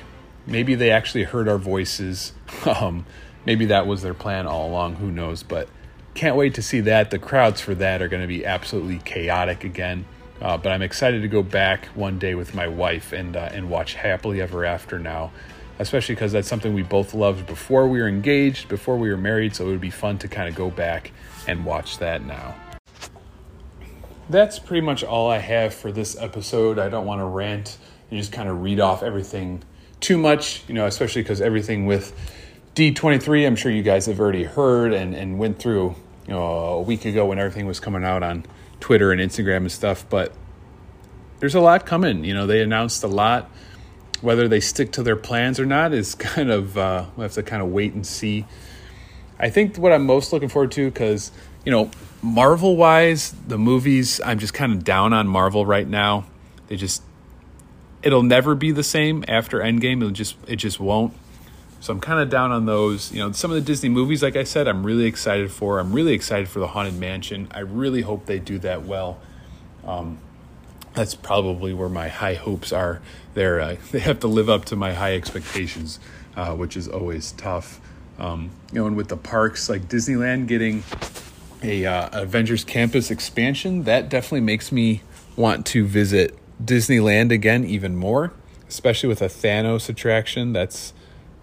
maybe 0.47 0.73
they 0.73 0.89
actually 0.89 1.25
heard 1.25 1.47
our 1.47 1.59
voices. 1.59 2.33
Um, 2.65 3.05
maybe 3.45 3.65
that 3.67 3.87
was 3.87 4.01
their 4.01 4.13
plan 4.13 4.45
all 4.45 4.69
along. 4.69 4.95
Who 4.95 5.09
knows? 5.11 5.43
But 5.43 5.69
can't 6.15 6.35
wait 6.35 6.55
to 6.55 6.61
see 6.61 6.81
that. 6.81 7.11
The 7.11 7.19
crowds 7.19 7.61
for 7.61 7.75
that 7.75 8.01
are 8.01 8.09
going 8.09 8.23
to 8.23 8.27
be 8.27 8.45
absolutely 8.45 8.97
chaotic 8.99 9.63
again. 9.63 10.05
Uh, 10.41 10.57
but 10.57 10.71
I'm 10.71 10.81
excited 10.81 11.21
to 11.21 11.27
go 11.27 11.41
back 11.41 11.85
one 11.87 12.19
day 12.19 12.35
with 12.35 12.53
my 12.53 12.67
wife 12.67 13.11
and 13.11 13.35
uh, 13.35 13.49
and 13.51 13.69
watch 13.69 13.95
Happily 13.95 14.41
Ever 14.41 14.65
After 14.65 14.99
now, 14.99 15.31
especially 15.79 16.15
because 16.15 16.31
that's 16.31 16.47
something 16.47 16.73
we 16.73 16.83
both 16.83 17.13
loved 17.13 17.47
before 17.47 17.87
we 17.87 17.99
were 17.99 18.07
engaged, 18.07 18.67
before 18.67 18.97
we 18.97 19.09
were 19.09 19.17
married. 19.17 19.55
So 19.55 19.67
it 19.67 19.71
would 19.71 19.81
be 19.81 19.89
fun 19.89 20.19
to 20.19 20.27
kind 20.27 20.47
of 20.47 20.55
go 20.55 20.69
back 20.69 21.11
and 21.47 21.65
watch 21.65 21.97
that 21.97 22.23
now. 22.23 22.55
That's 24.29 24.59
pretty 24.59 24.81
much 24.81 25.03
all 25.03 25.29
I 25.29 25.37
have 25.37 25.73
for 25.73 25.91
this 25.91 26.17
episode. 26.17 26.77
I 26.77 26.89
don't 26.89 27.05
want 27.05 27.21
to 27.21 27.25
rant 27.25 27.77
and 28.11 28.19
just 28.19 28.31
kind 28.31 28.49
of 28.49 28.61
read 28.61 28.79
off 28.79 29.01
everything 29.01 29.63
too 29.99 30.17
much, 30.17 30.63
you 30.67 30.73
know, 30.73 30.85
especially 30.85 31.21
because 31.21 31.41
everything 31.41 31.85
with 31.85 32.13
D23, 32.75 33.47
I'm 33.47 33.55
sure 33.55 33.71
you 33.71 33.83
guys 33.83 34.05
have 34.05 34.19
already 34.19 34.43
heard 34.43 34.93
and, 34.93 35.15
and 35.15 35.39
went 35.39 35.59
through, 35.59 35.95
you 36.27 36.33
know, 36.33 36.43
a 36.43 36.81
week 36.81 37.05
ago 37.05 37.25
when 37.25 37.39
everything 37.39 37.65
was 37.65 37.79
coming 37.79 38.03
out 38.03 38.23
on 38.23 38.45
Twitter 38.79 39.11
and 39.11 39.21
Instagram 39.21 39.57
and 39.57 39.71
stuff. 39.71 40.05
But 40.09 40.33
there's 41.39 41.55
a 41.55 41.61
lot 41.61 41.85
coming. 41.85 42.23
You 42.23 42.33
know, 42.33 42.47
they 42.47 42.61
announced 42.61 43.03
a 43.03 43.07
lot. 43.07 43.49
Whether 44.21 44.47
they 44.47 44.59
stick 44.59 44.91
to 44.93 45.03
their 45.03 45.15
plans 45.15 45.59
or 45.59 45.65
not 45.65 45.93
is 45.93 46.15
kind 46.15 46.49
of, 46.49 46.77
uh, 46.77 47.05
we'll 47.15 47.23
have 47.23 47.33
to 47.33 47.43
kind 47.43 47.61
of 47.61 47.69
wait 47.69 47.93
and 47.93 48.05
see. 48.05 48.45
I 49.39 49.49
think 49.49 49.77
what 49.77 49.91
I'm 49.91 50.05
most 50.05 50.33
looking 50.33 50.49
forward 50.49 50.71
to, 50.71 50.89
because, 50.89 51.31
you 51.63 51.71
know, 51.71 51.91
Marvel 52.21 52.75
wise, 52.75 53.35
the 53.47 53.57
movies, 53.57 54.19
I'm 54.25 54.39
just 54.39 54.53
kind 54.53 54.73
of 54.73 54.83
down 54.83 55.13
on 55.13 55.27
Marvel 55.27 55.65
right 55.65 55.87
now. 55.87 56.25
They 56.67 56.75
just 56.75 57.03
it'll 58.01 58.23
never 58.23 58.55
be 58.55 58.71
the 58.71 58.83
same 58.83 59.23
after 59.27 59.59
Endgame. 59.59 59.97
It'll 59.97 60.11
just 60.11 60.35
it 60.47 60.57
just 60.57 60.79
won't. 60.79 61.13
So 61.79 61.93
I'm 61.93 61.99
kind 61.99 62.19
of 62.19 62.29
down 62.29 62.51
on 62.51 62.65
those. 62.65 63.11
You 63.11 63.19
know, 63.19 63.31
some 63.31 63.51
of 63.51 63.55
the 63.55 63.61
Disney 63.61 63.89
movies, 63.89 64.23
like 64.23 64.35
I 64.35 64.43
said, 64.43 64.67
I'm 64.67 64.85
really 64.85 65.05
excited 65.05 65.51
for. 65.51 65.79
I'm 65.79 65.93
really 65.93 66.13
excited 66.13 66.47
for 66.47 66.59
the 66.59 66.67
Haunted 66.67 66.95
Mansion. 66.95 67.47
I 67.51 67.59
really 67.59 68.01
hope 68.01 68.25
they 68.25 68.39
do 68.39 68.57
that 68.59 68.83
well. 68.83 69.19
Um, 69.85 70.19
that's 70.93 71.13
probably 71.13 71.73
where 71.73 71.89
my 71.89 72.07
high 72.07 72.33
hopes 72.33 72.73
are. 72.73 73.01
There, 73.35 73.61
uh, 73.61 73.75
they 73.91 73.99
have 73.99 74.19
to 74.21 74.27
live 74.27 74.49
up 74.49 74.65
to 74.65 74.75
my 74.75 74.93
high 74.93 75.15
expectations, 75.15 75.99
uh, 76.35 76.55
which 76.55 76.75
is 76.75 76.87
always 76.87 77.31
tough. 77.33 77.79
Um, 78.19 78.49
you 78.71 78.79
know, 78.79 78.87
and 78.87 78.97
with 78.97 79.09
the 79.09 79.17
parks 79.17 79.69
like 79.69 79.83
Disneyland 79.87 80.47
getting 80.47 80.83
a 81.61 81.85
uh, 81.85 82.21
Avengers 82.23 82.63
Campus 82.63 83.11
expansion, 83.11 83.83
that 83.83 84.09
definitely 84.09 84.41
makes 84.41 84.71
me 84.71 85.03
want 85.35 85.67
to 85.67 85.85
visit 85.85 86.35
Disneyland 86.63 87.31
again 87.31 87.63
even 87.63 87.95
more, 87.95 88.33
especially 88.67 89.07
with 89.07 89.21
a 89.21 89.27
Thanos 89.27 89.87
attraction. 89.87 90.53
That's 90.53 90.93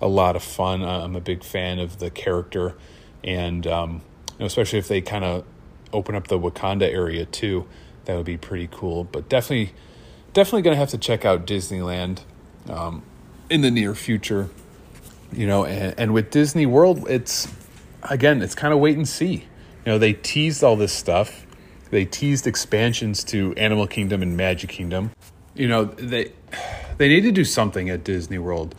a 0.04 0.08
lot 0.08 0.36
of 0.36 0.42
fun. 0.42 0.82
I'm 0.82 1.16
a 1.16 1.20
big 1.20 1.42
fan 1.42 1.78
of 1.78 1.98
the 1.98 2.10
character, 2.10 2.74
and 3.24 3.66
um, 3.66 4.02
you 4.32 4.40
know, 4.40 4.46
especially 4.46 4.78
if 4.78 4.88
they 4.88 5.00
kind 5.00 5.24
of 5.24 5.44
open 5.92 6.14
up 6.14 6.28
the 6.28 6.38
Wakanda 6.38 6.82
area 6.82 7.24
too, 7.24 7.66
that 8.04 8.16
would 8.16 8.26
be 8.26 8.36
pretty 8.36 8.68
cool. 8.70 9.04
But 9.04 9.28
definitely, 9.28 9.72
definitely 10.32 10.62
gonna 10.62 10.76
have 10.76 10.90
to 10.90 10.98
check 10.98 11.24
out 11.24 11.46
Disneyland 11.46 12.20
um, 12.68 13.02
in 13.48 13.62
the 13.62 13.70
near 13.70 13.94
future. 13.94 14.50
You 15.32 15.46
know, 15.46 15.64
and, 15.64 15.94
and 15.98 16.14
with 16.14 16.30
Disney 16.30 16.66
World, 16.66 17.08
it's 17.08 17.48
again, 18.02 18.42
it's 18.42 18.54
kind 18.54 18.74
of 18.74 18.80
wait 18.80 18.96
and 18.96 19.08
see. 19.08 19.46
You 19.84 19.92
know, 19.92 19.98
they 19.98 20.12
teased 20.12 20.62
all 20.62 20.76
this 20.76 20.92
stuff 20.92 21.44
they 21.94 22.04
teased 22.04 22.48
expansions 22.48 23.22
to 23.22 23.54
Animal 23.54 23.86
Kingdom 23.86 24.20
and 24.20 24.36
Magic 24.36 24.68
Kingdom. 24.68 25.12
You 25.54 25.68
know, 25.68 25.84
they 25.84 26.32
they 26.98 27.08
need 27.08 27.20
to 27.20 27.30
do 27.30 27.44
something 27.44 27.88
at 27.88 28.02
Disney 28.02 28.38
World. 28.38 28.74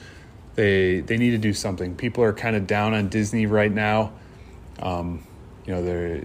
They 0.56 1.02
they 1.02 1.18
need 1.18 1.32
to 1.32 1.38
do 1.38 1.54
something. 1.54 1.96
People 1.96 2.24
are 2.24 2.34
kind 2.34 2.56
of 2.56 2.66
down 2.66 2.94
on 2.94 3.10
Disney 3.10 3.46
right 3.46 3.72
now. 3.72 4.14
Um, 4.80 5.26
you 5.66 5.74
know, 5.74 5.84
they 5.84 6.24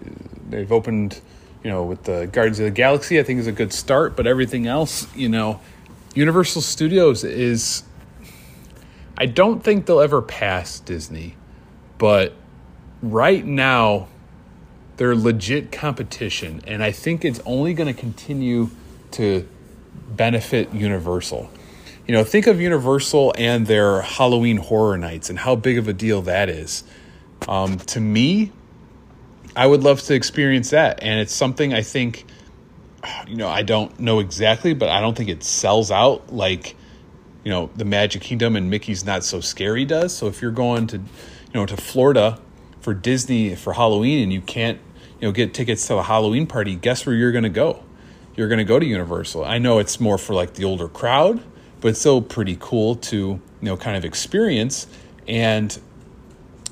they've 0.48 0.70
opened, 0.70 1.20
you 1.64 1.70
know, 1.70 1.84
with 1.84 2.04
the 2.04 2.28
Guardians 2.32 2.60
of 2.60 2.66
the 2.66 2.70
Galaxy. 2.70 3.18
I 3.18 3.22
think 3.22 3.40
is 3.40 3.46
a 3.46 3.52
good 3.52 3.72
start, 3.72 4.16
but 4.16 4.26
everything 4.26 4.66
else, 4.66 5.06
you 5.16 5.28
know, 5.28 5.60
Universal 6.14 6.62
Studios 6.62 7.24
is. 7.24 7.82
I 9.18 9.26
don't 9.26 9.62
think 9.62 9.84
they'll 9.84 10.00
ever 10.00 10.22
pass 10.22 10.80
Disney, 10.80 11.36
but 11.98 12.32
right 13.02 13.44
now 13.44 14.08
they're 14.96 15.16
legit 15.16 15.72
competition, 15.72 16.62
and 16.66 16.82
I 16.82 16.92
think 16.92 17.24
it's 17.24 17.40
only 17.44 17.74
going 17.74 17.94
to 17.94 17.98
continue 17.98 18.70
to 19.12 19.46
benefit 20.08 20.72
Universal. 20.72 21.50
You 22.10 22.16
know, 22.16 22.24
think 22.24 22.48
of 22.48 22.60
Universal 22.60 23.34
and 23.38 23.68
their 23.68 24.02
Halloween 24.02 24.56
Horror 24.56 24.98
Nights 24.98 25.30
and 25.30 25.38
how 25.38 25.54
big 25.54 25.78
of 25.78 25.86
a 25.86 25.92
deal 25.92 26.22
that 26.22 26.48
is. 26.48 26.82
Um, 27.46 27.78
to 27.78 28.00
me, 28.00 28.50
I 29.54 29.64
would 29.64 29.84
love 29.84 30.00
to 30.02 30.14
experience 30.14 30.70
that, 30.70 31.04
and 31.04 31.20
it's 31.20 31.32
something 31.32 31.72
I 31.72 31.82
think. 31.82 32.24
You 33.28 33.36
know, 33.36 33.46
I 33.46 33.62
don't 33.62 33.96
know 34.00 34.18
exactly, 34.18 34.74
but 34.74 34.88
I 34.88 35.00
don't 35.00 35.16
think 35.16 35.30
it 35.30 35.44
sells 35.44 35.92
out 35.92 36.34
like 36.34 36.74
you 37.44 37.50
know 37.52 37.70
the 37.76 37.84
Magic 37.84 38.22
Kingdom 38.22 38.56
and 38.56 38.68
Mickey's 38.70 39.04
Not 39.04 39.22
So 39.22 39.40
Scary 39.40 39.84
does. 39.84 40.12
So 40.12 40.26
if 40.26 40.42
you're 40.42 40.50
going 40.50 40.88
to, 40.88 40.96
you 40.96 41.04
know, 41.54 41.64
to 41.64 41.76
Florida 41.76 42.40
for 42.80 42.92
Disney 42.92 43.54
for 43.54 43.72
Halloween 43.72 44.20
and 44.24 44.32
you 44.32 44.40
can't 44.40 44.80
you 45.20 45.28
know 45.28 45.32
get 45.32 45.54
tickets 45.54 45.86
to 45.86 45.98
a 45.98 46.02
Halloween 46.02 46.48
party, 46.48 46.74
guess 46.74 47.06
where 47.06 47.14
you're 47.14 47.30
going 47.30 47.44
to 47.44 47.50
go? 47.50 47.84
You're 48.34 48.48
going 48.48 48.58
to 48.58 48.64
go 48.64 48.80
to 48.80 48.84
Universal. 48.84 49.44
I 49.44 49.58
know 49.58 49.78
it's 49.78 50.00
more 50.00 50.18
for 50.18 50.34
like 50.34 50.54
the 50.54 50.64
older 50.64 50.88
crowd, 50.88 51.40
but 51.80 51.88
it's 51.88 52.00
still 52.00 52.22
pretty 52.22 52.56
cool 52.60 52.96
to 52.96 53.16
you 53.16 53.40
know 53.60 53.76
kind 53.76 53.96
of 53.96 54.04
experience. 54.04 54.86
And 55.26 55.78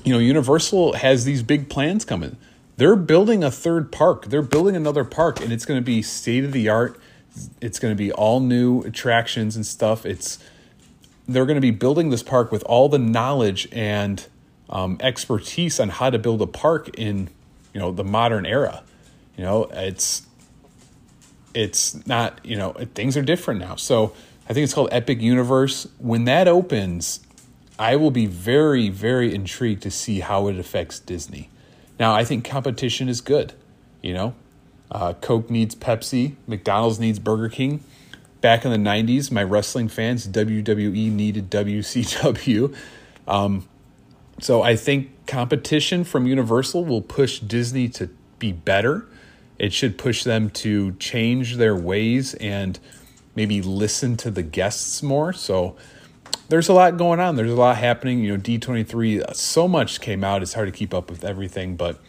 you 0.03 0.13
know, 0.13 0.19
Universal 0.19 0.93
has 0.93 1.25
these 1.25 1.43
big 1.43 1.69
plans 1.69 2.05
coming. 2.05 2.37
They're 2.77 2.95
building 2.95 3.43
a 3.43 3.51
third 3.51 3.91
park. 3.91 4.25
They're 4.27 4.41
building 4.41 4.75
another 4.75 5.03
park, 5.03 5.41
and 5.41 5.51
it's 5.51 5.65
going 5.65 5.79
to 5.79 5.85
be 5.85 6.01
state 6.01 6.45
of 6.45 6.51
the 6.51 6.69
art. 6.69 6.99
It's 7.61 7.79
going 7.79 7.91
to 7.91 7.97
be 7.97 8.11
all 8.11 8.39
new 8.39 8.81
attractions 8.81 9.55
and 9.55 9.65
stuff. 9.65 10.05
It's 10.05 10.39
they're 11.27 11.45
going 11.45 11.55
to 11.55 11.61
be 11.61 11.71
building 11.71 12.09
this 12.09 12.23
park 12.23 12.51
with 12.51 12.63
all 12.63 12.89
the 12.89 12.97
knowledge 12.97 13.67
and 13.71 14.25
um, 14.69 14.97
expertise 14.99 15.79
on 15.79 15.89
how 15.89 16.09
to 16.09 16.17
build 16.17 16.41
a 16.41 16.47
park 16.47 16.89
in 16.97 17.29
you 17.73 17.79
know 17.79 17.91
the 17.91 18.03
modern 18.03 18.45
era 18.45 18.83
you 19.37 19.43
know 19.43 19.69
it's 19.73 20.25
it's 21.53 22.05
not 22.07 22.39
you 22.43 22.55
know 22.55 22.71
things 22.93 23.15
are 23.15 23.21
different 23.21 23.59
now 23.59 23.75
so 23.75 24.13
i 24.49 24.53
think 24.53 24.63
it's 24.63 24.73
called 24.73 24.89
epic 24.91 25.21
universe 25.21 25.87
when 25.97 26.25
that 26.25 26.47
opens 26.47 27.21
i 27.77 27.95
will 27.95 28.11
be 28.11 28.25
very 28.25 28.89
very 28.89 29.33
intrigued 29.33 29.81
to 29.81 29.91
see 29.91 30.19
how 30.19 30.47
it 30.47 30.57
affects 30.57 30.99
disney 30.99 31.49
now 31.99 32.13
i 32.13 32.23
think 32.23 32.43
competition 32.43 33.07
is 33.09 33.21
good 33.21 33.53
you 34.01 34.13
know 34.13 34.33
uh, 34.91 35.13
coke 35.13 35.49
needs 35.49 35.75
pepsi 35.75 36.35
mcdonald's 36.47 36.99
needs 36.99 37.19
burger 37.19 37.49
king 37.49 37.83
back 38.41 38.65
in 38.65 38.71
the 38.71 38.89
90s, 38.89 39.31
my 39.31 39.43
wrestling 39.43 39.87
fans, 39.87 40.27
WWE 40.27 41.11
needed 41.11 41.49
WCW. 41.49 42.75
Um, 43.27 43.67
so 44.39 44.61
I 44.61 44.75
think 44.75 45.11
competition 45.27 46.03
from 46.03 46.25
Universal 46.25 46.85
will 46.85 47.01
push 47.01 47.39
Disney 47.39 47.89
to 47.89 48.09
be 48.39 48.51
better. 48.51 49.05
It 49.57 49.73
should 49.73 49.97
push 49.97 50.23
them 50.23 50.49
to 50.51 50.93
change 50.93 51.57
their 51.57 51.75
ways 51.75 52.33
and 52.35 52.79
maybe 53.39 53.61
listen 53.61 54.17
to 54.17 54.29
the 54.29 54.43
guests 54.43 55.01
more. 55.01 55.31
So 55.31 55.77
there's 56.49 56.67
a 56.67 56.73
lot 56.73 56.97
going 56.97 57.21
on. 57.21 57.37
There's 57.37 57.49
a 57.49 57.55
lot 57.55 57.77
happening. 57.77 58.19
You 58.19 58.35
know, 58.35 58.43
D23, 58.43 59.33
so 59.33 59.65
much 59.65 60.01
came 60.01 60.25
out. 60.25 60.41
It's 60.41 60.55
hard 60.55 60.67
to 60.67 60.77
keep 60.77 60.93
up 60.93 61.09
with 61.09 61.23
everything, 61.23 61.77
but 61.77 62.01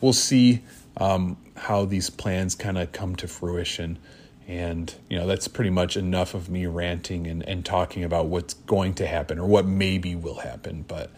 we'll 0.00 0.14
see 0.14 0.62
um, 0.96 1.36
how 1.58 1.84
these 1.84 2.08
plans 2.08 2.54
kind 2.54 2.78
of 2.78 2.90
come 2.92 3.16
to 3.16 3.28
fruition. 3.28 3.98
And, 4.46 4.94
you 5.10 5.18
know, 5.18 5.26
that's 5.26 5.46
pretty 5.46 5.68
much 5.68 5.94
enough 5.94 6.32
of 6.32 6.48
me 6.48 6.64
ranting 6.64 7.26
and, 7.26 7.46
and 7.46 7.66
talking 7.66 8.02
about 8.02 8.28
what's 8.28 8.54
going 8.54 8.94
to 8.94 9.06
happen 9.06 9.38
or 9.38 9.46
what 9.46 9.66
maybe 9.66 10.16
will 10.16 10.38
happen. 10.38 10.86
But 10.88 11.10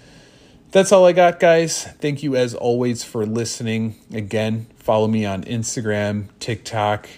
that's 0.72 0.90
all 0.90 1.06
I 1.06 1.12
got, 1.12 1.38
guys. 1.38 1.84
Thank 1.84 2.24
you 2.24 2.34
as 2.34 2.56
always 2.56 3.04
for 3.04 3.24
listening. 3.24 3.94
Again, 4.12 4.66
follow 4.78 5.06
me 5.06 5.24
on 5.24 5.44
Instagram, 5.44 6.26
TikTok, 6.40 7.08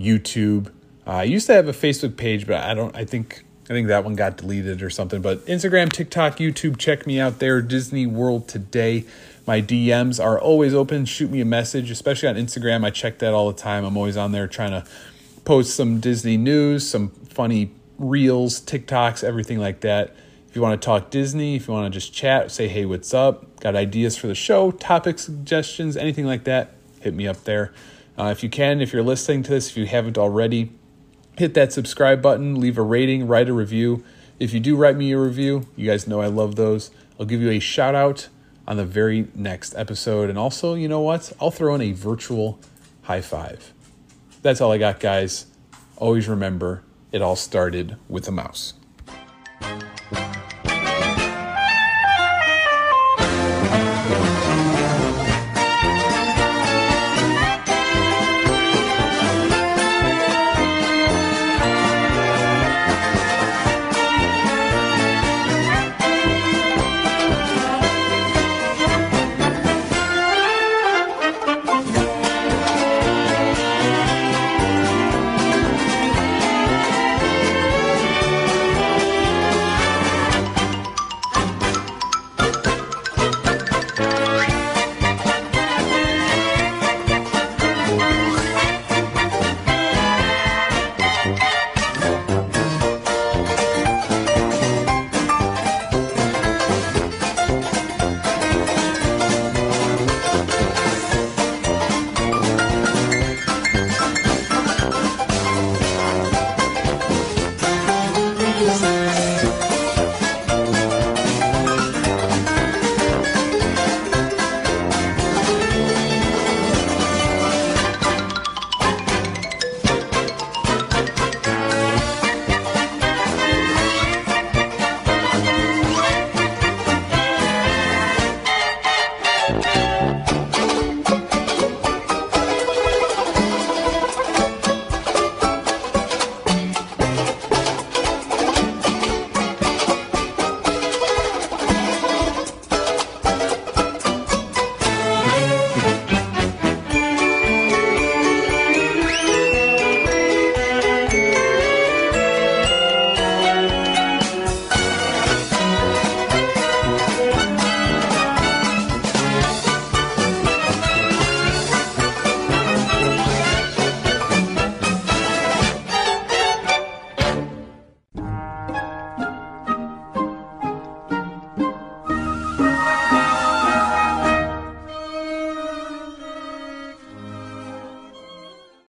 YouTube. 0.00 0.72
Uh, 1.08 1.12
I 1.12 1.22
used 1.22 1.46
to 1.46 1.54
have 1.54 1.68
a 1.68 1.72
Facebook 1.72 2.18
page, 2.18 2.46
but 2.46 2.62
I 2.62 2.74
don't. 2.74 2.94
I 2.94 3.06
think 3.06 3.42
I 3.64 3.68
think 3.68 3.88
that 3.88 4.04
one 4.04 4.14
got 4.14 4.36
deleted 4.36 4.82
or 4.82 4.90
something. 4.90 5.22
But 5.22 5.46
Instagram, 5.46 5.90
TikTok, 5.90 6.36
YouTube, 6.36 6.76
check 6.76 7.06
me 7.06 7.18
out 7.18 7.38
there. 7.38 7.62
Disney 7.62 8.06
World 8.06 8.46
Today. 8.46 9.04
My 9.46 9.62
DMs 9.62 10.22
are 10.22 10.38
always 10.38 10.74
open. 10.74 11.06
Shoot 11.06 11.30
me 11.30 11.40
a 11.40 11.46
message, 11.46 11.90
especially 11.90 12.28
on 12.28 12.34
Instagram. 12.34 12.84
I 12.84 12.90
check 12.90 13.18
that 13.20 13.32
all 13.32 13.50
the 13.50 13.58
time. 13.58 13.86
I'm 13.86 13.96
always 13.96 14.18
on 14.18 14.32
there 14.32 14.46
trying 14.46 14.72
to 14.72 14.84
post 15.46 15.74
some 15.74 16.00
Disney 16.00 16.36
news, 16.36 16.86
some 16.86 17.08
funny 17.08 17.70
reels, 17.98 18.60
TikToks, 18.60 19.24
everything 19.24 19.58
like 19.58 19.80
that. 19.80 20.14
If 20.48 20.56
you 20.56 20.60
want 20.60 20.80
to 20.80 20.84
talk 20.84 21.10
Disney, 21.10 21.56
if 21.56 21.68
you 21.68 21.72
want 21.72 21.90
to 21.90 21.98
just 21.98 22.12
chat, 22.12 22.50
say, 22.50 22.68
hey, 22.68 22.84
what's 22.84 23.14
up? 23.14 23.60
Got 23.60 23.74
ideas 23.76 24.18
for 24.18 24.26
the 24.26 24.34
show, 24.34 24.70
topic 24.70 25.18
suggestions, 25.18 25.96
anything 25.96 26.26
like 26.26 26.44
that, 26.44 26.74
hit 27.00 27.14
me 27.14 27.26
up 27.26 27.44
there. 27.44 27.72
Uh, 28.18 28.26
if 28.26 28.42
you 28.42 28.50
can, 28.50 28.80
if 28.80 28.92
you're 28.92 29.02
listening 29.02 29.42
to 29.44 29.50
this, 29.50 29.70
if 29.70 29.76
you 29.76 29.86
haven't 29.86 30.18
already, 30.18 30.72
hit 31.38 31.54
that 31.54 31.72
subscribe 31.72 32.20
button, 32.20 32.60
leave 32.60 32.76
a 32.76 32.82
rating, 32.82 33.28
write 33.28 33.48
a 33.48 33.52
review. 33.52 34.04
If 34.40 34.52
you 34.52 34.58
do 34.58 34.74
write 34.74 34.96
me 34.96 35.12
a 35.12 35.18
review, 35.18 35.68
you 35.76 35.88
guys 35.88 36.08
know 36.08 36.20
I 36.20 36.26
love 36.26 36.56
those. 36.56 36.90
I'll 37.18 37.26
give 37.26 37.40
you 37.40 37.50
a 37.50 37.60
shout 37.60 37.94
out 37.94 38.28
on 38.66 38.76
the 38.76 38.84
very 38.84 39.28
next 39.34 39.74
episode. 39.76 40.30
And 40.30 40.38
also, 40.38 40.74
you 40.74 40.88
know 40.88 41.00
what? 41.00 41.32
I'll 41.40 41.52
throw 41.52 41.76
in 41.76 41.80
a 41.80 41.92
virtual 41.92 42.58
high 43.02 43.20
five. 43.20 43.72
That's 44.42 44.60
all 44.60 44.72
I 44.72 44.78
got, 44.78 44.98
guys. 44.98 45.46
Always 45.96 46.28
remember, 46.28 46.82
it 47.12 47.22
all 47.22 47.36
started 47.36 47.96
with 48.08 48.26
a 48.26 48.32
mouse. 48.32 48.74